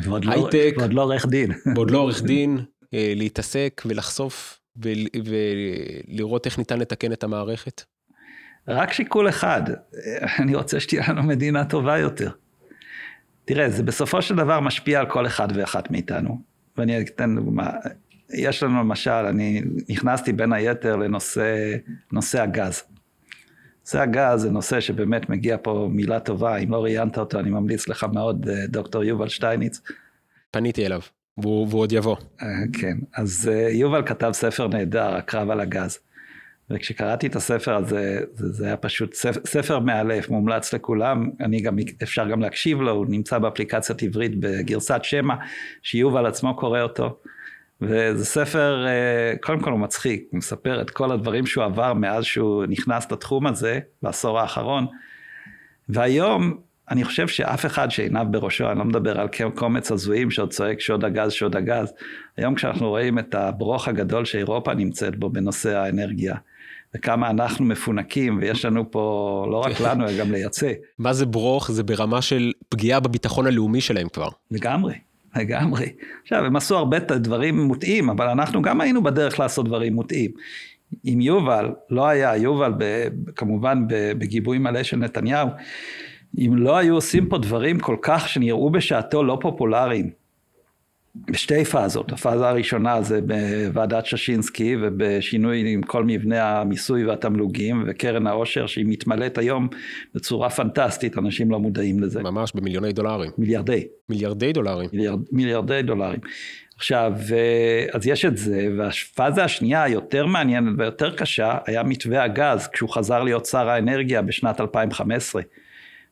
לא- 0.06 0.32
הייטק, 0.32 0.74
ועוד 0.78 0.92
לא 0.92 1.02
עורך 1.02 1.26
דין. 1.26 1.52
ועוד 1.76 1.90
לא 1.90 1.98
עורך 1.98 2.22
דין, 2.22 2.58
uh, 2.58 2.88
להתעסק 2.92 3.82
ולחשוף 3.86 4.60
ולראות 5.24 6.46
איך 6.46 6.58
ניתן 6.58 6.78
לתקן 6.78 7.12
את 7.12 7.24
המערכת? 7.24 7.82
רק 8.68 8.92
שיקול 8.92 9.28
אחד, 9.28 9.62
אני 10.38 10.54
רוצה 10.54 10.80
שתהיה 10.80 11.02
לנו 11.08 11.22
מדינה 11.22 11.64
טובה 11.64 11.98
יותר. 11.98 12.30
תראה, 13.44 13.70
זה 13.70 13.82
בסופו 13.82 14.22
של 14.22 14.36
דבר 14.36 14.60
משפיע 14.60 15.00
על 15.00 15.06
כל 15.06 15.26
אחד 15.26 15.48
ואחת 15.54 15.90
מאיתנו. 15.90 16.42
ואני 16.76 17.00
אתן 17.00 17.36
דוגמה, 17.36 17.70
יש 18.34 18.62
לנו 18.62 18.80
למשל, 18.80 19.10
אני 19.10 19.62
נכנסתי 19.88 20.32
בין 20.32 20.52
היתר 20.52 20.96
לנושא 20.96 22.42
הגז. 22.42 22.82
נושא 23.88 24.00
הגז 24.00 24.40
זה 24.40 24.50
נושא 24.50 24.80
שבאמת 24.80 25.30
מגיע 25.30 25.56
פה 25.62 25.88
מילה 25.92 26.20
טובה, 26.20 26.56
אם 26.56 26.70
לא 26.70 26.84
ראיינת 26.84 27.18
אותו, 27.18 27.40
אני 27.40 27.50
ממליץ 27.50 27.88
לך 27.88 28.06
מאוד, 28.12 28.48
דוקטור 28.68 29.04
יובל 29.04 29.28
שטייניץ. 29.28 29.80
פניתי 30.50 30.86
אליו. 30.86 31.00
והוא, 31.38 31.66
והוא 31.70 31.80
עוד 31.80 31.92
יבוא. 31.92 32.16
אה, 32.42 32.46
כן, 32.80 32.96
אז 33.16 33.50
אה, 33.52 33.68
יובל 33.70 34.02
כתב 34.06 34.30
ספר 34.32 34.68
נהדר, 34.68 35.14
הקרב 35.14 35.50
על 35.50 35.60
הגז. 35.60 35.98
וכשקראתי 36.70 37.26
את 37.26 37.36
הספר 37.36 37.74
הזה, 37.74 38.20
זה, 38.34 38.52
זה 38.52 38.66
היה 38.66 38.76
פשוט 38.76 39.14
ספר, 39.14 39.40
ספר 39.46 39.78
מאלף, 39.78 40.28
מומלץ 40.28 40.72
לכולם, 40.72 41.30
אני 41.40 41.60
גם, 41.60 41.76
אפשר 42.02 42.28
גם 42.28 42.40
להקשיב 42.40 42.80
לו, 42.80 42.90
הוא 42.90 43.06
נמצא 43.08 43.38
באפליקציית 43.38 44.02
עברית 44.02 44.40
בגרסת 44.40 45.00
שמע, 45.02 45.34
שיובל 45.82 46.26
עצמו 46.26 46.56
קורא 46.56 46.80
אותו. 46.80 47.18
וזה 47.80 48.24
ספר, 48.24 48.86
אה, 48.86 49.34
קודם 49.42 49.60
כל 49.60 49.70
הוא 49.70 49.80
מצחיק, 49.80 50.24
הוא 50.30 50.38
מספר 50.38 50.80
את 50.80 50.90
כל 50.90 51.12
הדברים 51.12 51.46
שהוא 51.46 51.64
עבר 51.64 51.94
מאז 51.94 52.24
שהוא 52.24 52.64
נכנס 52.68 53.12
לתחום 53.12 53.46
הזה, 53.46 53.80
בעשור 54.02 54.40
האחרון. 54.40 54.86
והיום 55.88 56.60
אני 56.90 57.04
חושב 57.04 57.28
שאף 57.28 57.66
אחד 57.66 57.90
שעיניו 57.90 58.26
בראשו, 58.30 58.70
אני 58.70 58.78
לא 58.78 58.84
מדבר 58.84 59.20
על 59.20 59.28
קומץ 59.54 59.92
הזויים 59.92 60.30
שעוד 60.30 60.50
צועק 60.50 60.80
שוד 60.80 61.04
הגז, 61.04 61.32
שוד 61.32 61.56
הגז. 61.56 61.92
היום 62.36 62.54
כשאנחנו 62.54 62.88
רואים 62.88 63.18
את 63.18 63.34
הברוך 63.34 63.88
הגדול 63.88 64.24
שאירופה 64.24 64.74
נמצאת 64.74 65.16
בו 65.16 65.30
בנושא 65.30 65.76
האנרגיה, 65.76 66.34
וכמה 66.94 67.30
אנחנו 67.30 67.64
מפונקים, 67.64 68.38
ויש 68.40 68.64
לנו 68.64 68.90
פה, 68.90 69.46
לא 69.50 69.56
רק 69.56 69.80
לנו, 69.80 70.08
אלא 70.08 70.18
גם 70.18 70.32
לייצא. 70.32 70.72
מה 70.98 71.12
זה 71.12 71.26
ברוך? 71.26 71.70
זה 71.70 71.82
ברמה 71.82 72.22
של 72.22 72.52
פגיעה 72.68 73.00
בביטחון 73.00 73.46
הלאומי 73.46 73.80
שלהם 73.80 74.08
כבר. 74.08 74.28
לגמרי, 74.50 74.94
לגמרי. 75.38 75.92
עכשיו, 76.22 76.44
הם 76.44 76.56
עשו 76.56 76.76
הרבה 76.76 76.98
דברים 76.98 77.60
מוטעים, 77.60 78.10
אבל 78.10 78.28
אנחנו 78.28 78.62
גם 78.62 78.80
היינו 78.80 79.02
בדרך 79.02 79.40
לעשות 79.40 79.66
דברים 79.66 79.94
מוטעים. 79.94 80.30
אם 81.04 81.20
יובל, 81.20 81.70
לא 81.90 82.06
היה, 82.06 82.36
יובל 82.36 82.72
ב, 82.78 83.08
כמובן 83.36 83.84
בגיבוי 83.88 84.58
מלא 84.58 84.82
של 84.82 84.96
נתניהו, 84.96 85.48
אם 86.38 86.56
לא 86.56 86.76
היו 86.76 86.94
עושים 86.94 87.28
פה 87.28 87.38
דברים 87.38 87.80
כל 87.80 87.96
כך 88.02 88.28
שנראו 88.28 88.70
בשעתו 88.70 89.24
לא 89.24 89.38
פופולריים, 89.40 90.10
בשתי 91.26 91.64
פאזות, 91.64 92.12
הפאזה 92.12 92.48
הראשונה 92.48 93.02
זה 93.02 93.20
בוועדת 93.20 94.06
ששינסקי 94.06 94.76
ובשינוי 94.82 95.72
עם 95.72 95.82
כל 95.82 96.04
מבנה 96.04 96.60
המיסוי 96.60 97.06
והתמלוגים 97.06 97.84
וקרן 97.86 98.26
העושר 98.26 98.66
שהיא 98.66 98.84
מתמלאת 98.88 99.38
היום 99.38 99.68
בצורה 100.14 100.50
פנטסטית, 100.50 101.18
אנשים 101.18 101.50
לא 101.50 101.60
מודעים 101.60 102.00
לזה. 102.00 102.22
ממש 102.22 102.52
במיליוני 102.54 102.92
דולרים. 102.92 103.30
מיליארדי. 103.38 103.86
מיליארדי 104.08 104.52
דולרים. 104.52 104.88
מיליארד, 104.92 105.20
מיליארדי 105.32 105.82
דולרים. 105.82 106.20
עכשיו, 106.76 107.12
אז 107.92 108.06
יש 108.06 108.24
את 108.24 108.36
זה, 108.36 108.68
והפאזה 108.78 109.44
השנייה 109.44 109.82
היותר 109.82 110.26
מעניינת 110.26 110.74
ויותר 110.78 111.16
קשה 111.16 111.58
היה 111.66 111.82
מתווה 111.82 112.22
הגז 112.22 112.68
כשהוא 112.72 112.90
חזר 112.90 113.22
להיות 113.22 113.46
שר 113.46 113.68
האנרגיה 113.68 114.22
בשנת 114.22 114.60
2015. 114.60 115.42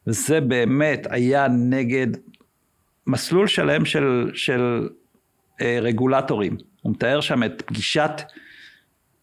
וזה 0.07 0.41
באמת 0.41 1.07
היה 1.11 1.47
נגד 1.49 2.07
מסלול 3.07 3.47
שלם 3.47 3.85
של, 3.85 4.31
של 4.35 4.89
אה, 5.61 5.79
רגולטורים. 5.83 6.57
הוא 6.83 6.93
מתאר 6.93 7.21
שם 7.21 7.43
את 7.43 7.63
פגישת 7.67 8.23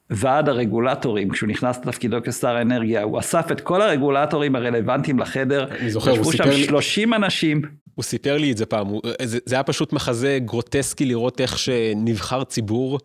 ועד 0.09 0.49
הרגולטורים, 0.49 1.29
כשהוא 1.29 1.49
נכנס 1.49 1.77
לתפקידו 1.77 2.17
כשר 2.23 2.55
האנרגיה, 2.55 3.03
הוא 3.03 3.19
אסף 3.19 3.51
את 3.51 3.61
כל 3.61 3.81
הרגולטורים 3.81 4.55
הרלוונטיים 4.55 5.19
לחדר, 5.19 5.67
אני 5.79 5.89
זוכר, 5.89 6.11
הוא 6.11 6.31
סיפר. 6.31 6.47
ישבו 6.47 6.57
שם 6.57 6.67
30 6.67 7.13
אנשים. 7.13 7.61
הוא 7.95 8.03
סיפר 8.03 8.37
לי 8.37 8.51
את 8.51 8.57
זה 8.57 8.65
פעם, 8.65 8.87
הוא, 8.87 9.01
זה, 9.23 9.39
זה 9.45 9.55
היה 9.55 9.63
פשוט 9.63 9.93
מחזה 9.93 10.39
גרוטסקי 10.45 11.05
לראות 11.05 11.41
איך 11.41 11.57
שנבחר 11.57 12.43
ציבור 12.43 12.99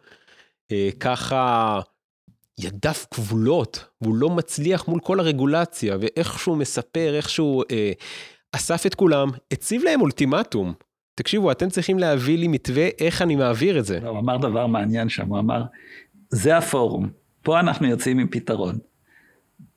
אה, 0.72 0.88
ככה 1.00 1.80
ידיו 2.58 2.94
כבולות, 3.10 3.84
והוא 4.00 4.14
לא 4.16 4.30
מצליח 4.30 4.88
מול 4.88 5.00
כל 5.00 5.20
הרגולציה, 5.20 5.96
ואיך 6.00 6.38
שהוא 6.38 6.56
מספר, 6.56 7.14
איך 7.16 7.28
שהוא 7.28 7.64
אה, 7.70 7.92
אסף 8.52 8.86
את 8.86 8.94
כולם, 8.94 9.28
הציב 9.52 9.82
להם 9.84 10.00
אולטימטום. 10.00 10.72
תקשיבו, 11.14 11.52
אתם 11.52 11.68
צריכים 11.68 11.98
להביא 11.98 12.38
לי 12.38 12.48
מתווה 12.48 12.88
איך 13.00 13.22
אני 13.22 13.36
מעביר 13.36 13.78
את 13.78 13.84
זה. 13.84 14.00
לא, 14.00 14.08
הוא 14.08 14.18
אמר 14.18 14.36
דבר 14.36 14.66
מעניין 14.66 15.08
שם, 15.08 15.28
הוא 15.28 15.38
אמר, 15.38 15.62
זה 16.30 16.56
הפורום, 16.56 17.08
פה 17.42 17.60
אנחנו 17.60 17.86
יוצאים 17.86 18.18
עם 18.18 18.28
פתרון. 18.30 18.78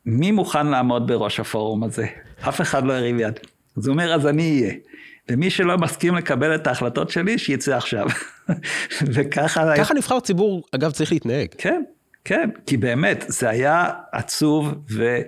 מי 0.06 0.32
מוכן 0.32 0.68
לעמוד 0.68 1.08
בראש 1.08 1.40
הפורום 1.40 1.84
הזה? 1.84 2.08
אף 2.50 2.62
אחד 2.62 2.86
לא 2.86 2.94
הרים 2.94 3.20
יד. 3.20 3.40
אז 3.78 3.88
הוא 3.88 3.94
אומר, 3.94 4.14
אז 4.14 4.28
אני 4.28 4.62
אהיה. 4.62 4.74
ומי 5.30 5.50
שלא 5.50 5.78
מסכים 5.78 6.16
לקבל 6.16 6.56
את 6.56 6.68
ההחלטות 6.68 7.10
שלי, 7.10 7.38
שיצא 7.38 7.78
עכשיו. 7.78 8.08
וככה... 9.14 9.78
ככה 9.78 9.94
נבחר 9.94 10.20
ציבור, 10.20 10.64
אגב, 10.72 10.92
צריך 10.92 11.12
להתנהג. 11.12 11.48
כן, 11.58 11.84
כן, 12.26 12.50
כי 12.66 12.78
באמת, 12.78 13.26
זה 13.28 13.50
היה 13.50 13.90
עצוב, 14.12 14.74
ו... 14.92 15.20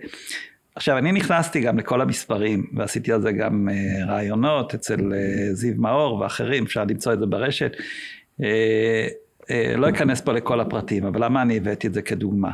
עכשיו, 0.76 0.98
אני 0.98 1.12
נכנסתי 1.12 1.62
גם 1.62 1.78
לכל 1.78 2.02
המספרים, 2.02 2.66
ועשיתי 2.74 3.12
על 3.12 3.22
זה 3.22 3.32
גם 3.32 3.70
uh, 3.70 4.10
רעיונות 4.10 4.74
אצל 4.74 5.00
uh, 5.00 5.54
זיו 5.54 5.74
מאור 5.78 6.20
ואחרים, 6.20 6.64
אפשר 6.64 6.84
למצוא 6.84 7.14
את 7.14 7.20
זה 7.20 7.26
ברשת. 7.26 7.72
Uh, 8.42 8.44
uh, 9.42 9.78
לא 9.78 9.90
אכנס 9.90 10.22
פה 10.22 10.34
לכל 10.34 10.60
הפרטים, 10.60 11.06
אבל 11.06 11.26
למה 11.26 11.42
אני 11.42 11.58
הבאתי 11.58 11.88
את 11.88 11.94
זה 11.94 12.02
כדוגמה? 12.02 12.52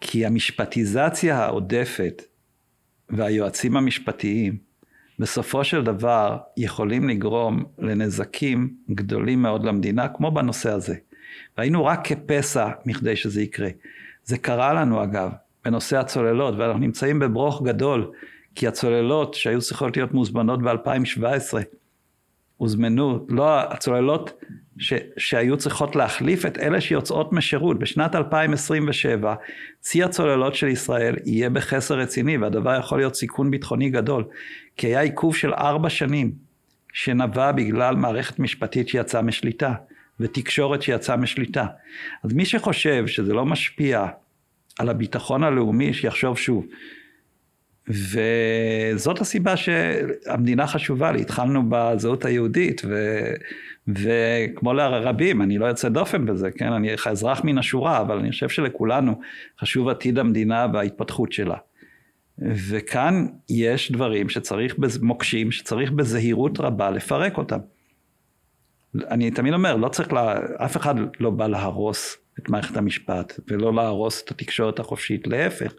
כי 0.00 0.26
המשפטיזציה 0.26 1.38
העודפת 1.38 2.22
והיועצים 3.10 3.76
המשפטיים 3.76 4.68
בסופו 5.18 5.64
של 5.64 5.84
דבר 5.84 6.38
יכולים 6.56 7.08
לגרום 7.08 7.64
לנזקים 7.78 8.74
גדולים 8.90 9.42
מאוד 9.42 9.64
למדינה, 9.64 10.08
כמו 10.08 10.30
בנושא 10.30 10.70
הזה. 10.70 10.96
והיינו 11.58 11.84
רק 11.84 12.00
כפסע 12.04 12.70
מכדי 12.86 13.16
שזה 13.16 13.42
יקרה. 13.42 13.68
זה 14.24 14.38
קרה 14.38 14.74
לנו 14.74 15.04
אגב, 15.04 15.30
בנושא 15.64 15.98
הצוללות, 15.98 16.54
ואנחנו 16.58 16.80
נמצאים 16.80 17.18
בברוך 17.18 17.62
גדול, 17.62 18.10
כי 18.54 18.66
הצוללות 18.66 19.34
שהיו 19.34 19.60
צריכות 19.60 19.96
להיות 19.96 20.14
מוזמנות 20.14 20.62
ב-2017, 20.62 21.58
הוזמנו, 22.56 23.26
לא 23.28 23.60
הצוללות 23.60 24.44
ש, 24.78 24.92
שהיו 25.16 25.56
צריכות 25.56 25.96
להחליף 25.96 26.46
את 26.46 26.58
אלה 26.58 26.80
שיוצאות 26.80 27.32
משירות. 27.32 27.78
בשנת 27.78 28.14
2027 28.14 29.34
צי 29.80 30.02
הצוללות 30.02 30.54
של 30.54 30.68
ישראל 30.68 31.16
יהיה 31.24 31.50
בחסר 31.50 31.98
רציני 31.98 32.38
והדבר 32.38 32.78
יכול 32.78 32.98
להיות 32.98 33.14
סיכון 33.14 33.50
ביטחוני 33.50 33.90
גדול. 33.90 34.24
כי 34.76 34.86
היה 34.86 35.00
עיכוב 35.00 35.36
של 35.36 35.54
ארבע 35.54 35.90
שנים 35.90 36.32
שנבע 36.92 37.52
בגלל 37.52 37.96
מערכת 37.96 38.38
משפטית 38.38 38.88
שיצאה 38.88 39.22
משליטה 39.22 39.74
ותקשורת 40.20 40.82
שיצאה 40.82 41.16
משליטה. 41.16 41.66
אז 42.24 42.32
מי 42.32 42.44
שחושב 42.44 43.06
שזה 43.06 43.34
לא 43.34 43.46
משפיע 43.46 44.06
על 44.78 44.88
הביטחון 44.88 45.44
הלאומי 45.44 45.92
שיחשוב 45.92 46.38
שוב. 46.38 46.66
וזאת 47.88 49.20
הסיבה 49.20 49.56
שהמדינה 49.56 50.66
חשובה 50.66 51.12
לי, 51.12 51.20
התחלנו 51.20 51.62
בזהות 51.68 52.24
היהודית, 52.24 52.82
ו, 52.84 53.24
וכמו 53.88 54.72
לרבים, 54.72 55.42
אני 55.42 55.58
לא 55.58 55.66
יוצא 55.66 55.88
דופן 55.88 56.26
בזה, 56.26 56.50
כן, 56.50 56.72
אני 56.72 56.90
אזרח 57.06 57.44
מן 57.44 57.58
השורה, 57.58 58.00
אבל 58.00 58.18
אני 58.18 58.30
חושב 58.30 58.48
שלכולנו 58.48 59.20
חשוב 59.60 59.88
עתיד 59.88 60.18
המדינה 60.18 60.66
וההתפתחות 60.72 61.32
שלה. 61.32 61.56
וכאן 62.38 63.26
יש 63.48 63.92
דברים 63.92 64.28
שצריך, 64.28 64.74
מוקשים, 65.02 65.50
שצריך 65.50 65.90
בזהירות 65.90 66.60
רבה 66.60 66.90
לפרק 66.90 67.38
אותם. 67.38 67.58
אני 69.10 69.30
תמיד 69.30 69.54
אומר, 69.54 69.76
לא 69.76 69.88
צריך, 69.88 70.12
לה, 70.12 70.38
אף 70.56 70.76
אחד 70.76 70.94
לא 71.20 71.30
בא 71.30 71.46
להרוס 71.46 72.18
את 72.38 72.48
מערכת 72.48 72.76
המשפט, 72.76 73.40
ולא 73.48 73.74
להרוס 73.74 74.22
את 74.22 74.30
התקשורת 74.30 74.78
החופשית, 74.78 75.26
להפך. 75.26 75.72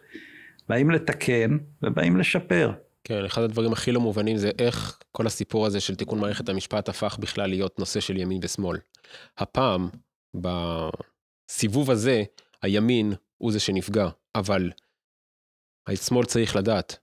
באים 0.69 0.91
לתקן 0.91 1.57
ובאים 1.81 2.17
לשפר. 2.17 2.71
כן, 3.03 3.25
אחד 3.25 3.41
הדברים 3.41 3.73
הכי 3.73 3.91
לא 3.91 3.99
מובנים 3.99 4.37
זה 4.37 4.51
איך 4.59 4.99
כל 5.11 5.27
הסיפור 5.27 5.65
הזה 5.65 5.79
של 5.79 5.95
תיקון 5.95 6.19
מערכת 6.19 6.49
המשפט 6.49 6.89
הפך 6.89 7.17
בכלל 7.19 7.49
להיות 7.49 7.79
נושא 7.79 7.99
של 7.99 8.17
ימין 8.17 8.39
ושמאל. 8.43 8.77
הפעם, 9.37 9.89
בסיבוב 10.35 11.91
הזה, 11.91 12.23
הימין 12.61 13.13
הוא 13.37 13.51
זה 13.51 13.59
שנפגע, 13.59 14.09
אבל 14.35 14.71
השמאל 15.87 16.25
צריך 16.25 16.55
לדעת 16.55 16.97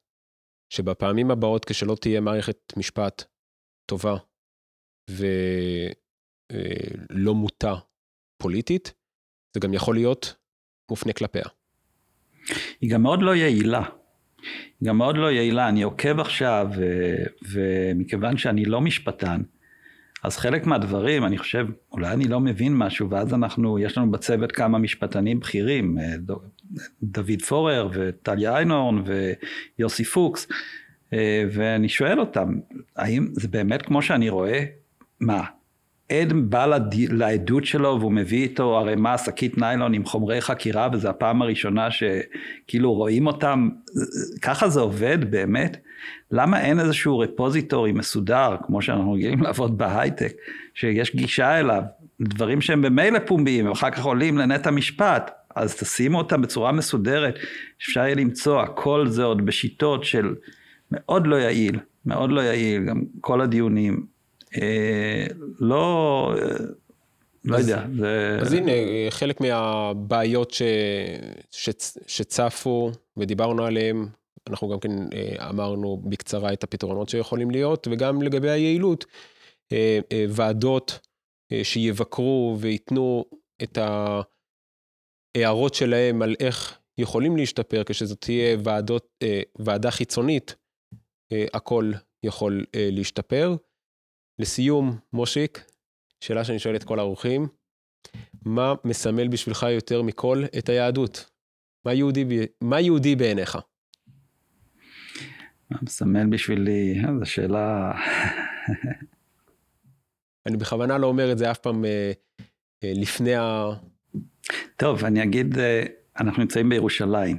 שבפעמים 0.73 1.31
הבאות, 1.31 1.65
כשלא 1.65 1.97
תהיה 2.01 2.21
מערכת 2.21 2.59
משפט 2.77 3.25
טובה 3.91 4.17
ולא 7.11 7.35
מוטה 7.35 7.75
פוליטית, 8.43 8.95
זה 9.57 9.61
גם 9.61 9.75
יכול 9.75 9.95
להיות 9.95 10.35
מופנה 10.91 11.13
כלפיה. 11.13 11.45
היא 12.81 12.91
גם 12.91 13.03
מאוד 13.03 13.23
לא 13.23 13.35
יעילה. 13.37 13.83
היא 14.81 14.89
גם 14.89 14.99
מאוד 14.99 15.17
לא 15.17 15.31
יעילה. 15.31 15.69
אני 15.69 15.83
עוקב 15.83 16.21
עכשיו, 16.21 16.69
ומכיוון 17.51 18.37
שאני 18.37 18.65
לא 18.65 18.81
משפטן, 18.81 19.43
אז 20.23 20.37
חלק 20.37 20.67
מהדברים, 20.67 21.25
אני 21.25 21.39
חושב, 21.39 21.67
אולי 21.93 22.13
אני 22.13 22.25
לא 22.25 22.41
מבין 22.41 22.75
משהו, 22.77 23.11
ואז 23.11 23.35
אנחנו, 23.35 23.79
יש 23.79 23.99
לנו 23.99 24.11
בצוות 24.11 24.53
כמה 24.53 24.79
משפטנים 24.79 25.41
בכירים, 25.41 25.99
אה, 25.99 26.15
דוד 27.03 27.43
פורר 27.49 27.89
וטליה 27.93 28.57
איינורן 28.57 29.03
ויוסי 29.79 30.05
פוקס, 30.05 30.49
אה, 31.13 31.45
ואני 31.51 31.89
שואל 31.89 32.21
אותם, 32.21 32.59
האם 32.97 33.29
זה 33.33 33.49
באמת 33.49 33.83
כמו 33.83 34.03
שאני 34.03 34.29
רואה? 34.29 34.65
מה, 35.21 35.45
עד 36.09 36.33
בא 36.33 36.67
לד... 36.67 36.95
לעדות 36.95 37.65
שלו 37.65 37.97
והוא 38.01 38.13
מביא 38.13 38.43
איתו 38.43 38.79
ערימה, 38.79 39.19
שקית 39.19 39.59
ניילון 39.59 39.95
עם 39.95 40.05
חומרי 40.05 40.41
חקירה 40.41 40.89
וזו 40.93 41.09
הפעם 41.09 41.43
הראשונה 41.43 41.89
שכאילו 41.91 42.93
רואים 42.93 43.27
אותם, 43.27 43.69
ככה 44.43 44.69
זה 44.69 44.81
עובד 44.81 45.31
באמת? 45.31 45.77
למה 46.31 46.61
אין 46.61 46.81
איזשהו 46.81 47.19
רפוזיטורי 47.19 47.93
מסודר, 47.93 48.57
כמו 48.63 48.83
שאנחנו 48.83 49.13
רגילים 49.13 49.43
לעבוד 49.43 49.79
בהייטק, 49.79 50.33
שיש 50.75 51.17
גישה 51.17 51.61
אליו, 51.61 51.83
דברים 52.21 52.61
שהם 52.61 52.83
במילא 52.83 53.19
פומביים, 53.19 53.69
ואחר 53.69 53.91
כך 53.91 54.05
עולים 54.05 54.39
לנט 54.39 54.67
המשפט, 54.67 55.31
אז 55.57 55.77
תשימו 55.77 56.19
אותם 56.19 56.43
בצורה 56.43 56.73
מסודרת, 56.73 57.39
אפשר 57.83 58.01
יהיה 58.01 58.15
למצוא, 58.15 58.61
הכל 58.61 59.07
זה 59.09 59.25
עוד 59.25 59.47
בשיטות 59.47 60.05
של 60.05 60.35
מאוד 60.91 61.27
לא 61.27 61.37
יעיל, 61.37 61.79
מאוד 62.07 62.31
לא 62.31 62.41
יעיל, 62.41 62.85
גם 62.85 63.03
כל 63.21 63.41
הדיונים. 63.41 64.16
אה, 64.55 65.27
לא, 65.61 66.35
לא 67.45 67.57
יודע. 67.57 67.85
זה... 67.97 68.39
אז 68.41 68.53
הנה, 68.53 68.73
חלק 69.11 69.41
מהבעיות 69.41 70.51
ש... 70.51 70.63
ש... 71.51 71.71
שצפו 72.07 72.91
ודיברנו 73.17 73.65
עליהן, 73.65 74.07
אנחנו 74.51 74.69
גם 74.69 74.81
כן 74.81 74.91
אה, 75.13 75.49
אמרנו 75.51 75.97
בקצרה 75.97 76.53
את 76.53 76.65
הפתרונות 76.65 77.09
שיכולים 77.09 77.51
להיות, 77.51 77.89
וגם 77.91 78.23
לגבי 78.23 78.51
היעילות, 78.51 79.05
אה, 79.73 79.99
ועדות 80.29 80.99
שיבקרו 81.63 82.57
וייתנו 82.61 83.25
את 83.63 83.79
ההערות 85.37 85.75
שלהם 85.75 86.23
על 86.23 86.35
איך 86.41 86.79
יכולים 86.99 87.37
להשתפר, 87.37 87.83
כשזאת 87.87 88.21
תהיה 88.21 88.57
ועדות, 88.65 89.25
ועדה 89.59 89.91
חיצונית, 89.91 90.55
הכל 91.55 91.93
יכול 92.23 92.65
להשתפר. 92.75 93.57
לסיום, 94.39 94.99
מושיק, 95.13 95.65
שאלה 96.21 96.45
שאני 96.45 96.59
שואל 96.59 96.77
את 96.77 96.85
כל 96.85 96.99
האורחים, 96.99 97.49
מה 98.45 98.75
מסמל 98.85 99.29
בשבילך 99.29 99.67
יותר 99.71 100.03
מכל 100.03 100.45
את 100.59 100.69
היהדות? 100.69 101.31
מה 101.85 101.95
יהודי, 101.95 102.25
מה 102.61 102.81
יהודי 102.81 103.17
בעיניך? 103.17 103.59
מה 105.71 105.79
מסמל 105.83 106.27
בשבילי? 106.27 107.01
אה, 107.05 107.19
זו 107.19 107.27
שאלה... 107.27 107.93
אני 110.47 110.57
בכוונה 110.57 110.99
לא 110.99 111.07
אומר 111.07 111.33
את 111.33 111.39
זה 111.39 111.51
אף 111.51 111.59
פעם 111.59 111.85
אה, 111.85 112.13
אה, 112.85 112.93
לפני 112.95 113.35
ה... 113.35 113.67
טוב, 114.77 115.05
אני 115.05 115.23
אגיד, 115.23 115.59
אה, 115.59 115.83
אנחנו 116.21 116.43
נמצאים 116.43 116.69
בירושלים. 116.69 117.37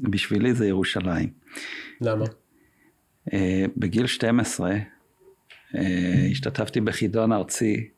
בשבילי 0.00 0.54
זה 0.54 0.66
ירושלים. 0.66 1.32
למה? 2.00 2.24
בגיל 3.76 4.06
12 4.06 4.70
אה, 4.70 4.78
השתתפתי 6.30 6.80
בחידון 6.80 7.32
ארצי 7.32 7.88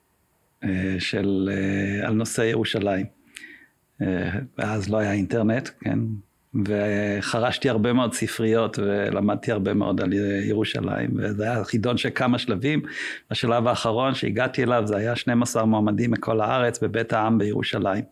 אה, 0.65 0.97
של, 0.99 1.51
אה, 1.53 2.09
על 2.09 2.15
נושא 2.15 2.43
ירושלים. 2.43 3.07
ואז 4.59 4.89
לא 4.91 4.99
היה 4.99 5.13
אינטרנט, 5.13 5.69
כן? 5.81 5.99
וחרשתי 6.65 7.69
הרבה 7.69 7.93
מאוד 7.93 8.15
ספריות 8.15 8.79
ולמדתי 8.79 9.53
הרבה 9.53 9.75
מאוד 9.75 10.01
על 10.01 10.13
ירושלים, 10.49 11.11
וזה 11.17 11.45
היה 11.45 11.65
חידון 11.65 11.97
של 11.97 12.09
כמה 12.15 12.39
שלבים. 12.39 12.83
בשלב 13.31 13.67
האחרון 13.67 14.15
שהגעתי 14.15 14.63
אליו 14.63 14.83
זה 14.87 14.97
היה 14.97 15.17
12 15.17 15.65
מועמדים 15.65 16.11
מכל 16.11 16.41
הארץ 16.41 16.83
בבית 16.83 17.13
העם 17.13 17.39
בירושלים. 17.39 18.05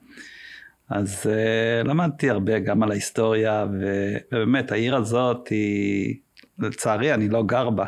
אז 0.91 1.27
uh, 1.27 1.89
למדתי 1.89 2.31
הרבה 2.31 2.59
גם 2.59 2.83
על 2.83 2.91
ההיסטוריה, 2.91 3.67
ובאמת 4.33 4.73
העיר 4.73 4.97
הזאת 4.97 5.49
היא, 5.49 6.15
לצערי 6.59 7.15
אני 7.15 7.29
לא 7.29 7.43
גר 7.43 7.71
בה. 7.71 7.85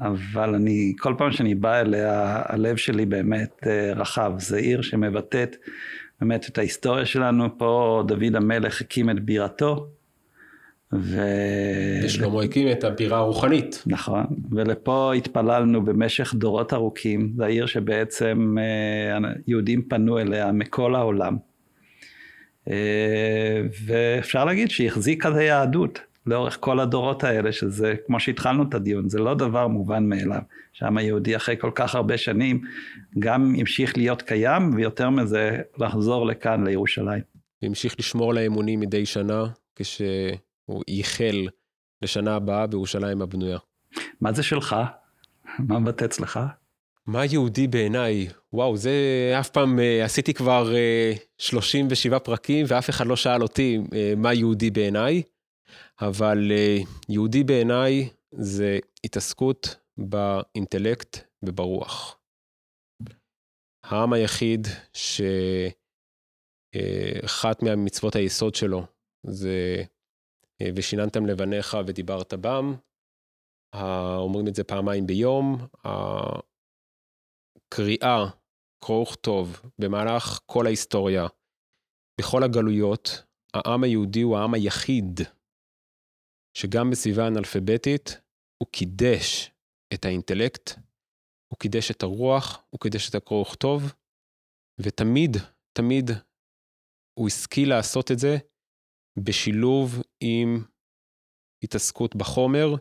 אבל 0.00 0.54
אני, 0.54 0.92
כל 0.98 1.14
פעם 1.18 1.32
שאני 1.32 1.54
בא 1.54 1.80
אליה, 1.80 2.42
הלב 2.44 2.76
שלי 2.76 3.06
באמת 3.06 3.66
אה, 3.66 3.92
רחב. 3.96 4.32
זו 4.38 4.56
עיר 4.56 4.82
שמבטאת 4.82 5.56
באמת 6.20 6.48
את 6.48 6.58
ההיסטוריה 6.58 7.06
שלנו. 7.06 7.58
פה 7.58 8.02
דוד 8.06 8.36
המלך 8.36 8.80
הקים 8.80 9.10
את 9.10 9.20
בירתו. 9.20 9.86
ו... 10.92 11.20
ושלמה 12.04 12.42
הקים 12.42 12.72
את 12.72 12.84
הבירה 12.84 13.18
הרוחנית. 13.18 13.82
נכון, 13.86 14.24
ולפה 14.50 15.14
התפללנו 15.14 15.84
במשך 15.84 16.34
דורות 16.34 16.72
ארוכים. 16.72 17.32
זו 17.36 17.44
העיר 17.44 17.66
שבעצם 17.66 18.56
אה, 18.58 19.30
יהודים 19.46 19.82
פנו 19.82 20.18
אליה 20.18 20.52
מכל 20.52 20.94
העולם. 20.94 21.36
אה, 22.70 23.62
ואפשר 23.86 24.44
להגיד 24.44 24.70
שהיא 24.70 24.88
החזיקה 24.88 25.28
את 25.28 25.34
היהדות. 25.36 26.00
לאורך 26.26 26.56
כל 26.60 26.80
הדורות 26.80 27.24
האלה, 27.24 27.52
שזה, 27.52 27.94
כמו 28.06 28.20
שהתחלנו 28.20 28.62
את 28.62 28.74
הדיון, 28.74 29.08
זה 29.08 29.18
לא 29.18 29.34
דבר 29.34 29.68
מובן 29.68 30.08
מאליו. 30.08 30.40
שהעם 30.72 30.98
היהודי 30.98 31.36
אחרי 31.36 31.56
כל 31.60 31.70
כך 31.74 31.94
הרבה 31.94 32.18
שנים, 32.18 32.60
גם 33.18 33.54
המשיך 33.58 33.96
להיות 33.96 34.22
קיים, 34.22 34.74
ויותר 34.74 35.10
מזה, 35.10 35.58
לחזור 35.78 36.26
לכאן, 36.26 36.66
לירושלים. 36.66 37.22
והמשיך 37.62 37.94
לשמור 37.98 38.30
על 38.30 38.38
האמונים 38.38 38.80
מדי 38.80 39.06
שנה, 39.06 39.44
כשהוא 39.76 40.82
ייחל 40.88 41.48
לשנה 42.02 42.36
הבאה 42.36 42.66
בירושלים 42.66 43.22
הבנויה. 43.22 43.58
מה 44.20 44.32
זה 44.32 44.42
שלך? 44.42 44.76
מה 45.58 45.78
מבטא 45.78 46.04
אצלך? 46.04 46.40
מה 47.06 47.24
יהודי 47.24 47.68
בעיניי? 47.68 48.28
וואו, 48.52 48.76
זה 48.76 48.92
אף 49.40 49.50
פעם, 49.50 49.78
uh, 49.78 50.04
עשיתי 50.04 50.34
כבר 50.34 50.74
אה, 50.74 51.12
37 51.38 52.18
פרקים, 52.18 52.66
ואף 52.68 52.90
אחד 52.90 53.06
לא 53.06 53.16
שאל 53.16 53.42
אותי 53.42 53.78
uh, 53.84 53.94
מה 54.16 54.34
יהודי 54.34 54.70
בעיניי. 54.70 55.22
אבל 56.08 56.38
אה, 56.50 56.76
יהודי 57.08 57.44
בעיניי 57.44 58.10
זה 58.32 58.78
התעסקות 59.04 59.76
באינטלקט 59.96 61.18
וברוח. 61.42 62.18
העם 63.84 64.12
היחיד 64.12 64.66
שאחת 66.72 67.62
מהמצוות 67.62 68.16
היסוד 68.16 68.54
שלו 68.54 68.82
זה 69.26 69.84
ושיננתם 70.76 71.26
לבניך 71.26 71.76
ודיברת 71.86 72.34
בם, 72.34 72.74
אומרים 74.16 74.48
את 74.48 74.54
זה 74.54 74.64
פעמיים 74.64 75.06
ביום, 75.06 75.66
הקריאה, 77.68 78.24
קרוא 78.84 79.02
וכתוב, 79.02 79.60
במהלך 79.78 80.40
כל 80.46 80.66
ההיסטוריה, 80.66 81.26
בכל 82.20 82.42
הגלויות, 82.42 83.22
העם 83.54 83.84
היהודי 83.84 84.22
הוא 84.22 84.36
העם 84.36 84.54
היחיד 84.54 85.20
שגם 86.54 86.90
בסביבה 86.90 87.28
אנאלפביתית 87.28 88.20
הוא 88.58 88.68
קידש 88.72 89.50
את 89.94 90.04
האינטלקט, 90.04 90.70
הוא 91.52 91.58
קידש 91.58 91.90
את 91.90 92.02
הרוח, 92.02 92.64
הוא 92.70 92.80
קידש 92.80 93.10
את 93.10 93.14
הקרוא 93.14 93.42
וכתוב, 93.42 93.82
ותמיד, 94.80 95.36
תמיד 95.72 96.10
הוא 97.18 97.26
השכיל 97.26 97.68
לעשות 97.68 98.10
את 98.10 98.18
זה 98.18 98.36
בשילוב 99.18 100.02
עם 100.20 100.64
התעסקות 101.64 102.16
בחומר 102.16 102.74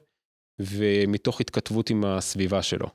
ומתוך 0.62 1.42
התכתבות 1.42 1.90
עם 1.90 2.06
הסביבה 2.06 2.64
שלו. 2.64 2.88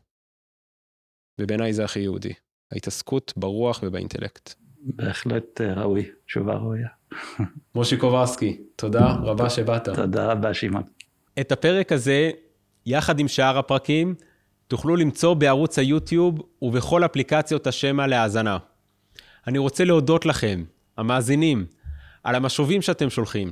ובעיניי 1.41 1.73
זה 1.73 1.85
הכי 1.85 2.01
יהודי, 2.01 2.33
ההתעסקות 2.73 3.33
ברוח 3.37 3.81
ובאינטלקט. 3.83 4.55
בהחלט 4.79 5.61
אה, 5.61 5.75
ראוי, 5.75 6.11
תשובה 6.27 6.55
ראויה. 6.55 6.89
מושי 7.75 7.97
קוברסקי, 7.97 8.61
תודה 8.77 9.07
רבה 9.23 9.51
שבאת. 9.51 9.89
תודה 9.89 10.33
רבה, 10.33 10.55
שמעון. 10.55 10.83
את 11.41 11.53
הפרק 11.53 11.93
הזה, 11.93 12.31
יחד 12.87 13.21
עם 13.21 13.29
שאר 13.29 13.59
הפרקים, 13.59 14.15
תוכלו 14.69 14.97
למצוא 14.97 15.35
בערוץ 15.35 15.79
היוטיוב 15.79 16.39
ובכל 16.63 17.05
אפליקציות 17.05 17.67
השמע 17.67 18.07
להאזנה. 18.07 18.59
אני 19.47 19.59
רוצה 19.59 19.85
להודות 19.85 20.27
לכם, 20.27 20.65
המאזינים, 20.97 21.67
על 22.25 22.35
המשובים 22.35 22.83
שאתם 22.83 23.11
שולחים. 23.11 23.51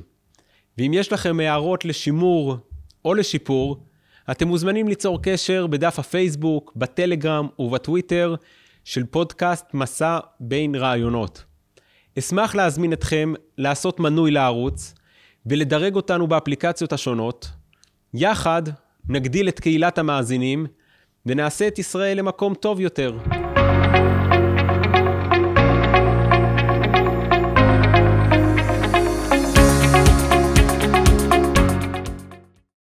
ואם 0.77 0.91
יש 0.93 1.13
לכם 1.13 1.39
הערות 1.39 1.85
לשימור 1.85 2.57
או 3.05 3.13
לשיפור, 3.13 3.85
אתם 4.31 4.47
מוזמנים 4.47 4.87
ליצור 4.87 5.21
קשר 5.21 5.67
בדף 5.67 5.99
הפייסבוק, 5.99 6.73
בטלגרם 6.75 7.47
ובטוויטר 7.59 8.35
של 8.83 9.03
פודקאסט 9.05 9.65
מסע 9.73 10.19
בין 10.39 10.75
רעיונות. 10.75 11.44
אשמח 12.19 12.55
להזמין 12.55 12.93
אתכם 12.93 13.33
לעשות 13.57 13.99
מנוי 13.99 14.31
לערוץ 14.31 14.93
ולדרג 15.45 15.95
אותנו 15.95 16.27
באפליקציות 16.27 16.93
השונות. 16.93 17.47
יחד 18.13 18.63
נגדיל 19.09 19.49
את 19.49 19.59
קהילת 19.59 19.97
המאזינים 19.97 20.65
ונעשה 21.25 21.67
את 21.67 21.79
ישראל 21.79 22.17
למקום 22.17 22.53
טוב 22.53 22.79
יותר. 22.79 23.17